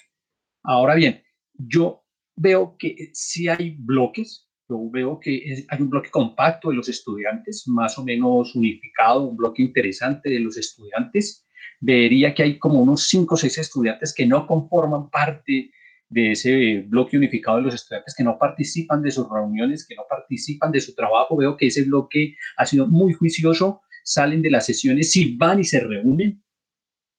Ahora 0.65 0.95
bien, 0.95 1.23
yo 1.59 2.05
veo 2.37 2.77
que 2.79 3.11
si 3.13 3.49
hay 3.49 3.77
bloques, 3.79 4.49
yo 4.69 4.91
veo 4.91 5.21
que 5.21 5.65
hay 5.69 5.81
un 5.81 5.91
bloque 5.91 6.11
compacto 6.11 6.71
de 6.71 6.77
los 6.77 6.89
estudiantes, 6.89 7.65
más 7.69 7.99
o 7.99 8.05
menos 8.05 8.55
unificado, 8.55 9.23
un 9.23 9.37
bloque 9.37 9.63
interesante 9.63 10.31
de 10.31 10.41
los 10.41 10.57
estudiantes. 10.57 11.47
Vería 11.81 12.35
que 12.35 12.43
hay 12.43 12.59
como 12.59 12.81
unos 12.81 13.07
5 13.09 13.35
o 13.35 13.37
6 13.37 13.59
estudiantes 13.59 14.15
que 14.15 14.27
no 14.27 14.47
conforman 14.47 15.11
parte 15.11 15.71
de 16.09 16.33
ese 16.33 16.85
bloque 16.87 17.17
unificado 17.17 17.59
de 17.59 17.65
los 17.65 17.75
estudiantes 17.75 18.15
que 18.15 18.25
no 18.25 18.39
participan 18.39 19.03
de 19.03 19.11
sus 19.11 19.29
reuniones, 19.29 19.87
que 19.87 19.95
no 19.95 20.03
participan 20.09 20.73
de 20.73 20.81
su 20.81 20.95
trabajo. 20.95 21.37
Veo 21.37 21.57
que 21.57 21.67
ese 21.67 21.85
bloque 21.85 22.37
ha 22.57 22.67
sido 22.67 22.87
muy 22.87 23.13
juicioso, 23.13 23.83
salen 24.05 24.43
de 24.43 24.51
las 24.51 24.67
sesiones, 24.67 25.11
si 25.11 25.37
van 25.37 25.61
y 25.61 25.65
se 25.65 25.81
reúnen, 25.81 26.43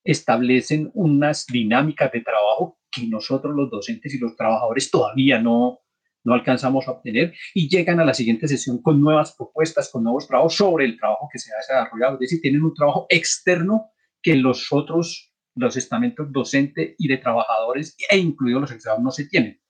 establecen 0.03 0.89
unas 0.93 1.45
dinámicas 1.47 2.11
de 2.11 2.21
trabajo 2.21 2.79
que 2.97 3.07
nosotros 3.07 3.53
los 3.55 3.69
docentes 3.69 4.13
y 4.13 4.19
los 4.19 4.35
trabajadores 4.35 4.89
todavía 4.89 5.39
no, 5.39 5.79
no 6.23 6.33
alcanzamos 6.33 6.87
a 6.87 6.91
obtener 6.91 7.33
y 7.53 7.69
llegan 7.69 7.99
a 7.99 8.05
la 8.05 8.13
siguiente 8.13 8.47
sesión 8.47 8.81
con 8.81 8.99
nuevas 8.99 9.35
propuestas, 9.35 9.89
con 9.89 10.03
nuevos 10.03 10.27
trabajos 10.27 10.55
sobre 10.55 10.85
el 10.85 10.97
trabajo 10.97 11.29
que 11.31 11.39
se 11.39 11.53
ha 11.53 11.57
desarrollado. 11.57 12.15
Es 12.15 12.19
decir, 12.19 12.41
tienen 12.41 12.63
un 12.63 12.73
trabajo 12.73 13.05
externo 13.09 13.91
que 14.21 14.35
los 14.35 14.71
otros, 14.73 15.33
los 15.55 15.77
estamentos 15.77 16.31
docente 16.31 16.95
y 16.97 17.07
de 17.07 17.17
trabajadores, 17.17 17.95
e 18.09 18.17
incluidos 18.17 18.61
los 18.61 18.71
exámenes, 18.71 19.03
no 19.05 19.11
se 19.11 19.25
tienen. 19.27 19.61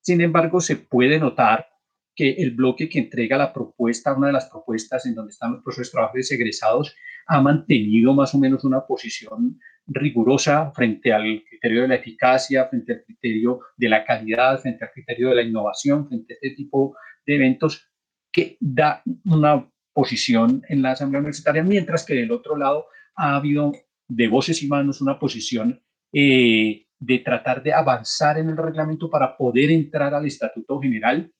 Sin 0.00 0.20
embargo, 0.20 0.60
se 0.60 0.76
puede 0.76 1.18
notar 1.18 1.68
que 2.14 2.30
el 2.32 2.52
bloque 2.52 2.88
que 2.88 2.98
entrega 2.98 3.36
la 3.36 3.52
propuesta, 3.52 4.14
una 4.14 4.28
de 4.28 4.32
las 4.32 4.48
propuestas 4.48 5.06
en 5.06 5.14
donde 5.14 5.32
están 5.32 5.52
los 5.52 5.62
profesores 5.62 5.90
trabajadores 5.90 6.32
egresados, 6.32 6.94
ha 7.26 7.40
mantenido 7.40 8.14
más 8.14 8.34
o 8.34 8.38
menos 8.38 8.64
una 8.64 8.86
posición 8.86 9.58
rigurosa 9.90 10.70
frente 10.72 11.12
al 11.12 11.42
criterio 11.48 11.82
de 11.82 11.88
la 11.88 11.94
eficacia, 11.96 12.66
frente 12.68 12.92
al 12.92 13.04
criterio 13.04 13.60
de 13.76 13.88
la 13.88 14.04
calidad, 14.04 14.58
frente 14.60 14.84
al 14.84 14.92
criterio 14.92 15.30
de 15.30 15.34
la 15.34 15.42
innovación, 15.42 16.06
frente 16.08 16.34
a 16.34 16.36
este 16.36 16.50
tipo 16.56 16.96
de 17.26 17.34
eventos 17.34 17.88
que 18.32 18.56
da 18.60 19.02
una 19.24 19.68
posición 19.92 20.62
en 20.68 20.82
la 20.82 20.92
Asamblea 20.92 21.20
Universitaria, 21.20 21.64
mientras 21.64 22.06
que 22.06 22.14
del 22.14 22.30
otro 22.30 22.56
lado 22.56 22.86
ha 23.16 23.36
habido 23.36 23.72
de 24.08 24.28
voces 24.28 24.62
y 24.62 24.68
manos 24.68 25.00
una 25.00 25.18
posición 25.18 25.82
eh, 26.12 26.86
de 26.98 27.18
tratar 27.18 27.62
de 27.62 27.72
avanzar 27.72 28.38
en 28.38 28.50
el 28.50 28.56
reglamento 28.56 29.10
para 29.10 29.36
poder 29.36 29.70
entrar 29.70 30.14
al 30.14 30.26
Estatuto 30.26 30.80
General, 30.80 31.30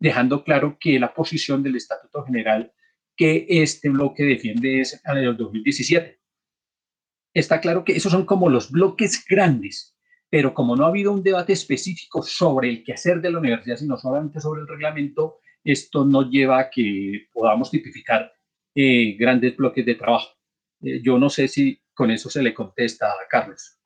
dejando 0.00 0.42
claro 0.42 0.76
que 0.80 0.98
la 0.98 1.14
posición 1.14 1.62
del 1.62 1.76
Estatuto 1.76 2.24
General 2.24 2.72
que 3.16 3.46
este 3.48 3.88
bloque 3.88 4.24
defiende 4.24 4.80
es 4.80 5.00
la 5.04 5.14
del 5.14 5.36
2017 5.36 6.23
está 7.34 7.60
claro 7.60 7.84
que 7.84 7.96
esos 7.96 8.12
son 8.12 8.24
como 8.24 8.48
los 8.48 8.70
bloques 8.70 9.24
grandes, 9.28 9.94
pero 10.30 10.54
como 10.54 10.76
no 10.76 10.84
ha 10.84 10.88
habido 10.88 11.12
un 11.12 11.22
debate 11.22 11.52
específico 11.52 12.22
sobre 12.22 12.70
el 12.70 12.84
quehacer 12.84 13.20
de 13.20 13.30
la 13.30 13.38
universidad, 13.38 13.76
sino 13.76 13.98
solamente 13.98 14.40
sobre 14.40 14.62
el 14.62 14.68
reglamento, 14.68 15.40
esto 15.64 16.04
no 16.04 16.30
lleva 16.30 16.60
a 16.60 16.70
que 16.70 17.28
podamos 17.32 17.70
tipificar 17.70 18.32
eh, 18.74 19.16
grandes 19.18 19.56
bloques 19.56 19.84
de 19.84 19.94
trabajo. 19.94 20.30
Eh, 20.82 21.00
yo 21.02 21.18
no 21.18 21.28
sé 21.28 21.48
si 21.48 21.80
con 21.92 22.10
eso 22.10 22.30
se 22.30 22.42
le 22.42 22.54
contesta 22.54 23.06
a 23.06 23.28
Carlos. 23.28 23.78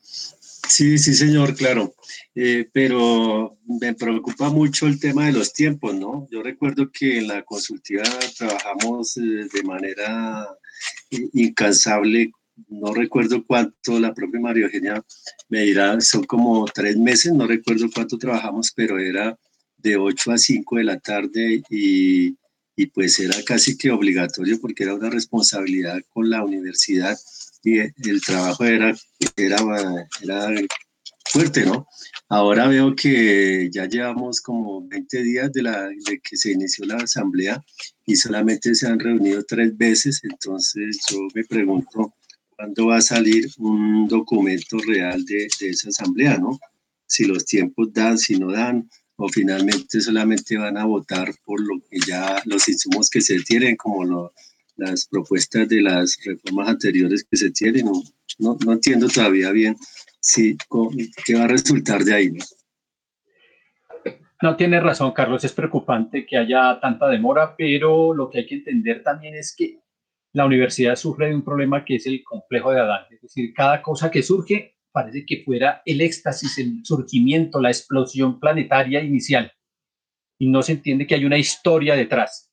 Sí, 0.00 0.98
sí, 0.98 1.14
señor, 1.14 1.54
claro. 1.54 1.94
Eh, 2.34 2.68
pero 2.72 3.58
me 3.80 3.94
preocupa 3.94 4.50
mucho 4.50 4.86
el 4.86 5.00
tema 5.00 5.26
de 5.26 5.32
los 5.32 5.52
tiempos, 5.52 5.94
¿no? 5.94 6.26
Yo 6.30 6.42
recuerdo 6.42 6.90
que 6.92 7.18
en 7.18 7.28
la 7.28 7.42
consultiva 7.42 8.04
trabajamos 8.36 9.14
de 9.14 9.62
manera 9.64 10.46
incansable. 11.10 12.30
No 12.68 12.92
recuerdo 12.92 13.44
cuánto, 13.46 14.00
la 14.00 14.12
propia 14.12 14.40
María 14.40 14.64
Eugenia 14.64 15.04
me 15.48 15.62
dirá, 15.62 16.00
son 16.00 16.24
como 16.24 16.64
tres 16.66 16.96
meses, 16.96 17.32
no 17.32 17.46
recuerdo 17.46 17.88
cuánto 17.92 18.18
trabajamos, 18.18 18.72
pero 18.74 18.98
era 18.98 19.38
de 19.76 19.96
8 19.96 20.32
a 20.32 20.38
5 20.38 20.76
de 20.76 20.84
la 20.84 20.98
tarde 20.98 21.62
y, 21.70 22.36
y 22.76 22.86
pues 22.86 23.18
era 23.20 23.36
casi 23.44 23.78
que 23.78 23.90
obligatorio 23.90 24.60
porque 24.60 24.82
era 24.82 24.94
una 24.94 25.08
responsabilidad 25.08 26.00
con 26.08 26.28
la 26.28 26.44
universidad 26.44 27.16
y 27.62 27.78
el 27.78 28.20
trabajo 28.24 28.64
era, 28.64 28.94
era, 29.36 29.58
era 30.22 30.48
fuerte, 31.30 31.64
¿no? 31.64 31.86
Ahora 32.28 32.68
veo 32.68 32.94
que 32.94 33.68
ya 33.70 33.86
llevamos 33.86 34.40
como 34.40 34.86
20 34.86 35.22
días 35.22 35.52
de, 35.52 35.62
la, 35.62 35.88
de 35.88 36.20
que 36.20 36.36
se 36.36 36.52
inició 36.52 36.84
la 36.86 36.96
asamblea 36.96 37.62
y 38.06 38.16
solamente 38.16 38.74
se 38.74 38.86
han 38.86 38.98
reunido 38.98 39.42
tres 39.44 39.76
veces, 39.76 40.20
entonces 40.24 41.00
yo 41.10 41.18
me 41.34 41.44
pregunto 41.44 42.14
cuándo 42.56 42.86
va 42.88 42.98
a 42.98 43.02
salir 43.02 43.48
un 43.58 44.08
documento 44.08 44.78
real 44.78 45.24
de, 45.24 45.48
de 45.60 45.70
esa 45.70 45.88
asamblea, 45.88 46.38
¿no? 46.38 46.58
Si 47.06 47.24
los 47.24 47.44
tiempos 47.44 47.92
dan, 47.92 48.18
si 48.18 48.38
no 48.38 48.52
dan, 48.52 48.88
o 49.16 49.28
finalmente 49.28 50.00
solamente 50.00 50.56
van 50.56 50.76
a 50.76 50.84
votar 50.84 51.34
por 51.44 51.60
lo 51.60 51.80
que 51.88 51.98
ya 52.06 52.40
los 52.44 52.68
insumos 52.68 53.10
que 53.10 53.20
se 53.20 53.40
tienen, 53.40 53.76
como 53.76 54.04
lo, 54.04 54.32
las 54.76 55.06
propuestas 55.06 55.68
de 55.68 55.82
las 55.82 56.18
reformas 56.24 56.68
anteriores 56.68 57.24
que 57.28 57.36
se 57.36 57.50
tienen. 57.50 57.86
No, 57.86 58.02
no, 58.38 58.58
no 58.64 58.72
entiendo 58.72 59.08
todavía 59.08 59.50
bien 59.50 59.76
sí, 60.28 60.56
¿qué 61.24 61.34
va 61.34 61.44
a 61.44 61.48
resultar 61.48 62.04
de 62.04 62.14
ahí? 62.14 62.30
No? 64.42 64.56
tiene 64.56 64.78
razón, 64.78 65.12
Carlos, 65.12 65.42
es 65.44 65.52
preocupante 65.52 66.26
que 66.26 66.36
haya 66.36 66.78
tanta 66.80 67.08
demora, 67.08 67.56
pero 67.56 68.12
lo 68.14 68.28
que 68.28 68.38
hay 68.38 68.46
que 68.46 68.56
entender 68.56 69.02
también 69.02 69.34
es 69.34 69.54
que 69.56 69.80
la 70.34 70.44
universidad 70.44 70.96
sufre 70.96 71.28
de 71.28 71.34
un 71.34 71.42
problema 71.42 71.84
que 71.84 71.96
es 71.96 72.06
el 72.06 72.22
complejo 72.22 72.70
de 72.70 72.80
Adán, 72.80 73.06
es 73.10 73.22
decir, 73.22 73.54
cada 73.54 73.80
cosa 73.80 74.10
que 74.10 74.22
surge 74.22 74.76
parece 74.92 75.24
que 75.24 75.42
fuera 75.44 75.82
el 75.84 76.00
éxtasis, 76.00 76.58
el 76.58 76.84
surgimiento, 76.84 77.60
la 77.60 77.70
explosión 77.70 78.38
planetaria 78.38 79.02
inicial, 79.02 79.52
y 80.38 80.48
no 80.48 80.62
se 80.62 80.72
entiende 80.72 81.06
que 81.06 81.14
hay 81.14 81.24
una 81.24 81.38
historia 81.38 81.94
detrás. 81.94 82.52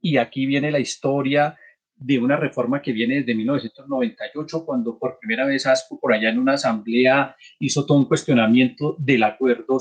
Y 0.00 0.18
aquí 0.18 0.44
viene 0.44 0.70
la 0.70 0.78
historia 0.78 1.56
de 2.04 2.18
una 2.18 2.36
reforma 2.36 2.82
que 2.82 2.92
viene 2.92 3.16
desde 3.16 3.34
1998, 3.34 4.66
cuando 4.66 4.98
por 4.98 5.18
primera 5.18 5.46
vez 5.46 5.66
ASCO 5.66 5.98
por 5.98 6.12
allá 6.12 6.28
en 6.28 6.38
una 6.38 6.52
asamblea 6.52 7.34
hizo 7.58 7.86
todo 7.86 7.96
un 7.96 8.04
cuestionamiento 8.04 8.94
del 8.98 9.22
acuerdo 9.22 9.78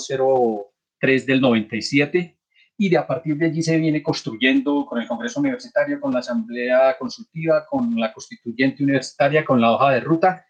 03 1.00 1.26
del 1.26 1.42
97 1.42 2.38
y 2.78 2.90
de 2.90 2.98
a 2.98 3.06
partir 3.06 3.36
de 3.36 3.48
allí 3.48 3.62
se 3.62 3.78
viene 3.78 4.02
construyendo 4.02 4.86
con 4.86 5.02
el 5.02 5.08
Congreso 5.08 5.42
Universitario, 5.42 6.00
con 6.00 6.14
la 6.14 6.20
Asamblea 6.20 6.96
Consultiva, 6.98 7.66
con 7.70 8.00
la 8.00 8.14
Constituyente 8.14 8.84
Universitaria, 8.84 9.44
con 9.44 9.60
la 9.60 9.72
hoja 9.74 9.92
de 9.92 10.00
ruta. 10.00 10.46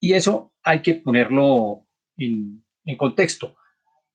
Y 0.00 0.14
eso 0.14 0.54
hay 0.62 0.80
que 0.80 0.94
ponerlo 0.94 1.86
en, 2.16 2.64
en 2.86 2.96
contexto. 2.96 3.56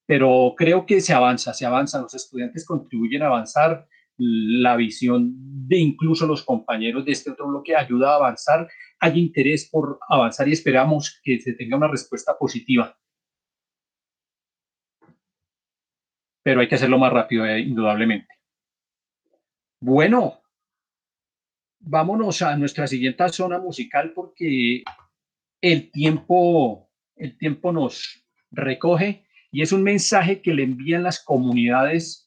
Pero 0.07 0.55
creo 0.57 0.88
que 0.88 1.01
se 1.01 1.13
avanza, 1.13 1.53
se 1.53 1.67
avanza, 1.67 2.01
los 2.01 2.15
estudiantes 2.15 2.65
contribuyen 2.65 3.21
a 3.21 3.28
avanzar, 3.28 3.88
la 4.18 4.76
visión 4.76 5.34
de 5.68 5.78
incluso 5.78 6.28
los 6.28 6.43
compañeros 6.43 7.05
de 7.05 7.11
este 7.11 7.32
otro 7.32 7.47
bloque 7.47 7.76
ayuda 7.76 8.11
a 8.11 8.16
avanzar. 8.16 8.70
Hay 8.99 9.20
interés 9.20 9.70
por 9.70 9.99
avanzar 10.07 10.47
y 10.47 10.53
esperamos 10.53 11.20
que 11.24 11.39
se 11.39 11.53
tenga 11.53 11.78
una 11.78 11.88
respuesta 11.88 12.38
positiva. 12.38 12.97
Pero 16.43 16.61
hay 16.61 16.68
que 16.68 16.76
hacerlo 16.76 16.99
más 16.99 17.14
rápido, 17.14 17.45
eh, 17.45 17.61
indudablemente. 17.61 18.28
Bueno, 19.80 20.41
vámonos 21.80 22.41
a 22.41 22.55
nuestra 22.55 22.88
siguiente 22.88 23.28
zona 23.30 23.59
musical 23.59 24.14
porque 24.14 24.84
el 25.61 25.91
tiempo, 25.91 26.89
el 27.16 27.38
tiempo 27.38 27.72
nos 27.72 28.26
recoge 28.51 29.26
y 29.51 29.61
es 29.61 29.72
un 29.72 29.84
mensaje 29.84 30.41
que 30.41 30.53
le 30.53 30.64
envían 30.64 31.03
las 31.03 31.24
comunidades 31.24 32.22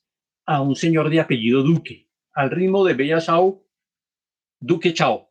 a 0.46 0.62
un 0.62 0.76
señor 0.76 1.10
de 1.10 1.20
apellido 1.20 1.62
Duque, 1.62 2.08
al 2.32 2.50
ritmo 2.50 2.84
de 2.84 2.94
Bella 2.94 3.20
Chao, 3.20 3.64
Duque 4.60 4.94
Chao. 4.94 5.30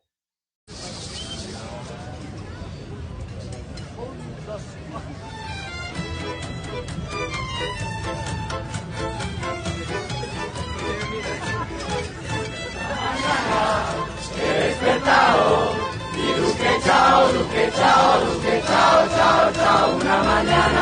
despertado 14.36 15.74
y 16.14 16.40
Duque 16.40 16.70
chao, 16.84 17.32
Duque 17.32 17.70
chao, 17.74 18.20
Duque 18.20 18.62
chao, 18.66 19.08
chao, 19.08 19.52
chao, 19.52 19.96
una 19.96 20.22
mañana 20.22 20.75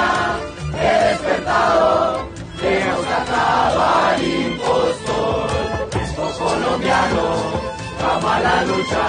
a 8.65 8.67
la 8.67 8.77
lucha. 8.77 9.07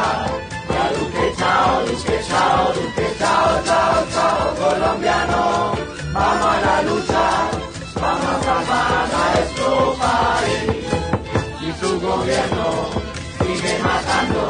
Ya 0.69 0.91
Duque, 0.97 1.33
chao, 1.37 1.85
Duque, 1.85 2.19
chao, 2.27 2.73
Duque, 2.73 3.07
chao, 3.19 3.63
chao, 3.63 4.05
chao, 4.13 4.55
colombiano, 4.55 5.73
vamos 6.13 6.45
a 6.45 6.61
la 6.61 6.81
lucha. 6.81 7.25
Vamos 7.95 8.25
a 8.25 8.43
salvar 8.43 8.91
a 8.91 9.07
nuestro 9.13 9.95
país. 10.01 10.85
Y 11.61 11.71
su 11.79 11.99
gobierno 12.01 12.67
sigue 13.39 13.79
matando. 13.83 14.43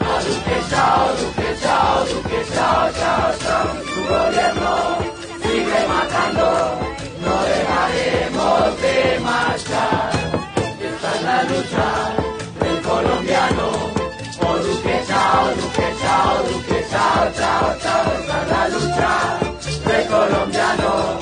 A 0.00 0.22
Duque, 0.24 0.56
chao, 0.70 1.08
Duque, 1.20 1.56
chao, 1.62 2.04
Duque, 2.06 2.44
chao, 2.54 2.90
chao, 2.98 3.32
chao, 3.42 3.66
su 3.92 4.00
gobierno 4.02 4.98
sigue 5.42 5.80
matando 5.88 6.77
chao, 16.90 17.32
chao, 17.38 17.76
chao. 17.82 18.12
Esta 18.18 18.42
es 18.42 18.50
la 18.50 18.68
lucha. 18.68 19.38
De 19.86 19.98
paz. 20.12 21.18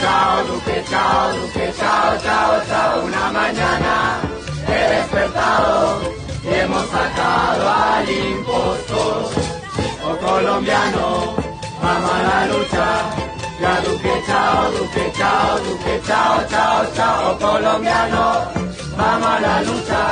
chao, 0.00 0.44
Duque, 0.46 0.84
chao, 0.90 1.32
chao, 1.78 2.18
chao, 2.18 2.64
chao. 2.66 3.04
Una 3.04 3.30
mañana 3.32 4.20
he 4.68 4.94
despertado 4.94 6.00
y 6.44 6.54
hemos 6.54 6.86
sacado 6.90 7.45
colombiano, 10.36 11.34
vamos 11.82 12.10
a 12.12 12.22
la 12.28 12.46
lucha. 12.46 12.86
Ya 13.58 13.80
Duque, 13.80 14.14
chao, 14.26 14.70
Duque, 14.70 15.12
chao, 15.16 15.58
Duque, 15.64 16.00
chao, 16.06 16.44
chao, 16.50 16.84
chao. 16.94 17.38
Colombiano, 17.38 18.24
vamos 18.98 19.28
a 19.28 19.40
la 19.40 19.62
lucha. 19.62 20.02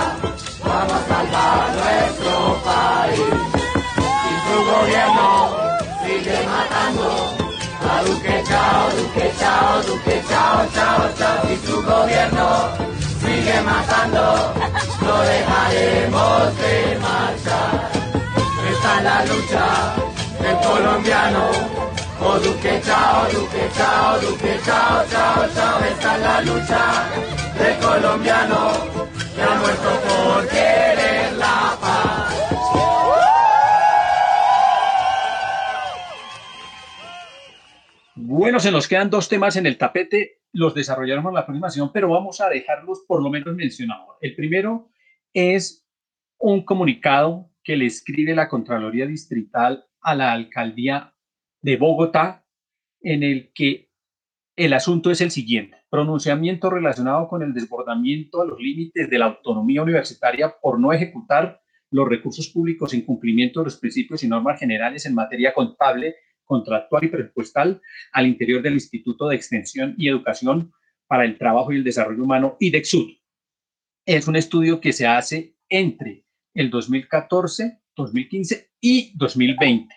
Vamos 0.64 0.92
a 0.92 1.08
salvar 1.08 1.64
nuestro 1.76 2.34
país. 2.64 3.20
gobierno 4.72 5.28
sigue 6.02 6.38
matando. 6.52 7.08
A 7.92 8.02
Duque, 8.06 8.42
chao, 8.48 8.90
Duque, 8.96 9.26
chao, 9.38 9.82
Duque, 9.82 10.22
chao, 10.30 10.66
chao, 10.74 11.00
chao. 11.18 11.52
Y 11.52 11.56
su 11.66 11.76
gobierno 11.82 12.48
sigue 13.20 13.60
matando. 13.60 14.54
No 15.04 15.16
dejaremos 15.32 16.56
de 16.60 16.98
marchar. 17.04 18.04
Está 18.72 19.02
la 19.02 19.24
lucha 19.26 20.13
colombiano. 21.04 21.50
Oh 22.20 22.40
chao, 22.40 23.30
chao, 23.30 24.20
chao, 24.64 25.06
chao, 25.10 25.48
chao. 25.54 25.84
Está 25.84 26.16
en 26.16 26.22
la 26.22 26.40
lucha 26.40 27.10
colombiano 27.80 28.70
que 29.34 29.42
ha 29.42 29.54
muerto 29.60 29.90
por 30.08 30.48
querer 30.48 31.32
la 31.34 31.76
paz. 31.80 32.34
Bueno, 38.16 38.58
se 38.58 38.72
nos 38.72 38.88
quedan 38.88 39.10
dos 39.10 39.28
temas 39.28 39.56
en 39.56 39.66
el 39.66 39.76
tapete, 39.76 40.40
los 40.52 40.74
desarrollaremos 40.74 41.30
en 41.30 41.34
la 41.34 41.44
próxima 41.44 41.68
sesión, 41.68 41.90
pero 41.92 42.08
vamos 42.08 42.40
a 42.40 42.48
dejarlos 42.48 43.04
por 43.06 43.22
lo 43.22 43.28
menos 43.28 43.54
mencionados. 43.54 44.16
El 44.20 44.34
primero 44.34 44.88
es 45.34 45.86
un 46.38 46.64
comunicado 46.64 47.50
que 47.62 47.76
le 47.76 47.86
escribe 47.86 48.34
la 48.34 48.48
Contraloría 48.48 49.06
Distrital 49.06 49.84
a 50.04 50.14
la 50.14 50.32
Alcaldía 50.32 51.14
de 51.62 51.76
Bogotá, 51.76 52.46
en 53.00 53.22
el 53.22 53.52
que 53.52 53.90
el 54.56 54.72
asunto 54.72 55.10
es 55.10 55.20
el 55.20 55.30
siguiente. 55.30 55.78
Pronunciamiento 55.90 56.70
relacionado 56.70 57.26
con 57.26 57.42
el 57.42 57.52
desbordamiento 57.52 58.40
a 58.40 58.46
los 58.46 58.60
límites 58.60 59.10
de 59.10 59.18
la 59.18 59.26
autonomía 59.26 59.82
universitaria 59.82 60.54
por 60.62 60.78
no 60.78 60.92
ejecutar 60.92 61.60
los 61.90 62.08
recursos 62.08 62.48
públicos 62.48 62.92
en 62.94 63.02
cumplimiento 63.02 63.60
de 63.60 63.64
los 63.64 63.78
principios 63.78 64.22
y 64.22 64.28
normas 64.28 64.60
generales 64.60 65.06
en 65.06 65.14
materia 65.14 65.52
contable, 65.54 66.16
contractual 66.44 67.04
y 67.04 67.08
presupuestal 67.08 67.80
al 68.12 68.26
interior 68.26 68.62
del 68.62 68.74
Instituto 68.74 69.28
de 69.28 69.36
Extensión 69.36 69.94
y 69.96 70.08
Educación 70.08 70.72
para 71.06 71.24
el 71.24 71.38
Trabajo 71.38 71.72
y 71.72 71.76
el 71.76 71.84
Desarrollo 71.84 72.22
Humano, 72.22 72.56
IDEXUD. 72.60 73.10
Es 74.06 74.28
un 74.28 74.36
estudio 74.36 74.80
que 74.80 74.92
se 74.92 75.06
hace 75.06 75.56
entre 75.68 76.26
el 76.52 76.70
2014, 76.70 77.80
2015 77.96 78.70
y 78.80 79.12
2020. 79.16 79.94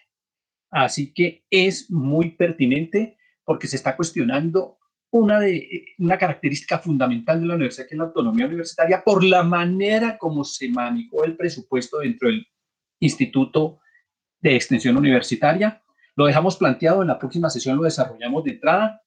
Así 0.69 1.13
que 1.13 1.45
es 1.49 1.89
muy 1.89 2.31
pertinente 2.31 3.17
porque 3.43 3.67
se 3.67 3.77
está 3.77 3.95
cuestionando 3.95 4.77
una, 5.11 5.39
de, 5.39 5.85
una 5.99 6.17
característica 6.17 6.79
fundamental 6.79 7.39
de 7.39 7.47
la 7.47 7.55
universidad, 7.55 7.87
que 7.87 7.95
es 7.95 7.99
la 7.99 8.05
autonomía 8.05 8.45
universitaria, 8.45 9.03
por 9.03 9.23
la 9.23 9.43
manera 9.43 10.17
como 10.17 10.43
se 10.43 10.69
manejó 10.69 11.23
el 11.23 11.37
presupuesto 11.37 11.99
dentro 11.99 12.27
del 12.27 12.45
Instituto 12.99 13.79
de 14.41 14.55
Extensión 14.55 14.97
Universitaria. 14.97 15.81
Lo 16.15 16.25
dejamos 16.25 16.57
planteado, 16.57 17.01
en 17.01 17.07
la 17.07 17.19
próxima 17.19 17.49
sesión 17.49 17.77
lo 17.77 17.83
desarrollamos 17.83 18.43
de 18.43 18.51
entrada. 18.51 19.01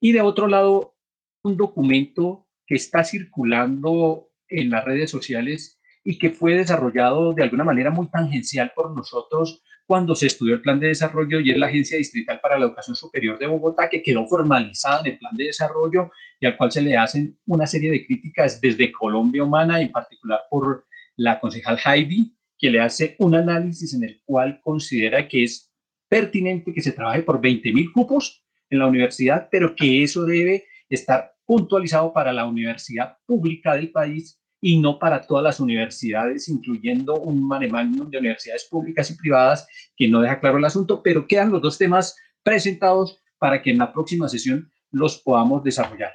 Y 0.00 0.12
de 0.12 0.20
otro 0.20 0.48
lado, 0.48 0.96
un 1.42 1.56
documento 1.56 2.46
que 2.66 2.74
está 2.74 3.04
circulando 3.04 4.30
en 4.48 4.70
las 4.70 4.84
redes 4.84 5.10
sociales 5.10 5.77
y 6.08 6.16
que 6.16 6.30
fue 6.30 6.54
desarrollado 6.54 7.34
de 7.34 7.42
alguna 7.42 7.64
manera 7.64 7.90
muy 7.90 8.08
tangencial 8.08 8.72
por 8.74 8.96
nosotros 8.96 9.60
cuando 9.84 10.14
se 10.14 10.28
estudió 10.28 10.54
el 10.54 10.62
plan 10.62 10.80
de 10.80 10.86
desarrollo 10.88 11.38
y 11.38 11.50
es 11.50 11.58
la 11.58 11.66
Agencia 11.66 11.98
Distrital 11.98 12.40
para 12.40 12.58
la 12.58 12.64
Educación 12.64 12.96
Superior 12.96 13.38
de 13.38 13.46
Bogotá, 13.46 13.90
que 13.90 14.02
quedó 14.02 14.26
formalizada 14.26 15.00
en 15.00 15.12
el 15.12 15.18
plan 15.18 15.36
de 15.36 15.44
desarrollo 15.44 16.10
y 16.40 16.46
al 16.46 16.56
cual 16.56 16.72
se 16.72 16.80
le 16.80 16.96
hacen 16.96 17.38
una 17.44 17.66
serie 17.66 17.90
de 17.90 18.06
críticas 18.06 18.58
desde 18.58 18.90
Colombia 18.90 19.44
Humana, 19.44 19.82
en 19.82 19.92
particular 19.92 20.40
por 20.48 20.86
la 21.16 21.38
concejal 21.38 21.78
Heidi, 21.84 22.34
que 22.56 22.70
le 22.70 22.80
hace 22.80 23.14
un 23.18 23.34
análisis 23.34 23.92
en 23.92 24.04
el 24.04 24.22
cual 24.24 24.62
considera 24.62 25.28
que 25.28 25.44
es 25.44 25.70
pertinente 26.08 26.72
que 26.72 26.80
se 26.80 26.92
trabaje 26.92 27.20
por 27.20 27.38
20 27.38 27.70
mil 27.70 27.92
cupos 27.92 28.42
en 28.70 28.78
la 28.78 28.86
universidad, 28.86 29.50
pero 29.50 29.76
que 29.76 30.02
eso 30.04 30.24
debe 30.24 30.64
estar 30.88 31.34
puntualizado 31.44 32.14
para 32.14 32.32
la 32.32 32.46
universidad 32.46 33.18
pública 33.26 33.74
del 33.74 33.90
país 33.90 34.40
y 34.60 34.78
no 34.78 34.98
para 34.98 35.20
todas 35.22 35.44
las 35.44 35.60
universidades, 35.60 36.48
incluyendo 36.48 37.14
un 37.14 37.46
manemándum 37.46 38.10
de 38.10 38.18
universidades 38.18 38.64
públicas 38.64 39.10
y 39.10 39.16
privadas 39.16 39.68
que 39.96 40.08
no 40.08 40.20
deja 40.20 40.40
claro 40.40 40.58
el 40.58 40.64
asunto, 40.64 41.02
pero 41.02 41.26
quedan 41.26 41.50
los 41.50 41.62
dos 41.62 41.78
temas 41.78 42.16
presentados 42.42 43.22
para 43.38 43.62
que 43.62 43.70
en 43.70 43.78
la 43.78 43.92
próxima 43.92 44.28
sesión 44.28 44.70
los 44.90 45.18
podamos 45.18 45.62
desarrollar. 45.62 46.12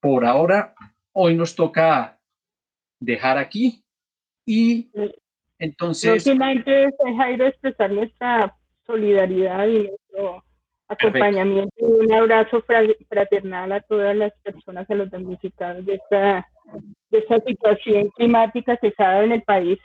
Por 0.00 0.24
ahora, 0.24 0.74
hoy 1.12 1.34
nos 1.34 1.54
toca 1.54 2.18
dejar 3.00 3.38
aquí 3.38 3.82
y 4.46 4.90
entonces... 5.58 6.26
Últimamente, 6.26 6.90
Jairo, 7.16 7.46
expresar 7.46 7.90
nuestra 7.90 8.56
solidaridad 8.86 9.66
y 9.66 9.88
nuestro 9.88 10.44
acompañamiento 10.88 11.72
y 11.76 11.84
un 11.84 12.12
abrazo 12.12 12.62
fraternal 13.08 13.72
a 13.72 13.80
todas 13.80 14.16
las 14.16 14.32
personas, 14.42 14.88
a 14.90 14.94
los 14.94 15.10
damnificados 15.10 15.84
de 15.86 15.94
esta 15.94 16.48
de 17.10 17.18
esta 17.18 17.40
situación 17.40 18.10
climática 18.10 18.76
que 18.76 18.92
se 18.92 19.02
en 19.02 19.32
el 19.32 19.42
país, 19.42 19.78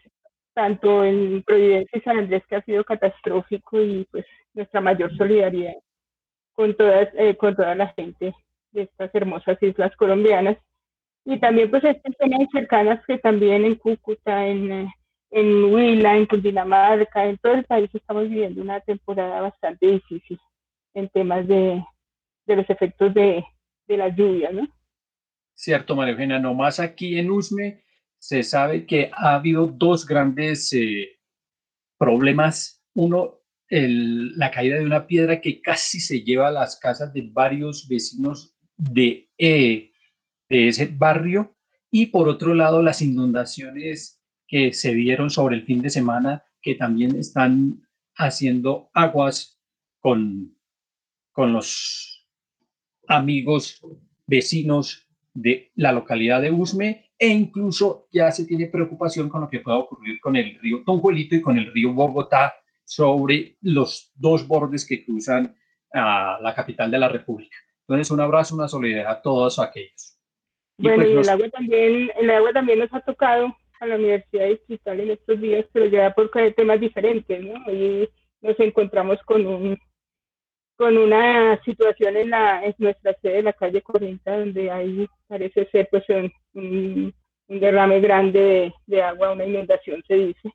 tanto 0.53 1.03
en 1.03 1.43
Providencia 1.43 1.97
y 1.97 2.01
San 2.01 2.17
Andrés, 2.19 2.43
que 2.47 2.55
ha 2.55 2.61
sido 2.61 2.83
catastrófico, 2.83 3.81
y 3.81 4.07
pues 4.11 4.25
nuestra 4.53 4.81
mayor 4.81 5.15
solidaridad 5.17 5.75
con, 6.53 6.75
todas, 6.75 7.09
eh, 7.15 7.35
con 7.35 7.55
toda 7.55 7.75
la 7.75 7.87
gente 7.89 8.33
de 8.71 8.81
estas 8.83 9.13
hermosas 9.13 9.61
islas 9.61 9.95
colombianas. 9.95 10.57
Y 11.25 11.39
también 11.39 11.69
pues 11.69 11.83
estas 11.83 12.13
zonas 12.19 12.47
cercanas 12.53 13.03
que 13.05 13.17
también 13.17 13.65
en 13.65 13.75
Cúcuta, 13.75 14.47
en, 14.47 14.89
en 15.31 15.63
Huila, 15.73 16.15
en 16.15 16.27
Cundinamarca, 16.27 17.25
en 17.25 17.37
todo 17.37 17.53
el 17.53 17.65
país 17.65 17.89
estamos 17.93 18.29
viviendo 18.29 18.61
una 18.61 18.79
temporada 18.79 19.41
bastante 19.41 19.87
difícil 19.87 20.39
en 20.93 21.09
temas 21.09 21.47
de, 21.47 21.83
de 22.45 22.55
los 22.55 22.69
efectos 22.69 23.13
de, 23.13 23.43
de 23.87 23.97
las 23.97 24.15
lluvias, 24.15 24.53
¿no? 24.53 24.67
Cierto, 25.55 25.95
María 25.95 26.11
Eugenia, 26.11 26.37
nomás 26.37 26.79
aquí 26.79 27.17
en 27.17 27.31
Usme 27.31 27.85
se 28.19 28.43
sabe 28.43 28.85
que 28.85 29.09
ha 29.13 29.35
habido 29.35 29.67
dos 29.67 30.05
grandes 30.05 30.71
eh, 30.73 31.19
problemas. 31.97 32.83
Uno, 32.93 33.39
la 33.69 34.51
caída 34.51 34.77
de 34.77 34.85
una 34.85 35.07
piedra 35.07 35.39
que 35.39 35.61
casi 35.61 35.99
se 35.99 36.21
lleva 36.21 36.49
a 36.49 36.51
las 36.51 36.77
casas 36.77 37.13
de 37.13 37.29
varios 37.31 37.87
vecinos 37.87 38.55
de, 38.75 39.29
eh, 39.37 39.91
de 40.49 40.67
ese 40.67 40.87
barrio. 40.87 41.55
Y 41.89 42.07
por 42.07 42.27
otro 42.27 42.53
lado, 42.53 42.81
las 42.81 43.01
inundaciones 43.01 44.21
que 44.47 44.73
se 44.73 44.93
dieron 44.93 45.29
sobre 45.29 45.55
el 45.55 45.63
fin 45.63 45.81
de 45.81 45.89
semana, 45.89 46.43
que 46.61 46.75
también 46.75 47.15
están 47.15 47.87
haciendo 48.15 48.89
aguas 48.93 49.59
con, 49.99 50.57
con 51.31 51.53
los 51.53 52.27
amigos, 53.07 53.81
vecinos 54.27 55.04
de 55.35 55.71
la 55.75 55.91
localidad 55.91 56.41
de 56.41 56.49
Usme 56.49 57.11
e 57.19 57.27
incluso 57.27 58.07
ya 58.11 58.31
se 58.31 58.45
tiene 58.45 58.67
preocupación 58.67 59.29
con 59.29 59.41
lo 59.41 59.49
que 59.49 59.59
pueda 59.59 59.77
ocurrir 59.77 60.19
con 60.19 60.35
el 60.35 60.57
río 60.59 60.81
Tonjuelito 60.85 61.35
y 61.35 61.41
con 61.41 61.57
el 61.57 61.71
río 61.71 61.93
Bogotá 61.93 62.55
sobre 62.83 63.57
los 63.61 64.11
dos 64.15 64.47
bordes 64.47 64.87
que 64.87 65.03
cruzan 65.05 65.55
a 65.93 66.39
la 66.41 66.53
capital 66.55 66.89
de 66.89 66.99
la 66.99 67.09
República. 67.09 67.57
Entonces, 67.81 68.11
un 68.11 68.21
abrazo, 68.21 68.55
una 68.55 68.67
solidaridad 68.67 69.11
a 69.11 69.21
todos 69.21 69.59
aquellos. 69.59 70.17
bueno, 70.77 71.03
pues 71.03 71.09
y 71.09 71.17
el, 71.17 71.29
agua 71.29 71.49
también, 71.49 72.11
el 72.15 72.29
agua 72.29 72.53
también 72.53 72.79
nos 72.79 72.93
ha 72.93 73.01
tocado 73.01 73.55
a 73.79 73.85
la 73.85 73.95
Universidad 73.95 74.47
Distrital 74.47 74.99
en 74.99 75.11
estos 75.11 75.39
días, 75.41 75.65
pero 75.71 75.85
ya 75.85 76.13
por 76.13 76.31
temas 76.55 76.79
diferentes, 76.79 77.43
¿no? 77.43 77.53
Hoy 77.67 78.09
nos 78.41 78.59
encontramos 78.59 79.19
con 79.25 79.45
un 79.45 79.77
con 80.75 80.97
una 80.97 81.61
situación 81.63 82.17
en, 82.17 82.29
la, 82.29 82.65
en 82.65 82.75
nuestra 82.77 83.13
sede 83.21 83.37
de 83.37 83.43
la 83.43 83.53
calle 83.53 83.81
40, 83.81 84.39
donde 84.39 84.71
ahí 84.71 85.07
parece 85.27 85.67
ser 85.71 85.87
pues 85.89 86.03
un, 86.09 87.13
un 87.47 87.59
derrame 87.59 87.99
grande 88.01 88.73
de, 88.85 89.01
agua, 89.01 89.31
una 89.31 89.45
inundación 89.45 90.03
se 90.07 90.15
dice, 90.15 90.51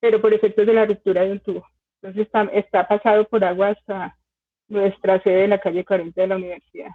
pero 0.00 0.20
por 0.20 0.32
efectos 0.32 0.66
de 0.66 0.74
la 0.74 0.86
ruptura 0.86 1.22
de 1.22 1.32
un 1.32 1.40
tubo. 1.40 1.66
Entonces 2.00 2.26
está, 2.26 2.44
está 2.52 2.86
pasado 2.86 3.26
por 3.26 3.44
agua 3.44 3.70
hasta 3.70 4.16
nuestra 4.68 5.20
sede 5.22 5.42
de 5.42 5.48
la 5.48 5.58
calle 5.58 5.84
40 5.84 6.20
de 6.20 6.26
la 6.26 6.36
universidad. 6.36 6.90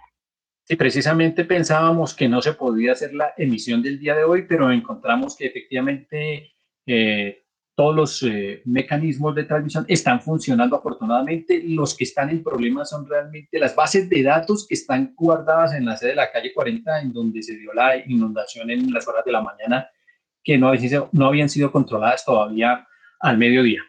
Sí, 0.62 0.76
precisamente 0.76 1.44
pensábamos 1.44 2.14
que 2.14 2.28
no 2.28 2.40
se 2.40 2.54
podía 2.54 2.92
hacer 2.92 3.12
la 3.12 3.34
emisión 3.36 3.82
del 3.82 3.98
día 3.98 4.14
de 4.14 4.24
hoy, 4.24 4.46
pero 4.48 4.72
encontramos 4.72 5.36
que 5.36 5.46
efectivamente 5.46 6.52
eh, 6.86 7.43
todos 7.74 7.94
los 7.94 8.22
eh, 8.22 8.62
mecanismos 8.66 9.34
de 9.34 9.44
transmisión 9.44 9.84
están 9.88 10.20
funcionando 10.20 10.76
afortunadamente. 10.76 11.62
Los 11.66 11.96
que 11.96 12.04
están 12.04 12.30
en 12.30 12.42
problemas 12.42 12.90
son 12.90 13.08
realmente 13.08 13.58
las 13.58 13.74
bases 13.74 14.08
de 14.08 14.22
datos 14.22 14.66
que 14.68 14.74
están 14.74 15.12
guardadas 15.16 15.74
en 15.74 15.84
la 15.84 15.96
sede 15.96 16.10
de 16.10 16.16
la 16.16 16.30
calle 16.30 16.52
40, 16.54 17.00
en 17.00 17.12
donde 17.12 17.42
se 17.42 17.56
dio 17.56 17.72
la 17.72 17.96
inundación 17.96 18.70
en 18.70 18.92
las 18.92 19.08
horas 19.08 19.24
de 19.24 19.32
la 19.32 19.42
mañana, 19.42 19.88
que 20.42 20.56
no 20.56 20.72
no 21.12 21.26
habían 21.26 21.48
sido 21.48 21.72
controladas 21.72 22.24
todavía 22.24 22.86
al 23.20 23.38
mediodía. 23.38 23.82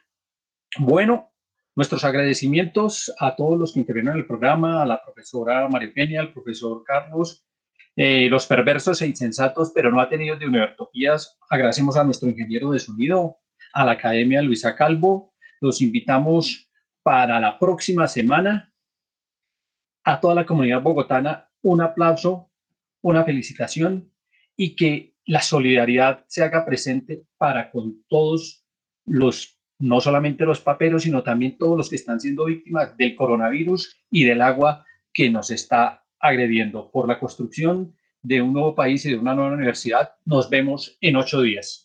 Bueno, 0.80 1.32
nuestros 1.76 2.04
agradecimientos 2.04 3.14
a 3.20 3.36
todos 3.36 3.60
los 3.60 3.74
que 3.74 3.82
intervinieron 3.82 4.18
en 4.18 4.22
el 4.22 4.28
programa, 4.28 4.82
a 4.82 4.86
la 4.86 5.04
profesora 5.04 5.68
María 5.68 5.90
Eugenia, 5.90 6.22
al 6.22 6.34
profesor 6.34 6.84
Carlos, 6.84 7.46
eh, 7.98 8.28
los 8.30 8.46
perversos 8.46 9.02
e 9.02 9.08
insensatos, 9.08 9.72
pero 9.74 9.92
no 9.92 10.02
atendidos 10.02 10.40
de 10.40 10.48
Univertopías. 10.48 11.38
Agradecemos 11.50 11.96
a 11.98 12.04
nuestro 12.04 12.30
ingeniero 12.30 12.72
de 12.72 12.80
sonido, 12.80 13.38
a 13.76 13.86
la 13.86 13.92
Academia 13.92 14.42
Luisa 14.42 14.74
Calvo, 14.74 15.34
los 15.60 15.82
invitamos 15.82 16.72
para 17.04 17.40
la 17.42 17.60
próxima 17.60 18.08
semana. 18.08 18.74
A 20.06 20.20
toda 20.20 20.34
la 20.34 20.46
comunidad 20.46 20.82
bogotana, 20.82 21.50
un 21.62 21.82
aplauso, 21.82 22.50
una 23.02 23.26
felicitación 23.26 24.12
y 24.56 24.76
que 24.76 25.16
la 25.26 25.42
solidaridad 25.42 26.24
se 26.28 26.44
haga 26.44 26.66
presente 26.66 27.26
para 27.38 27.70
con 27.70 28.04
todos 28.08 28.66
los, 29.06 29.60
no 29.78 30.00
solamente 30.00 30.46
los 30.46 30.62
paperos, 30.62 31.04
sino 31.04 31.22
también 31.22 31.58
todos 31.58 31.78
los 31.78 31.90
que 31.90 31.98
están 31.98 32.22
siendo 32.22 32.46
víctimas 32.46 32.96
del 32.96 33.16
coronavirus 33.16 33.98
y 34.10 34.24
del 34.24 34.42
agua 34.42 34.86
que 35.14 35.30
nos 35.30 35.52
está 35.52 36.06
agrediendo 36.20 36.90
por 36.92 37.10
la 37.10 37.20
construcción 37.20 37.94
de 38.22 38.42
un 38.42 38.54
nuevo 38.54 38.74
país 38.74 39.06
y 39.06 39.10
de 39.10 39.18
una 39.18 39.36
nueva 39.36 39.54
universidad. 39.54 40.14
Nos 40.24 40.50
vemos 40.50 40.98
en 41.02 41.18
ocho 41.18 41.42
días. 41.42 41.85